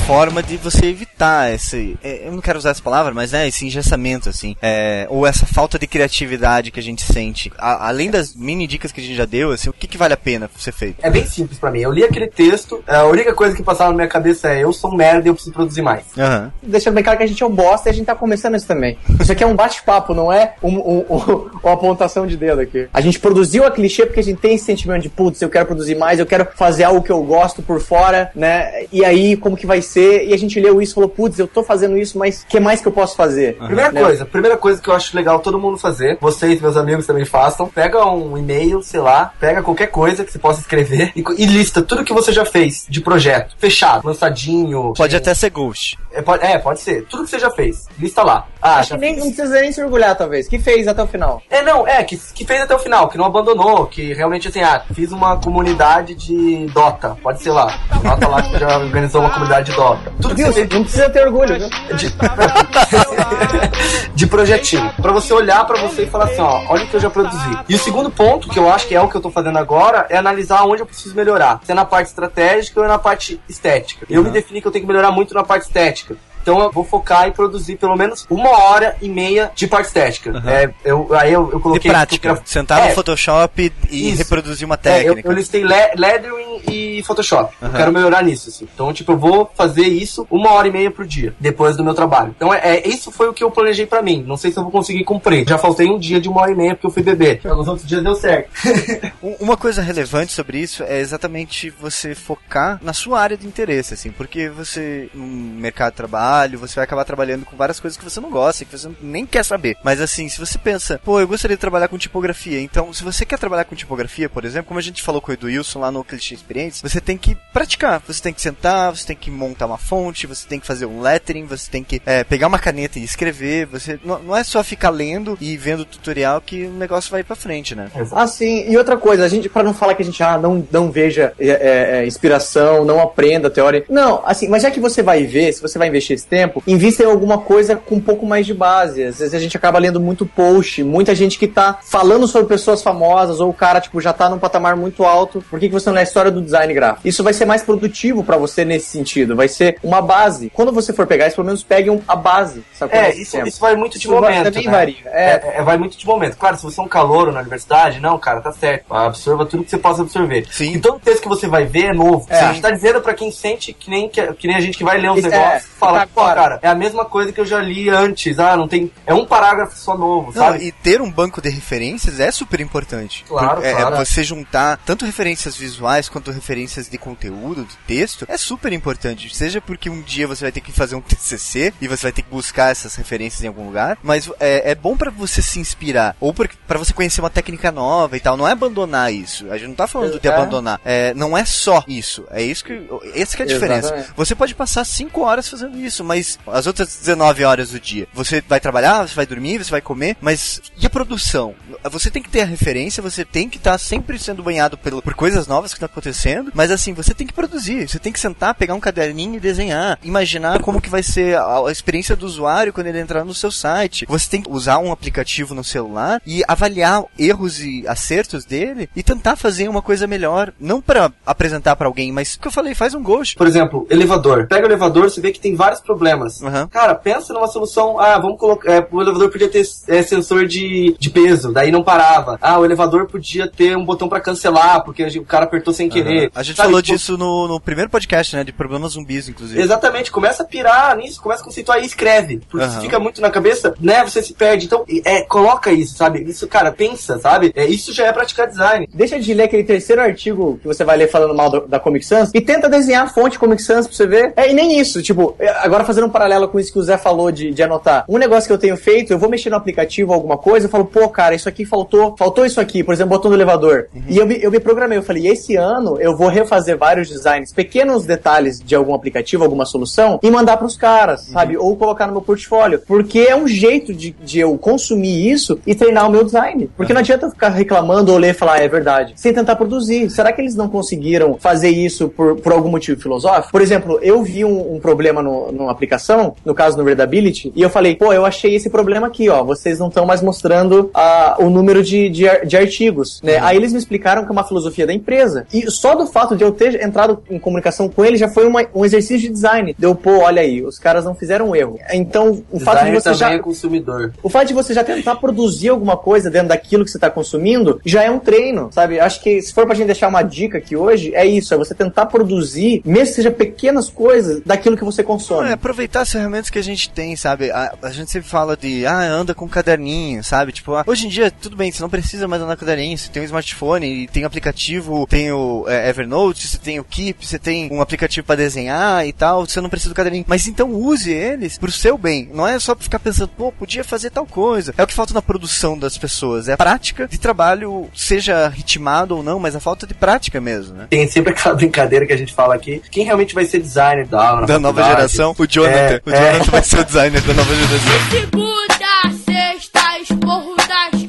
forma 0.07 0.43
de 0.43 0.57
você 0.59 0.87
evitar 0.87 1.53
esse. 1.55 1.97
é, 2.05 2.27
Eu 2.27 2.33
não 2.33 2.41
quero 2.43 2.59
usar 2.59 2.71
essa 2.71 2.83
palavra, 2.83 3.15
mas 3.15 3.33
né, 3.33 3.49
esse 3.49 3.65
engessamento, 3.67 4.29
assim. 4.29 4.55
é, 4.61 5.07
ou 5.09 5.27
essa 5.27 5.47
falta 5.47 5.79
de 5.79 5.87
criatividade 5.87 6.71
que 6.71 6.79
a 6.79 6.83
gente 6.83 7.03
sente. 7.03 7.51
A- 7.59 7.89
além 7.89 8.11
das 8.11 8.35
mini 8.35 8.67
dicas 8.67 8.93
que 8.93 9.01
a 9.01 9.05
gente 9.05 9.17
já 9.17 9.25
deu, 9.25 9.51
assim, 9.51 9.71
o 9.71 9.73
que, 9.73 9.87
que 9.87 9.97
vale 9.97 10.13
a 10.13 10.17
pena 10.17 10.51
ser 10.59 10.73
feito? 10.73 10.97
É 11.03 11.09
bem 11.11 11.25
simples 11.27 11.59
pra 11.59 11.71
mim. 11.71 11.81
Eu 11.81 11.91
li 11.91 12.05
aquele 12.05 12.27
texto, 12.27 12.83
a 12.87 13.05
única 13.05 13.33
coisa 13.35 13.57
que 13.57 13.63
passava 13.63 13.91
na 13.91 13.97
minha 13.97 14.09
cabeça 14.09 14.49
é 14.53 14.63
eu 14.65 14.73
sou 14.73 14.93
um 14.93 14.97
merda 14.97 15.27
e 15.27 15.31
eu 15.31 15.35
preciso 15.35 15.55
produzir 15.55 15.81
mais. 15.83 16.05
Aham. 16.19 16.53
Deixando 16.63 16.95
bem 16.95 17.03
claro 17.05 17.19
que 17.19 17.25
a 17.25 17.29
gente 17.29 17.43
é 17.43 17.47
um 17.47 17.51
bosta 17.55 17.89
e 17.89 17.91
a 17.91 17.95
gente 17.95 18.07
tá 18.07 18.15
começando 18.15 18.57
isso 18.57 18.67
também. 18.67 18.99
Isso 19.21 19.33
aqui 19.33 19.43
é 19.43 19.47
um 19.47 19.57
bate-papo, 19.57 20.13
não 20.13 20.31
é 20.31 20.55
um, 20.63 20.75
um- 20.77 21.05
um- 21.09 21.51
uma 21.65 21.73
apontação 21.73 22.27
de 22.27 22.37
dedo 22.37 22.61
aqui. 22.61 22.89
A 22.93 23.01
gente 23.01 23.19
produziu 23.19 23.65
a 23.65 23.71
clichê 23.71 24.05
porque 24.05 24.21
a 24.21 24.25
gente 24.25 24.39
tem 24.41 24.55
esse 24.55 24.65
sentimento 24.67 25.03
de, 25.03 25.09
putz, 25.09 25.41
eu 25.41 25.49
quero 25.49 25.65
produzir 25.67 25.95
mais, 25.95 26.19
eu 26.19 26.27
quero 26.27 26.47
fazer 26.55 26.85
algo 26.85 27.03
que 27.03 27.11
eu 27.13 27.23
gosto 27.23 27.63
por 27.63 27.81
fora, 27.81 28.31
né? 28.35 28.85
E 28.93 29.03
aí, 29.05 29.37
como 29.37 29.57
que 29.57 29.67
vai 29.67 29.81
ser? 29.81 29.94
E 30.01 30.33
a 30.33 30.37
gente 30.37 30.59
leu 30.61 30.81
isso 30.81 30.93
e 30.93 30.95
falou, 30.95 31.09
putz, 31.09 31.39
eu 31.39 31.47
tô 31.47 31.63
fazendo 31.63 31.97
isso, 31.97 32.19
mas 32.19 32.43
o 32.43 32.47
que 32.47 32.61
mais 32.61 32.81
que 32.81 32.89
eu 32.89 32.93
posso 32.93 33.17
fazer? 33.17 33.57
Primeira 33.57 33.93
Né? 33.93 34.01
coisa, 34.03 34.25
primeira 34.27 34.57
coisa 34.57 34.81
que 34.81 34.89
eu 34.89 34.95
acho 34.95 35.15
legal 35.17 35.41
todo 35.41 35.59
mundo 35.59 35.77
fazer, 35.79 36.19
vocês, 36.21 36.61
meus 36.61 36.77
amigos 36.77 37.07
também 37.07 37.25
façam, 37.25 37.69
pega 37.69 38.05
um 38.07 38.37
e-mail, 38.37 38.83
sei 38.83 39.01
lá, 39.01 39.33
pega 39.41 39.63
qualquer 39.63 39.89
coisa 39.89 40.25
que 40.25 40.33
você 40.33 40.39
possa 40.39 40.61
escrever 40.61 41.13
e, 41.17 41.25
e 41.39 41.47
lista 41.47 41.83
tudo 41.83 42.05
que 42.05 42.13
você 42.13 42.33
já 42.33 42.45
fez 42.45 42.87
de 42.89 43.01
projeto, 43.01 43.55
fechado, 43.59 44.07
lançadinho. 44.07 44.93
Pode 44.97 45.17
até 45.17 45.35
ser 45.35 45.51
ghost. 45.51 45.99
É 46.15 46.23
pode, 46.23 46.45
é, 46.45 46.59
pode 46.59 46.81
ser. 46.81 47.05
Tudo 47.07 47.25
que 47.25 47.31
você 47.31 47.39
já 47.39 47.51
fez. 47.51 47.87
Lista 47.99 48.23
lá. 48.23 48.47
Ah, 48.63 48.77
Acho 48.77 48.95
que 48.95 49.01
nem, 49.01 49.15
fiz. 49.15 49.25
não 49.25 49.33
precisa 49.33 49.61
nem 49.61 49.73
se 49.73 49.83
orgulhar, 49.83 50.17
talvez. 50.17 50.49
Que 50.49 50.59
fez 50.59 50.87
até 50.89 51.03
o 51.03 51.07
final. 51.07 51.43
É, 51.51 51.61
não, 51.63 51.87
é, 51.87 52.03
que, 52.05 52.17
que 52.17 52.47
fez 52.47 52.61
até 52.63 52.75
o 52.75 52.79
final, 52.79 53.09
que 53.09 53.19
não 53.19 53.27
abandonou, 53.27 53.87
que 53.87 54.15
realmente 54.15 54.49
assim, 54.49 54.63
ah, 54.63 54.83
fiz 54.95 55.13
uma 55.13 55.37
comunidade 55.39 56.15
de 56.15 56.67
Dota. 56.73 57.17
Pode 57.23 57.43
ser 57.43 57.51
lá. 57.51 57.79
Nota 58.03 58.29
lá 58.29 58.43
que 58.43 58.59
já 58.59 58.79
organizou 58.79 59.21
uma 59.21 59.31
comunidade 59.31 59.71
de 59.71 59.77
Dota. 59.77 60.13
Tudo 60.21 60.35
que 60.35 60.43
Viu? 60.43 60.47
você 60.47 60.61
fez 60.61 60.69
Não 60.71 60.83
precisa 60.83 61.11
ter 61.11 61.27
orgulho, 61.27 61.59
viu? 61.59 61.69
de 64.15 64.27
projetinho. 64.27 64.91
Pra 65.01 65.13
você 65.13 65.33
olhar 65.33 65.65
pra 65.67 65.81
você 65.81 66.03
e 66.03 66.07
falar 66.07 66.27
assim, 66.27 66.41
ó, 66.41 66.63
olha 66.69 66.85
o 66.85 66.89
que 66.89 66.95
eu 66.95 67.01
já 67.01 67.11
produzi. 67.11 67.59
E 67.69 67.75
o 67.75 67.79
segundo 67.79 68.11
ponto, 68.11 68.49
que 68.49 68.59
eu 68.59 68.71
acho 68.71 68.87
que 68.87 68.95
é 68.95 69.01
o 69.01 69.09
que 69.09 69.17
eu 69.17 69.21
tô 69.21 69.31
fazendo 69.31 69.59
agora, 69.59 70.07
é 70.09 70.17
analisar 70.17 70.65
onde 70.65 70.83
eu 70.83 70.87
preciso 70.87 71.15
melhorar. 71.15 71.61
Se 71.65 71.73
é 71.73 71.75
na 71.75 71.85
parte 71.85 72.09
estratégica 72.09 72.81
ou 72.81 72.87
é 72.87 72.89
na 72.89 72.99
parte 72.99 73.41
estética. 73.49 74.07
Eu 74.09 74.23
me 74.23 74.31
defini 74.31 74.61
que 74.61 74.67
eu 74.67 74.73
tenho 74.73 74.85
que 74.85 74.89
melhorar 74.89 75.11
muito 75.11 75.35
na 75.35 75.43
parte 75.43 75.63
estética. 75.63 76.04
Então 76.45 76.61
eu 76.61 76.71
vou 76.71 76.85
focar 76.85 77.27
em 77.27 77.33
produzir 77.33 77.77
pelo 77.77 77.97
menos 77.97 78.27
uma 78.29 78.51
hora 78.51 78.97
e 79.01 79.09
meia 79.09 79.51
de 79.55 79.67
parte 79.67 79.87
estética. 79.87 80.31
É, 80.47 80.69
eu, 80.85 81.09
aí 81.15 81.33
eu, 81.33 81.49
eu 81.51 81.57
De 81.57 81.63
coloquei. 81.63 81.91
prática. 81.91 82.29
eu 82.29 82.35
quero- 82.35 82.47
Sentar 82.47 82.83
É, 82.85 82.89
no 82.91 82.95
Photoshop 82.95 83.73
e 83.91 84.09
Isso. 84.11 84.19
reproduzir 84.19 84.67
uma 84.67 84.75
é, 84.85 85.01
eu, 85.01 85.05
técnica. 85.15 85.29
eu 85.29 85.33
listei 85.33 85.63
le 85.63 85.75
lettering 85.97 86.61
e 86.71 87.03
Photoshop. 87.03 87.55
Eu 87.63 87.71
quero 87.71 87.91
melhorar 87.93 88.23
nisso, 88.23 88.51
assim. 88.51 88.69
Então, 88.75 88.93
tipo, 88.93 89.13
eu 89.13 89.17
vou 89.17 89.51
fazer 89.57 89.87
isso 89.87 90.27
uma 90.31 90.51
hora 90.53 90.69
e 90.69 90.71
meia 90.71 90.91
por 90.91 91.07
dia, 91.07 91.35
depois 91.41 91.77
do 91.79 91.83
meu 91.83 91.95
trabalho. 91.95 92.35
Então, 92.37 92.53
é, 92.53 92.77
é- 92.77 92.89
isso 92.89 93.11
foi 93.11 93.27
o 93.29 93.33
que 93.33 93.43
eu 93.43 93.51
planejei 93.51 93.87
pra 93.87 94.03
mim. 94.03 94.23
Não 94.27 94.37
sei 94.37 94.53
se 94.53 94.59
eu 94.59 94.63
vou 94.63 94.71
conseguir 94.71 95.03
cumprir. 95.05 95.49
Já 95.49 95.57
faltei 95.57 95.89
um 95.89 95.99
dia 95.99 96.21
de 96.21 96.29
uma 96.29 96.43
hora 96.43 96.51
e 96.51 96.55
meia 96.55 96.75
porque 96.75 96.87
eu 96.87 96.91
fui 96.91 97.03
beber. 97.03 97.41
Nos 97.43 97.67
outros 97.69 97.87
dias 97.89 98.03
deu 98.05 98.15
certo. 98.15 98.51
Um- 99.23 99.37
Uma 99.41 99.57
coisa 99.57 99.81
relevante 99.81 100.33
sobre 100.33 100.59
isso 100.59 100.83
é 100.83 100.99
exatamente 101.01 101.71
você 101.71 102.15
focar 102.15 102.79
na 102.83 102.93
sua 102.93 103.21
área 103.21 103.37
de 103.37 103.47
interesse, 103.47 103.95
assim, 103.95 104.11
porque 104.11 104.49
você, 104.51 105.09
no 105.15 105.25
mercado 105.27 105.93
de 105.93 105.97
trabalho, 105.97 106.34
você 106.57 106.77
vai 106.77 106.85
acabar 106.85 107.05
trabalhando 107.05 107.45
com 107.45 107.57
várias 107.57 107.81
coisas 107.81 107.97
que 107.97 108.05
você 108.05 108.21
não 108.21 108.31
gosta, 108.31 108.65
que 108.65 108.77
você 108.77 108.91
nem 109.01 109.27
quer 109.27 109.45
saber. 109.45 109.77
Mas 109.83 110.01
assim, 110.01 110.29
se 110.29 110.39
você 110.39 110.59
pensa, 110.59 111.01
pô, 111.05 111.21
eu 111.21 111.29
gostaria 111.29 111.57
de 111.57 111.61
trabalhar 111.61 111.89
com 111.89 111.99
tipografia, 111.99 112.61
então 112.61 112.93
se 112.93 113.05
você 113.05 113.25
quer 113.25 113.39
trabalhar 113.39 113.65
com 113.65 113.75
tipografia, 113.75 114.29
por 114.29 114.45
exemplo, 114.45 114.69
como 114.69 114.79
a 114.79 114.83
gente 114.83 115.03
falou 115.03 115.21
com 115.21 115.31
o 115.31 115.35
Edu 115.35 115.47
Wilson 115.47 115.81
lá 115.81 115.91
no 115.91 116.05
Clichê 116.05 116.35
Experience, 116.35 116.83
você 116.83 117.01
tem 117.01 117.17
que 117.17 117.37
praticar, 117.53 118.03
você 118.07 118.23
tem 118.23 118.33
que 118.33 118.41
sentar, 118.41 118.95
você 118.95 119.07
tem 119.07 119.17
que 119.17 119.31
montar 119.31 119.67
uma 119.67 119.79
fonte, 119.79 120.27
você 120.27 120.47
tem 120.47 120.61
que 120.61 120.67
fazer 120.67 120.87
um 120.87 121.01
lettering, 121.01 121.47
você 121.47 121.71
tem 121.71 121.85
que 121.85 122.01
é, 122.05 122.25
pegar 122.25 122.47
uma 122.47 122.59
caneta 122.59 122.99
e 122.99 123.05
escrever, 123.05 123.67
você 123.67 123.99
não, 124.05 124.19
não 124.23 124.37
é 124.37 124.45
só 124.45 124.63
ficar 124.63 124.91
lendo 124.91 125.37
e 125.41 125.57
vendo 125.57 125.85
tutorial 125.85 126.41
que 126.41 126.65
o 126.67 126.71
negócio 126.71 127.11
vai 127.11 127.23
pra 127.23 127.37
frente, 127.37 127.75
né? 127.75 127.91
Ah, 128.13 128.27
sim. 128.27 128.65
E 128.69 128.77
outra 128.77 128.97
coisa, 128.97 129.25
a 129.25 129.29
gente, 129.29 129.49
pra 129.49 129.63
não 129.63 129.75
falar 129.75 129.95
que 129.95 130.03
a 130.03 130.05
gente 130.05 130.23
ah, 130.23 130.39
não, 130.39 130.67
não 130.71 130.91
veja 130.91 131.33
é, 131.39 131.49
é, 131.49 132.01
é, 132.01 132.07
inspiração, 132.07 132.85
não 132.85 133.01
aprenda 133.01 133.51
teoria. 133.51 133.85
Não, 133.89 134.23
assim, 134.25 134.49
mas 134.49 134.63
já 134.63 134.71
que 134.71 134.81
você 134.81 135.03
vai 135.03 135.25
ver, 135.25 135.53
se 135.53 135.63
você 135.63 135.79
vai 135.79 135.89
investir 135.89 136.15
esse 136.25 136.27
tempo, 136.27 136.63
invista 136.67 137.03
em 137.03 137.07
alguma 137.07 137.39
coisa 137.39 137.77
com 137.77 137.97
um 137.97 138.01
pouco 138.01 138.27
mais 138.27 138.47
de 138.47 138.55
base. 138.55 139.05
Às 139.05 139.19
vezes 139.19 139.35
a 139.35 139.39
gente 139.39 139.57
acaba 139.57 139.79
lendo 139.79 140.01
muito 140.01 140.25
post, 140.27 140.83
muita 140.83 141.15
gente 141.15 141.39
que 141.39 141.47
tá 141.47 141.79
falando 141.85 142.27
sobre 142.27 142.49
pessoas 142.49 142.83
famosas, 142.83 143.41
ou 143.41 143.51
o 143.51 143.55
cara, 143.55 143.81
tipo, 143.81 144.01
já 144.01 144.13
tá 144.13 144.29
num 144.29 144.39
patamar 144.39 144.77
muito 144.77 145.05
alto. 145.05 145.45
Por 145.51 145.61
que, 145.61 145.69
que 145.69 145.73
você 145.73 145.89
não 145.89 145.95
lê 145.95 146.01
a 146.01 146.05
história 146.05 146.31
do 146.31 146.41
design 146.41 146.73
gráfico? 146.73 147.07
Isso 147.07 147.23
vai 147.23 147.33
ser 147.33 147.45
mais 147.45 147.63
produtivo 147.63 148.25
pra 148.25 148.37
você 148.37 148.65
nesse 148.65 148.87
sentido. 148.87 149.37
Vai 149.37 149.49
ser 149.49 149.77
uma 149.83 150.01
base. 150.01 150.51
Quando 150.51 150.73
você 150.73 150.93
for 150.93 151.07
pegar 151.07 151.27
isso, 151.27 151.37
pelo 151.37 151.47
menos 151.47 151.63
pegue 151.63 151.91
um- 151.91 152.01
a 152.09 152.17
base. 152.17 152.65
Sacou? 152.73 152.99
É, 152.99 153.15
isso, 153.15 153.39
isso 153.47 153.61
vai 153.61 153.77
muito 153.77 153.99
de 153.99 154.07
Isso 154.07 154.11
momento. 154.15 154.45
também 154.45 154.65
né? 154.67 154.71
varia. 154.71 154.97
É. 155.07 155.25
É, 155.35 155.55
é, 155.59 155.63
vai 155.63 155.77
muito 155.77 155.97
de 155.99 156.07
momento. 156.07 156.37
Claro, 156.37 156.57
se 156.57 156.63
você 156.63 156.81
é 156.81 156.83
um 156.83 156.89
calouro 156.89 157.33
na 157.33 157.41
universidade, 157.41 158.01
não, 158.01 158.19
cara, 158.19 158.41
tá 158.41 158.53
certo. 158.53 158.93
Absorva 158.93 159.45
tudo 159.47 159.65
que 159.65 159.71
você 159.71 159.79
possa 159.79 160.03
absorver. 160.03 160.47
Sim. 160.51 160.75
E 160.75 160.79
todo 160.81 160.99
texto 160.99 161.23
que 161.23 161.29
você 161.29 161.47
vai 161.47 161.65
ver 161.65 161.87
é 161.87 161.93
novo. 161.93 162.27
É. 162.29 162.41
A 162.41 162.49
gente 162.53 162.63
tá 162.63 162.71
dizendo 162.71 163.01
pra 163.01 163.15
quem 163.15 163.31
sente 163.31 163.73
que 163.73 163.91
nem, 163.91 164.09
que, 164.09 164.23
que 164.35 164.47
nem 164.47 164.57
a 164.57 164.61
gente 164.61 164.79
que 164.79 164.85
vai 164.85 164.99
ler 164.99 165.11
os 165.11 165.19
Isso, 165.19 165.29
negócios 165.29 165.65
é, 165.65 165.67
fala, 165.79 166.01
tá 166.01 166.07
agora. 166.21 166.35
cara, 166.43 166.59
é 166.63 166.69
a 166.69 166.75
mesma 166.75 167.05
coisa 167.05 167.33
que 167.33 167.41
eu 167.41 167.47
já 167.47 167.61
li 167.61 167.89
antes. 167.89 168.39
Ah, 168.39 168.57
não 168.57 168.69
tem. 168.69 168.91
É 169.07 169.15
um 169.15 169.25
parágrafo 169.27 169.77
só 169.77 169.97
novo, 169.97 170.27
Não, 170.35 170.43
sabe? 170.43 170.65
e 170.65 170.73
ter 170.73 171.01
um 171.01 171.11
banco 171.11 171.41
de 171.41 171.49
referências 171.49 172.21
é 172.21 172.31
super 172.31 172.61
importante. 172.61 173.25
Claro, 173.29 173.63
é, 173.65 173.73
claro. 173.75 173.97
é 173.97 174.05
você 174.05 174.23
juntar 174.25 174.79
tanto 174.85 175.05
referências 175.05 175.57
visuais 175.57 176.09
quanto 176.09 176.31
referências 176.31 176.89
de 176.89 176.99
conteúdo, 176.99 177.65
de 177.65 177.77
texto, 177.87 178.25
é 178.29 178.37
super 178.37 178.73
importante. 178.73 179.35
Seja 179.35 179.61
porque 179.61 179.89
um 179.91 180.01
dia 180.03 180.27
você 180.27 180.45
vai 180.45 180.53
ter 180.53 180.61
que 180.61 180.73
fazer 180.73 180.95
um 180.97 181.01
TCC 181.03 181.73
e 181.81 181.89
você 181.89 182.03
vai 182.05 182.13
ter 182.13 182.23
que 182.23 182.31
buscar 182.31 182.71
essas 182.71 182.95
referências 182.95 183.43
em 183.43 183.49
algum 183.49 183.67
lugar, 183.67 183.99
mas 184.03 184.31
é, 184.41 184.71
é 184.71 184.75
bom 184.75 184.97
pra 184.97 185.11
você 185.11 185.41
se 185.43 185.59
inspirar 185.59 186.17
ou 186.21 186.33
para 186.35 186.79
você 186.79 186.93
conhecer 186.93 187.21
uma 187.21 187.31
técnica 187.31 187.71
nova 187.71 188.17
e 188.17 188.21
tal. 188.21 188.37
Não 188.37 188.49
é 188.49 188.53
abandonar 188.53 189.13
isso. 189.13 189.51
A 189.51 189.59
gente 189.59 189.69
não 189.69 189.75
tá 189.75 189.87
falando 189.87 190.19
de 190.19 190.29
É. 190.29 190.33
abandonar. 190.35 190.81
É, 190.85 191.13
não 191.15 191.37
é 191.37 191.45
só 191.45 191.83
isso. 191.87 192.25
É 192.31 192.43
isso 192.43 192.65
que 192.65 192.89
essa 193.15 193.37
que 193.37 193.43
é 193.43 193.45
a 193.45 193.49
diferença. 193.49 193.89
Exatamente. 193.89 194.13
Você 194.17 194.35
pode 194.35 194.55
passar 194.55 194.85
5 194.85 195.21
horas 195.21 195.49
fazendo 195.49 195.79
isso, 195.79 195.94
mas 196.03 196.39
as 196.47 196.67
outras 196.67 196.97
19 196.97 197.45
horas 197.45 197.71
do 197.71 197.79
dia, 197.79 198.09
você 198.13 198.43
vai 198.49 198.59
trabalhar, 198.59 199.07
você 199.07 199.15
vai 199.15 199.27
dormir, 199.27 199.59
você 199.59 199.71
vai 199.71 199.81
comer, 199.81 200.17
mas 200.21 200.61
e 200.81 200.87
a 200.87 200.91
produção? 200.91 201.55
Você 201.91 202.11
tem 202.11 202.23
que 202.23 202.31
ter 202.31 202.41
a 202.41 202.47
referência, 202.47 203.03
você 203.03 203.25
tem 203.25 203.49
que 203.49 203.59
estar 203.59 203.77
sempre 203.79 204.19
sendo 204.19 204.43
banhado 204.43 204.79
pelo, 204.79 205.03
por 205.03 205.15
coisas 205.15 205.47
novas 205.47 205.73
que 205.73 205.77
estão 205.77 205.87
acontecendo, 205.87 206.51
mas 206.55 206.71
assim, 206.71 206.95
você 206.95 207.13
tem 207.13 207.27
que 207.27 207.33
produzir, 207.33 207.89
você 207.89 207.99
tem 207.99 208.13
que 208.13 208.21
sentar, 208.21 208.55
pegar 208.55 208.75
um 208.75 208.81
caderninho 208.81 209.37
e 209.37 209.41
desenhar, 209.41 209.99
imaginar 210.03 210.61
como 210.61 210.81
que 210.81 210.89
vai 210.89 211.03
ser 211.03 211.37
a, 211.37 211.69
a 211.69 211.73
experiência 211.73 212.17
do 212.17 212.27
usuário 212.27 212.73
quando 212.73 212.87
ele 212.87 213.01
entrar 213.01 213.25
no 213.25 213.35
seu 213.35 213.51
site. 213.51 214.07
Você 214.09 214.31
tem 214.31 214.43
que 214.43 214.51
usar 214.51 214.79
um 214.79 214.91
aplicativo 214.91 215.55
no 215.55 215.63
celular 215.63 216.23
e 216.27 216.43
avaliar 216.49 217.05
erros 217.19 217.61
e 217.61 217.87
acertos 217.87 218.45
dele 218.45 218.89
e 218.97 219.03
tentar 219.03 219.37
fazer 219.37 219.69
uma 219.69 219.83
coisa 219.83 220.07
melhor, 220.07 220.53
não 220.59 220.81
para 220.81 221.13
apresentar 221.27 221.77
para 221.77 221.87
alguém, 221.87 222.13
mas 222.13 222.35
o 222.35 222.41
que 222.41 222.49
eu 222.49 222.53
falei, 222.53 222.75
faz 222.75 222.95
um 222.95 223.03
ghost. 223.03 223.37
Por 223.37 223.47
exemplo, 223.47 223.87
elevador. 223.91 224.47
Pega 224.47 224.67
o 224.67 224.71
elevador, 224.71 225.11
você 225.11 225.21
vê 225.21 225.33
que 225.33 225.41
tem 225.41 225.55
vários 225.55 225.81
problemas. 225.85 226.41
Uhum. 226.41 226.67
Cara, 226.69 226.95
pensa 226.95 227.33
numa 227.33 227.47
solução. 227.47 227.99
Ah, 228.01 228.19
vamos 228.19 228.39
colocar. 228.39 228.71
é, 228.73 228.87
o 228.91 229.01
elevador 229.03 229.31
podia 229.31 229.49
ter 229.49 229.63
é, 229.89 230.03
sensor 230.03 230.47
de, 230.47 230.97
de 230.99 231.11
peso, 231.11 231.53
daí 231.53 231.71
não 231.71 231.83
parava. 231.83 232.39
Ah, 232.41 232.59
o 232.59 232.65
elevador 232.65 233.07
podia 233.07 233.49
ter 233.49 233.77
um 233.77 233.85
botão 233.85 234.09
pra 234.09 234.21
cancelar, 234.21 234.83
porque 234.85 235.03
a 235.03 235.09
gente- 235.09 235.23
o 235.23 235.27
cara 235.27 235.45
apertou 235.45 235.73
sem 235.73 235.89
querer. 235.89 236.31
A 236.35 236.43
gente 236.43 236.57
Sabe, 236.57 236.69
falou 236.69 236.83
tipo, 236.83 236.97
disso 236.97 237.17
no, 237.17 237.47
no 237.49 237.61
primeiro 237.61 237.91
podcast, 237.91 238.35
né? 238.37 238.45
De 238.45 238.53
problemas 238.53 238.93
zumbis, 238.93 239.29
inclusive. 239.29 239.61
Exatamente, 239.61 240.11
começa 240.11 240.43
a 240.43 240.47
pirar 240.47 240.97
nisso, 240.97 241.21
começa 241.21 241.43
a 241.43 241.45
conceituar 241.45 241.83
e 241.83 241.87
escreve. 241.87 242.41
Porque 242.51 242.69
se 242.69 242.81
fica 242.81 242.99
muito 242.99 243.21
na 243.21 243.31
cabeça, 243.31 243.75
né, 243.81 244.03
você 244.05 244.23
se 244.23 244.33
perde. 244.35 244.67
Então, 244.67 244.85
é, 245.05 245.23
coloca 245.23 245.71
isso, 245.73 245.97
sabe? 245.97 246.23
Isso, 246.23 246.47
cara, 246.49 246.73
pensa, 246.73 247.19
sabe? 247.19 247.53
É, 247.55 247.67
isso 247.67 247.93
já 247.93 248.07
é 248.07 248.13
praticar 248.13 248.47
design. 248.49 248.89
Deixa 248.93 249.19
de 249.21 249.35
ler 249.35 249.45
aquele 249.45 249.65
terceiro 249.65 250.01
artigo 250.03 250.59
que 250.61 250.67
você 250.67 250.85
vai 250.85 250.97
ler 250.97 251.11
falando 251.11 251.35
mal 251.35 251.51
do- 251.51 251.67
da 251.67 251.79
Comic 251.79 252.05
Sans 252.05 252.31
e 252.35 252.41
tenta 252.41 252.69
desenhar 252.69 253.05
a 253.05 253.09
fonte 253.09 253.39
Comic 253.39 253.63
Sans 253.63 253.87
pra 253.87 253.97
você 253.97 254.07
ver. 254.07 254.33
É, 254.37 254.51
e 254.51 254.55
nem 254.55 254.79
isso. 254.81 255.03
Tipo, 255.03 255.35
é, 255.39 255.49
agora 255.75 255.85
fazendo 255.85 256.07
um 256.07 256.11
paralelo 256.11 256.47
com 256.47 256.61
isso 256.61 256.73
que 256.73 256.79
o 256.79 256.83
Zé 256.83 256.97
falou 256.97 257.33
de, 257.33 257.51
de 257.51 257.63
anotar. 257.63 258.05
Um 258.09 258.17
negócio 258.17 258.47
que 258.47 258.53
eu 258.53 258.59
tenho 258.59 258.77
feito, 258.77 259.13
eu 259.13 259.19
vou 259.19 259.29
mexer 259.29 259.51
no 259.51 259.57
aplicativo 259.57 260.13
alguma 260.13 260.39
coisa, 260.39 260.67
eu 260.67 260.71
falo, 260.71 260.85
pô, 260.85 261.09
cara, 261.09 261.35
isso 261.35 261.49
aqui 261.49 261.65
faltou, 261.65 262.15
faltou 262.17 262.47
isso 262.47 262.61
aqui, 262.61 262.85
por 262.85 262.95
exemplo, 262.95 263.11
botão 263.11 263.29
do 263.29 263.37
elevador. 263.37 263.89
E 264.09 264.17
eu 264.17 264.27
me, 264.27 264.41
eu 264.41 264.51
me 264.53 264.61
programei, 264.61 264.97
eu 264.97 265.03
falei, 265.03 265.27
esse 265.27 265.57
ano 265.57 266.01
eu 266.01 266.17
vou 266.17 266.29
refazer 266.29 266.79
vários 266.79 267.09
designs, 267.09 267.53
pequenos 267.53 268.07
detalhes 268.07 268.61
de 268.61 268.75
algum 268.75 268.95
aplicativo, 268.95 269.43
alguma 269.43 269.65
solução, 269.65 270.21
e 270.23 270.31
mandar 270.31 270.59
pros 270.59 270.77
caras, 270.77 271.23
sabe? 271.23 271.57
Ou 271.57 271.77
colocar 271.77 272.07
no 272.07 272.13
meu 272.13 272.23
portfólio. 272.23 272.81
Porque 272.87 273.19
é 273.29 273.35
um 273.35 273.49
jeito 273.49 273.93
de, 273.93 274.13
de 274.23 274.39
eu 274.39 274.57
consumir 274.57 275.29
isso 275.29 275.59
e 275.67 275.75
treinar 275.75 276.07
o 276.07 276.11
meu 276.11 276.23
design. 276.23 276.71
Porque 276.77 276.93
não 276.93 277.01
adianta 277.01 277.29
ficar 277.31 277.49
reclamando 277.49 278.13
ou 278.13 278.19
ler 278.19 278.31
e 278.31 278.35
falar, 278.35 278.55
"Ah, 278.55 278.63
é 278.63 278.69
verdade, 278.69 279.15
sem 279.17 279.33
tentar 279.33 279.57
produzir. 279.57 280.09
Será 280.09 280.33
que 280.33 280.41
eles 280.41 280.55
não 280.55 280.69
conseguiram 280.69 281.37
fazer 281.39 281.71
isso 281.71 282.09
por, 282.09 282.37
por 282.37 282.53
algum 282.53 282.69
motivo 282.69 283.01
filosófico? 283.01 283.51
Por 283.51 283.61
exemplo, 283.61 283.99
eu 284.03 284.23
vi 284.23 284.45
um, 284.45 284.77
um 284.77 284.81
problema 284.81 285.23
no, 285.23 285.51
numa 285.65 285.73
aplicação, 285.73 286.35
no 286.45 286.55
caso 286.55 286.77
no 286.79 286.85
Readability, 286.85 287.53
e 287.55 287.63
eu 287.63 287.71
falei, 287.71 287.95
pô, 287.97 288.13
eu 288.13 288.25
achei 288.25 288.55
esse 288.55 288.71
problema 288.71 289.07
aqui, 289.07 289.29
ó, 289.29 289.43
vocês 289.43 289.79
não 289.79 289.89
estão 289.89 290.07
mais 290.07 290.23
mostrando 290.23 290.91
ah, 290.95 291.37
o 291.39 291.51
número 291.51 291.83
de, 291.83 292.09
de, 292.09 292.25
de 292.47 292.57
artigos, 292.57 293.21
né? 293.23 293.39
Aí 293.41 293.57
eles 293.57 293.73
me 293.73 293.79
explicaram 293.79 294.23
que 294.25 294.29
é 294.29 294.33
uma 294.33 294.45
filosofia 294.45 294.87
da 294.87 294.93
empresa, 294.93 295.47
e 295.53 295.71
só 295.71 295.95
do 295.95 296.07
fato 296.07 296.37
de 296.37 296.45
eu 296.45 296.53
ter 296.53 296.83
entrado 296.83 297.23
em 297.31 297.39
comunicação 297.39 297.89
com 297.89 298.05
ele 298.05 298.17
já 298.17 298.29
foi 298.29 298.47
uma- 298.47 298.65
um 298.75 298.85
exercício 298.85 299.19
de 299.29 299.29
design. 299.29 299.75
Deu, 299.79 299.95
pô, 299.95 300.19
olha 300.19 300.43
aí, 300.43 300.63
os 300.63 300.79
caras 300.79 301.05
não 301.05 301.15
fizeram 301.15 301.51
um 301.51 301.57
erro. 301.57 301.79
Então, 301.93 302.43
o 302.51 302.61
fato 302.61 302.85
de 302.85 302.93
você 302.93 303.15
já... 303.15 303.33
é 303.33 303.39
consumidor. 303.39 304.13
O 304.23 304.29
fato 304.29 304.49
de 304.49 304.55
você 304.55 304.75
já 304.75 304.85
tentar 304.85 305.17
produzir 305.17 305.69
alguma 305.69 305.97
coisa 305.97 306.31
dentro 306.31 306.49
daquilo 306.49 306.85
que 306.85 306.91
você 306.91 306.97
está 306.97 307.11
consumindo 307.11 307.81
já 307.85 308.03
é 308.03 308.11
um 308.11 308.19
treino, 308.19 308.69
sabe? 308.73 309.01
Acho 309.01 309.23
que 309.23 309.41
se 309.43 309.53
for 309.53 309.67
pra 309.67 309.75
gente 309.75 309.87
deixar 309.87 310.09
uma 310.09 310.23
dica 310.23 310.59
aqui 310.59 310.77
hoje, 310.77 311.15
é 311.15 311.25
isso, 311.27 311.55
é 311.55 311.57
você 311.57 311.75
tentar 311.75 312.07
produzir, 312.07 312.83
mesmo 312.85 313.05
que 313.09 313.13
seja 313.15 313.31
pequenas 313.31 313.89
coisas, 313.89 314.41
daquilo 314.45 314.77
que 314.77 314.85
você 314.85 315.03
consome. 315.03 315.51
É, 315.51 315.54
aproveitar 315.55 316.03
as 316.03 316.13
ferramentas 316.13 316.51
que 316.51 316.59
a 316.59 316.63
gente 316.63 316.91
tem, 316.91 317.17
sabe? 317.17 317.51
A, 317.51 317.75
a 317.83 317.91
gente 317.91 318.11
sempre 318.11 318.29
fala 318.29 318.57
de, 318.57 318.87
ah, 318.87 319.01
anda 319.01 319.35
com 319.35 319.45
um 319.45 319.49
caderninho, 319.49 320.23
sabe? 320.23 320.53
Tipo, 320.53 320.75
ah, 320.75 320.85
hoje 320.87 321.07
em 321.07 321.11
dia, 321.11 321.31
tudo 321.31 321.57
bem, 321.57 321.71
você 321.71 321.83
não 321.83 321.91
precisa 321.91 322.29
mais 322.29 322.43
andar 322.43 322.57
com 322.57 322.65
caderninho, 322.65 322.97
você 322.97 323.11
tem 323.11 323.23
um 323.23 323.27
smartphone, 323.27 323.87
e 323.87 324.09
tem 324.09 324.25
aplicativo, 324.25 325.07
tem 325.07 325.33
o 325.33 325.65
é, 325.69 325.89
Evernote, 325.89 326.47
você 326.47 326.59
tem 326.59 326.79
o 326.81 326.85
Keep, 326.85 327.27
você 327.27 327.39
tem 327.39 327.73
um 327.73 327.81
aplicativo 327.81 328.27
pra 328.27 328.37
desenhar 328.37 329.07
e 329.07 329.13
tal, 329.13 329.47
você 329.47 329.61
não 329.61 329.71
precisa 329.71 329.93
do 329.93 329.97
caderninho. 329.97 330.25
Mas 330.27 330.47
então 330.47 330.71
use 330.71 331.11
eles 331.13 331.59
pro 331.59 331.73
seu 331.73 331.97
bem, 331.97 332.29
não 332.33 332.47
é 332.47 332.59
só 332.59 332.75
pra 332.75 332.85
ficar 332.85 332.99
pensando, 332.99 333.29
pô, 333.29 333.53
podia 333.53 333.85
fazer 333.85 334.11
tal 334.11 334.27
coisa. 334.27 334.75
É 334.77 334.83
o 334.83 334.87
que 334.87 334.95
falta 334.95 335.15
na 335.15 335.23
produção 335.23 335.79
das 335.79 335.97
pessoas, 335.97 336.49
é 336.49 336.55
a 336.55 336.57
prática 336.57 337.07
de 337.09 337.19
trabalho, 337.19 337.89
seja 337.95 338.49
ritmado 338.49 339.17
ou 339.17 339.23
não, 339.23 339.39
mas 339.39 339.55
a 339.55 339.61
falta 339.61 339.87
de 339.87 339.95
prática 339.95 340.41
mesmo, 340.41 340.75
né? 340.75 340.87
Tem 340.91 341.09
sempre 341.09 341.33
aquela 341.33 341.55
brincadeira 341.57 342.07
que 342.07 342.13
a 342.13 342.17
gente 342.17 342.33
fala 342.35 342.55
aqui. 342.55 342.83
Quem 342.91 343.05
realmente 343.05 343.35
vai 343.35 343.45
ser 343.45 343.61
designer 343.61 344.07
da, 344.07 344.43
Da 344.43 344.59
nova 344.59 344.83
geração, 344.83 345.35
o 345.45 345.49
Jonathan. 345.49 345.79
É, 345.79 346.03
o 346.05 346.11
é. 346.11 346.33
Jonathan 346.33 346.51
vai 346.51 346.63
ser 346.63 346.81
o 346.81 346.85
designer 346.85 347.21
da 347.21 347.35
nova 347.35 347.55
geração. 347.55 348.11
Segunda, 348.11 349.25
sexta, 349.25 349.99
esporro 350.01 350.57
da 350.57 351.04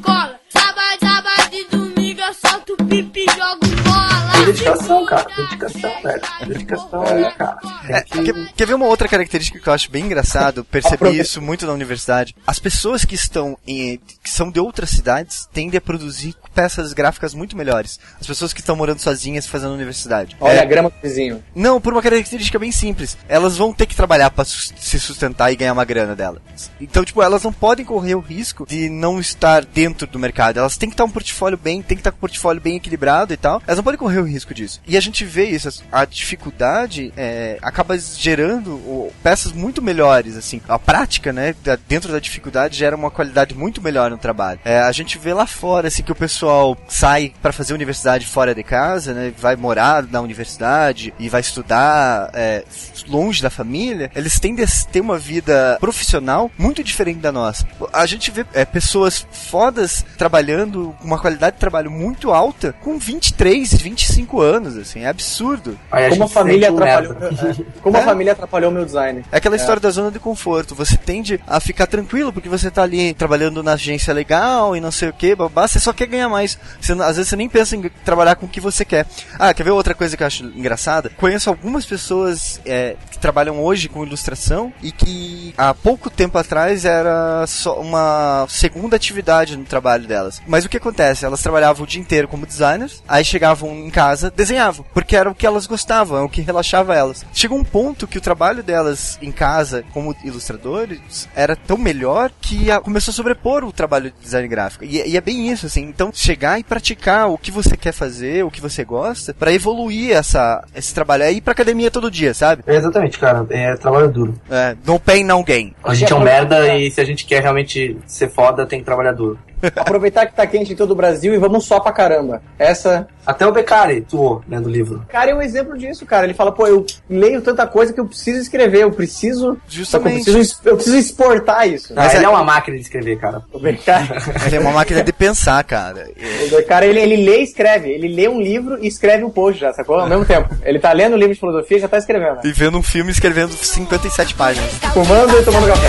dedicação, 4.46 5.06
cara. 5.06 5.28
Dedicação, 5.36 6.02
velho. 6.02 6.22
Dedicação 6.48 7.04
aí, 7.06 7.32
cara. 7.34 7.58
É, 7.90 8.02
que... 8.02 8.24
quer, 8.24 8.54
quer 8.56 8.68
ver 8.68 8.74
uma 8.74 8.86
outra 8.86 9.08
característica 9.08 9.60
que 9.60 9.68
eu 9.68 9.74
acho 9.74 9.90
bem 9.92 10.06
engraçado? 10.06 10.64
Percebi 10.66 11.20
isso 11.20 11.42
muito 11.42 11.66
na 11.66 11.74
universidade. 11.74 12.36
As 12.46 12.60
pessoas 12.60 13.06
que 13.06 13.16
estão 13.16 13.58
em. 13.66 14.00
que 14.24 14.30
são 14.30 14.52
de 14.52 14.60
outras 14.60 14.90
cidades 14.90 15.48
tendem 15.54 15.78
a 15.78 15.82
produzir 15.82 16.36
peças 16.54 16.94
gráficas 16.94 17.34
muito 17.34 17.58
melhores. 17.58 18.00
As 18.20 18.28
pessoas 18.28 18.54
que 18.54 18.60
estão 18.60 18.76
morando 18.76 19.00
sozinhas 19.00 19.46
fazendo 19.48 19.74
universidade. 19.74 20.36
Olha 20.40 20.54
É, 20.54 20.60
a 20.62 20.66
grama 20.66 20.90
do 20.90 20.96
vizinho. 21.02 21.44
não, 21.54 21.82
por 21.82 21.94
uma 21.94 22.02
característica 22.02 22.58
bem 22.60 22.72
simples. 22.72 23.18
Elas 23.28 23.58
vão 23.58 23.74
ter 23.74 23.86
que 23.86 23.96
trabalhar 23.96 24.30
para 24.30 24.46
se 24.46 25.00
sustentar 25.00 25.52
e 25.52 25.56
ganhar 25.56 25.74
uma 25.74 25.86
grana 25.86 26.16
delas. 26.16 26.42
Então, 26.80 27.04
tipo, 27.04 27.22
elas 27.22 27.44
não 27.44 27.52
podem 27.52 27.86
correr 27.86 28.16
o 28.16 28.20
risco 28.20 28.66
de 28.68 28.90
não 28.90 29.20
estar 29.20 29.66
dentro 29.66 30.08
do 30.08 30.20
mercado. 30.20 30.58
Elas 30.60 30.78
têm 30.78 30.90
que 30.90 30.94
estar 30.94 31.04
um 31.04 31.10
portfólio 31.10 31.58
bem, 31.58 31.82
tem 31.82 31.98
que 31.98 32.02
estar 32.02 32.12
com 32.12 32.18
um 32.18 32.22
portfólio 32.22 32.62
bem 32.62 32.78
equilibrado 32.78 33.34
e 33.34 33.38
tal. 33.38 33.62
Elas 33.66 33.78
não 33.78 33.84
podem 33.84 34.00
correr 34.00 34.20
o 34.20 34.24
risco 34.24 34.35
disso. 34.54 34.82
E 34.88 34.98
a 34.98 35.02
gente 35.02 35.24
vê 35.24 35.46
isso, 35.46 35.84
a 35.92 36.06
dificuldade 36.06 37.14
é, 37.16 37.58
acaba 37.62 37.98
gerando 37.98 39.12
peças 39.24 39.52
muito 39.52 39.82
melhores, 39.82 40.36
assim. 40.36 40.62
A 40.68 40.78
prática, 40.78 41.32
né, 41.32 41.56
dentro 41.88 42.12
da 42.12 42.20
dificuldade 42.20 42.78
gera 42.78 42.96
uma 42.96 43.12
qualidade 43.12 43.56
muito 43.56 43.82
melhor 43.82 44.10
no 44.10 44.18
trabalho. 44.18 44.60
É, 44.66 44.80
a 44.80 44.92
gente 44.92 45.18
vê 45.18 45.34
lá 45.34 45.46
fora, 45.46 45.88
assim, 45.88 46.04
que 46.04 46.12
o 46.12 46.16
pessoal 46.16 46.78
sai 46.88 47.34
para 47.42 47.54
fazer 47.54 47.74
universidade 47.74 48.26
fora 48.26 48.54
de 48.54 48.64
casa, 48.64 49.14
né, 49.14 49.34
vai 49.38 49.56
morar 49.56 50.04
na 50.04 50.22
universidade 50.22 51.14
e 51.20 51.30
vai 51.30 51.42
estudar 51.42 52.30
é, 52.34 52.64
longe 53.08 53.42
da 53.42 53.50
família. 53.50 54.12
Eles 54.16 54.40
tendem 54.40 54.66
a 54.66 54.92
ter 54.92 55.02
uma 55.02 55.18
vida 55.18 55.78
profissional 55.80 56.52
muito 56.58 56.84
diferente 56.84 57.20
da 57.20 57.32
nossa. 57.32 57.68
A 57.94 58.06
gente 58.06 58.32
vê 58.32 58.46
é, 58.54 58.66
pessoas 58.66 59.26
fodas 59.32 60.06
trabalhando 60.18 60.96
com 61.00 61.06
uma 61.06 61.20
qualidade 61.20 61.56
de 61.56 61.60
trabalho 61.60 61.92
muito 61.92 62.32
alta 62.32 62.74
com 62.82 62.98
23, 62.98 63.74
25 63.74 64.25
anos, 64.42 64.78
assim, 64.78 65.02
é 65.02 65.08
absurdo. 65.08 65.78
Aí 65.92 66.06
a 66.06 66.10
Como 66.10 66.24
a 66.24 66.26
gente 66.28 66.34
família 66.34 66.70
atrapalhou. 66.70 67.14
é, 67.14 67.56
como 67.82 67.98
a 67.98 68.00
É. 68.00 68.04
família 68.04 68.34
atrapalhou 68.34 68.72
o 68.72 68.74
meu 68.74 68.86
design. 68.86 69.24
É 69.32 69.38
aquela 69.38 69.56
história 69.56 69.80
da 69.80 69.90
zona 69.90 70.12
de 70.12 70.20
conforto. 70.20 70.76
Você 70.76 70.98
tende 70.98 71.40
a 71.48 71.60
ficar 71.60 71.88
tranquilo 71.88 72.32
porque 72.34 72.50
você 72.50 72.70
tá 72.72 72.84
ali 72.84 73.14
trabalhando 73.14 73.62
na 73.64 73.74
agência 73.74 74.14
legal 74.14 74.76
e 74.76 74.82
não 74.82 74.92
sei 74.92 75.10
o 75.10 75.14
que, 75.14 75.36
babá, 75.36 75.68
você 75.68 75.80
só 75.80 75.94
quer 75.94 76.08
ganhar 76.08 76.30
mais. 76.30 76.58
Você 76.80 76.94
às 76.94 77.16
vezes 77.18 77.30
você 77.30 77.36
nem 77.36 77.50
pensa 77.50 77.76
em 77.76 77.82
trabalhar 78.04 78.36
com 78.36 78.46
o 78.46 78.50
que 78.50 78.60
você 78.62 78.84
quer. 78.86 79.06
Ah, 79.38 79.54
quer 79.54 79.64
ver 79.64 79.72
outra 79.72 79.94
coisa 79.94 80.16
que 80.16 80.24
eu 80.24 80.28
acho 80.28 80.44
engraçada? 80.46 81.10
Conheço 81.18 81.50
algumas 81.50 81.86
pessoas 81.86 82.60
é, 82.66 82.96
que 83.12 83.18
trabalham 83.20 83.62
hoje 83.64 83.90
com 83.90 84.06
ilustração 84.06 84.72
e 84.82 84.92
que 84.92 85.54
há 85.58 85.74
pouco 85.74 86.10
tempo 86.10 86.38
atrás 86.38 86.86
era 86.86 87.46
só 87.48 87.80
uma 87.82 88.46
segunda 88.50 88.96
atividade 88.96 89.58
no 89.58 89.64
trabalho 89.66 90.08
delas. 90.08 90.42
Mas 90.48 90.64
o 90.66 90.70
que 90.70 90.78
acontece? 90.78 91.26
Elas 91.26 91.42
trabalhavam 91.42 91.84
o 91.84 91.88
dia 91.88 92.00
inteiro 92.02 92.28
como 92.28 92.46
designers, 92.46 93.04
aí 93.08 93.24
chegavam 93.26 93.72
em 93.76 93.90
casa, 93.90 94.15
desenhavam, 94.36 94.86
porque 94.94 95.16
era 95.16 95.30
o 95.30 95.36
que 95.36 95.46
elas 95.46 95.66
gostavam, 95.68 96.18
é 96.18 96.22
o 96.22 96.30
que 96.30 96.42
relaxava 96.42 96.96
elas. 96.96 97.26
Chegou 97.34 97.58
um 97.58 97.64
ponto 97.64 98.08
que 98.08 98.18
o 98.18 98.22
trabalho 98.22 98.64
delas 98.64 99.18
em 99.22 99.32
casa 99.32 99.84
como 99.94 100.16
ilustradores 100.24 101.28
era 101.36 101.56
tão 101.56 101.78
melhor 101.78 102.32
que 102.42 102.70
a- 102.72 102.80
começou 102.80 103.12
a 103.12 103.16
sobrepor 103.16 103.64
o 103.64 103.72
trabalho 103.72 104.12
de 104.12 104.20
design 104.24 104.48
gráfico. 104.48 104.84
E, 104.86 105.02
e 105.08 105.18
é 105.18 105.22
bem 105.22 105.50
isso, 105.52 105.66
assim. 105.66 105.84
Então, 105.84 106.12
chegar 106.14 106.60
e 106.60 106.64
praticar 106.64 107.30
o 107.30 107.38
que 107.38 107.52
você 107.52 107.76
quer 107.76 107.92
fazer, 107.92 108.44
o 108.46 108.52
que 108.52 108.62
você 108.62 108.84
gosta, 108.84 109.34
pra 109.34 109.52
evoluir 109.54 110.12
essa, 110.16 110.64
esse 110.76 110.94
trabalho. 110.94 111.24
É 111.24 111.32
ir 111.32 111.42
pra 111.42 111.52
academia 111.54 111.90
todo 111.92 112.10
dia, 112.12 112.34
sabe? 112.34 112.64
É, 112.68 112.76
exatamente, 112.76 113.18
cara. 113.20 113.46
É 113.50 113.76
trabalho 113.76 114.10
duro. 114.12 114.40
É, 114.50 114.76
no 114.86 115.00
pain, 115.00 115.24
no 115.24 115.44
gain. 115.44 115.74
A 115.84 115.94
gente 115.94 116.12
é 116.12 116.16
um 116.16 116.20
merda 116.22 116.76
e 116.76 116.90
se 116.92 117.02
a 117.02 117.06
gente 117.06 117.26
quer 117.26 117.42
realmente 117.42 117.98
ser 118.06 118.30
foda, 118.30 118.66
tem 118.66 118.80
que 118.80 118.86
trabalhar 118.86 119.14
duro. 119.14 119.38
Aproveitar 119.76 120.26
que 120.28 120.36
tá 120.36 120.46
quente 120.46 120.74
em 120.74 120.76
todo 120.76 120.92
o 120.92 120.96
Brasil 120.96 121.34
e 121.34 121.38
vamos 121.38 121.66
só 121.66 121.80
pra 121.80 121.92
caramba. 121.92 122.42
Essa. 122.60 123.08
Até 123.26 123.46
o 123.48 123.52
Beccari 123.52 124.02
tuou 124.02 124.44
lendo 124.48 124.68
o 124.68 124.70
livro. 124.72 125.04
Cara, 125.10 125.32
é 125.32 125.36
um 125.36 125.42
exemplo 125.42 125.78
disso, 125.78 126.06
cara. 126.06 126.26
Ele 126.26 126.34
fala, 126.34 126.52
pô, 126.52 126.68
eu 126.68 126.86
leio 127.10 127.42
tanta 127.42 127.66
coisa 127.68 127.92
que 127.94 128.00
eu 128.00 128.06
preciso 128.06 128.40
escrever, 128.40 128.84
eu 128.84 128.92
preciso. 128.92 129.56
Que 129.68 129.76
eu 129.76 129.80
Justamente. 129.80 130.24
preciso, 130.32 130.56
eu 130.66 130.76
preciso 130.76 130.98
exportar 130.98 131.68
isso. 131.68 131.94
Mas 131.96 132.14
é- 132.14 132.18
ele 132.18 132.26
é 132.26 132.30
uma 132.30 132.44
máquina 132.44 132.78
de 132.78 132.84
escrever, 132.84 133.18
cara. 133.18 133.42
O 133.52 133.60
Beccari, 133.60 134.08
Ele 134.46 134.56
é 134.56 134.60
uma 134.60 134.72
máquina 134.72 135.04
de 135.04 135.12
pensar, 135.14 135.64
cara. 135.64 136.08
o 136.46 136.50
Beccari, 136.56 136.88
ele, 136.88 137.00
ele 137.00 137.18
lê 137.26 137.40
e 137.40 137.44
escreve. 137.44 137.90
Ele 137.90 138.08
lê 138.08 138.28
um 138.28 138.40
livro 138.42 138.78
e 138.84 138.88
escreve 138.88 139.24
um 139.24 139.30
post 139.30 139.60
já, 139.60 139.74
sacou? 139.74 140.00
Ao 140.00 140.08
mesmo 140.10 140.26
tempo. 140.26 140.54
Ele 140.64 140.80
tá 140.80 140.92
lendo 140.94 141.14
um 141.14 141.18
livro 141.18 141.34
de 141.34 141.40
filosofia 141.40 141.78
e 141.78 141.82
já 141.82 141.88
tá 141.88 141.98
escrevendo. 141.98 142.40
E 142.44 142.52
vendo 142.52 142.78
um 142.78 142.84
filme 142.84 143.12
escrevendo 143.12 143.54
57 143.54 144.36
páginas. 144.36 144.72
Fumando 144.94 145.38
e 145.40 145.44
tomando 145.44 145.68
café. 145.68 145.88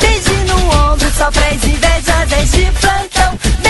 Beijo 0.00 0.44
no 0.46 0.92
ombro, 0.92 1.10
só 1.10 1.30
pra 1.30 1.46
as 1.48 1.64
invejosas 1.64 2.50
de 2.52 2.72
plantão. 2.80 3.69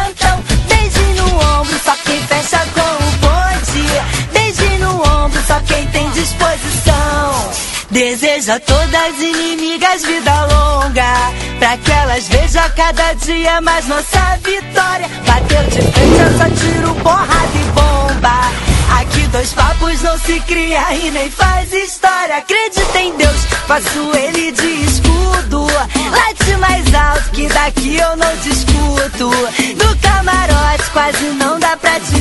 disposição. 7.91 8.01
Desejo 8.01 8.51
a 8.53 8.59
todas 8.59 9.19
inimigas 9.19 10.03
vida 10.03 10.45
longa, 10.45 11.31
pra 11.59 11.77
que 11.77 11.91
elas 11.91 12.27
vejam 12.27 12.63
cada 12.75 13.13
dia 13.13 13.61
mais 13.61 13.87
nossa 13.87 14.37
vitória. 14.43 15.07
Bateu 15.25 15.63
de 15.65 15.81
frente, 15.91 16.19
eu 16.19 16.37
só 16.37 16.45
tiro 16.55 16.95
porrada 16.95 17.51
e 17.55 17.63
bomba. 17.71 18.51
Aqui 18.99 19.27
dois 19.27 19.53
papos 19.53 20.01
não 20.01 20.17
se 20.19 20.39
cria 20.41 20.93
e 20.93 21.11
nem 21.11 21.29
faz 21.29 21.71
história. 21.73 22.37
Acredita 22.37 22.99
em 22.99 23.15
Deus, 23.17 23.45
faço 23.67 24.11
ele 24.15 24.51
de 24.51 24.83
escudo. 24.85 25.65
Late 25.65 26.57
mais 26.59 26.93
alto 26.93 27.29
que 27.31 27.47
daqui 27.47 27.97
eu 27.97 28.15
não 28.15 28.35
discuto. 28.37 29.29
Do 29.75 29.97
camarote 30.01 30.89
quase 30.91 31.25
não 31.37 31.59
dá 31.59 31.75
pra 31.77 31.99
te 31.99 32.20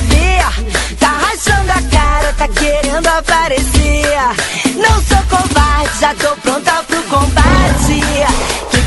já 6.00 6.14
tô 6.14 6.34
pronta 6.36 6.82
pro 6.84 7.02
combate. 7.04 8.00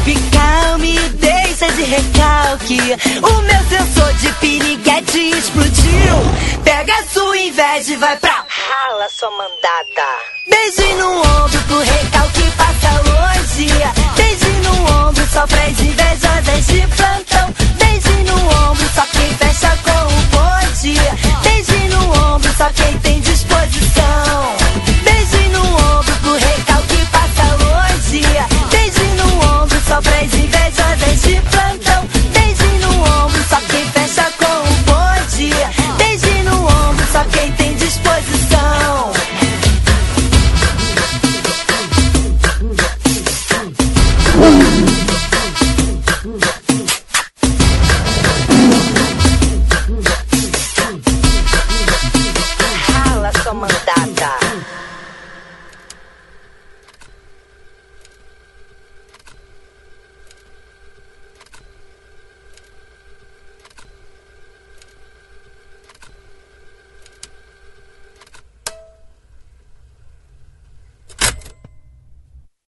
Que 0.04 0.16
calme, 0.32 1.00
deixa 1.12 1.72
de 1.72 1.84
recalque. 1.84 2.80
O 3.22 3.42
meu 3.44 3.64
sensor 3.70 4.14
de 4.16 4.34
piriguete 4.34 5.30
explodiu. 5.30 6.62
Pega 6.64 6.94
a 6.94 7.04
sua 7.06 7.38
inveja 7.38 7.94
e 7.94 7.96
vai 7.96 8.18
pra 8.18 8.46
rala, 8.50 9.08
sua 9.10 9.30
mandada. 9.32 10.10
Beijo 10.50 10.96
no 10.98 11.20
ombro 11.20 11.60
pro 11.68 11.80
recalque 11.80 12.53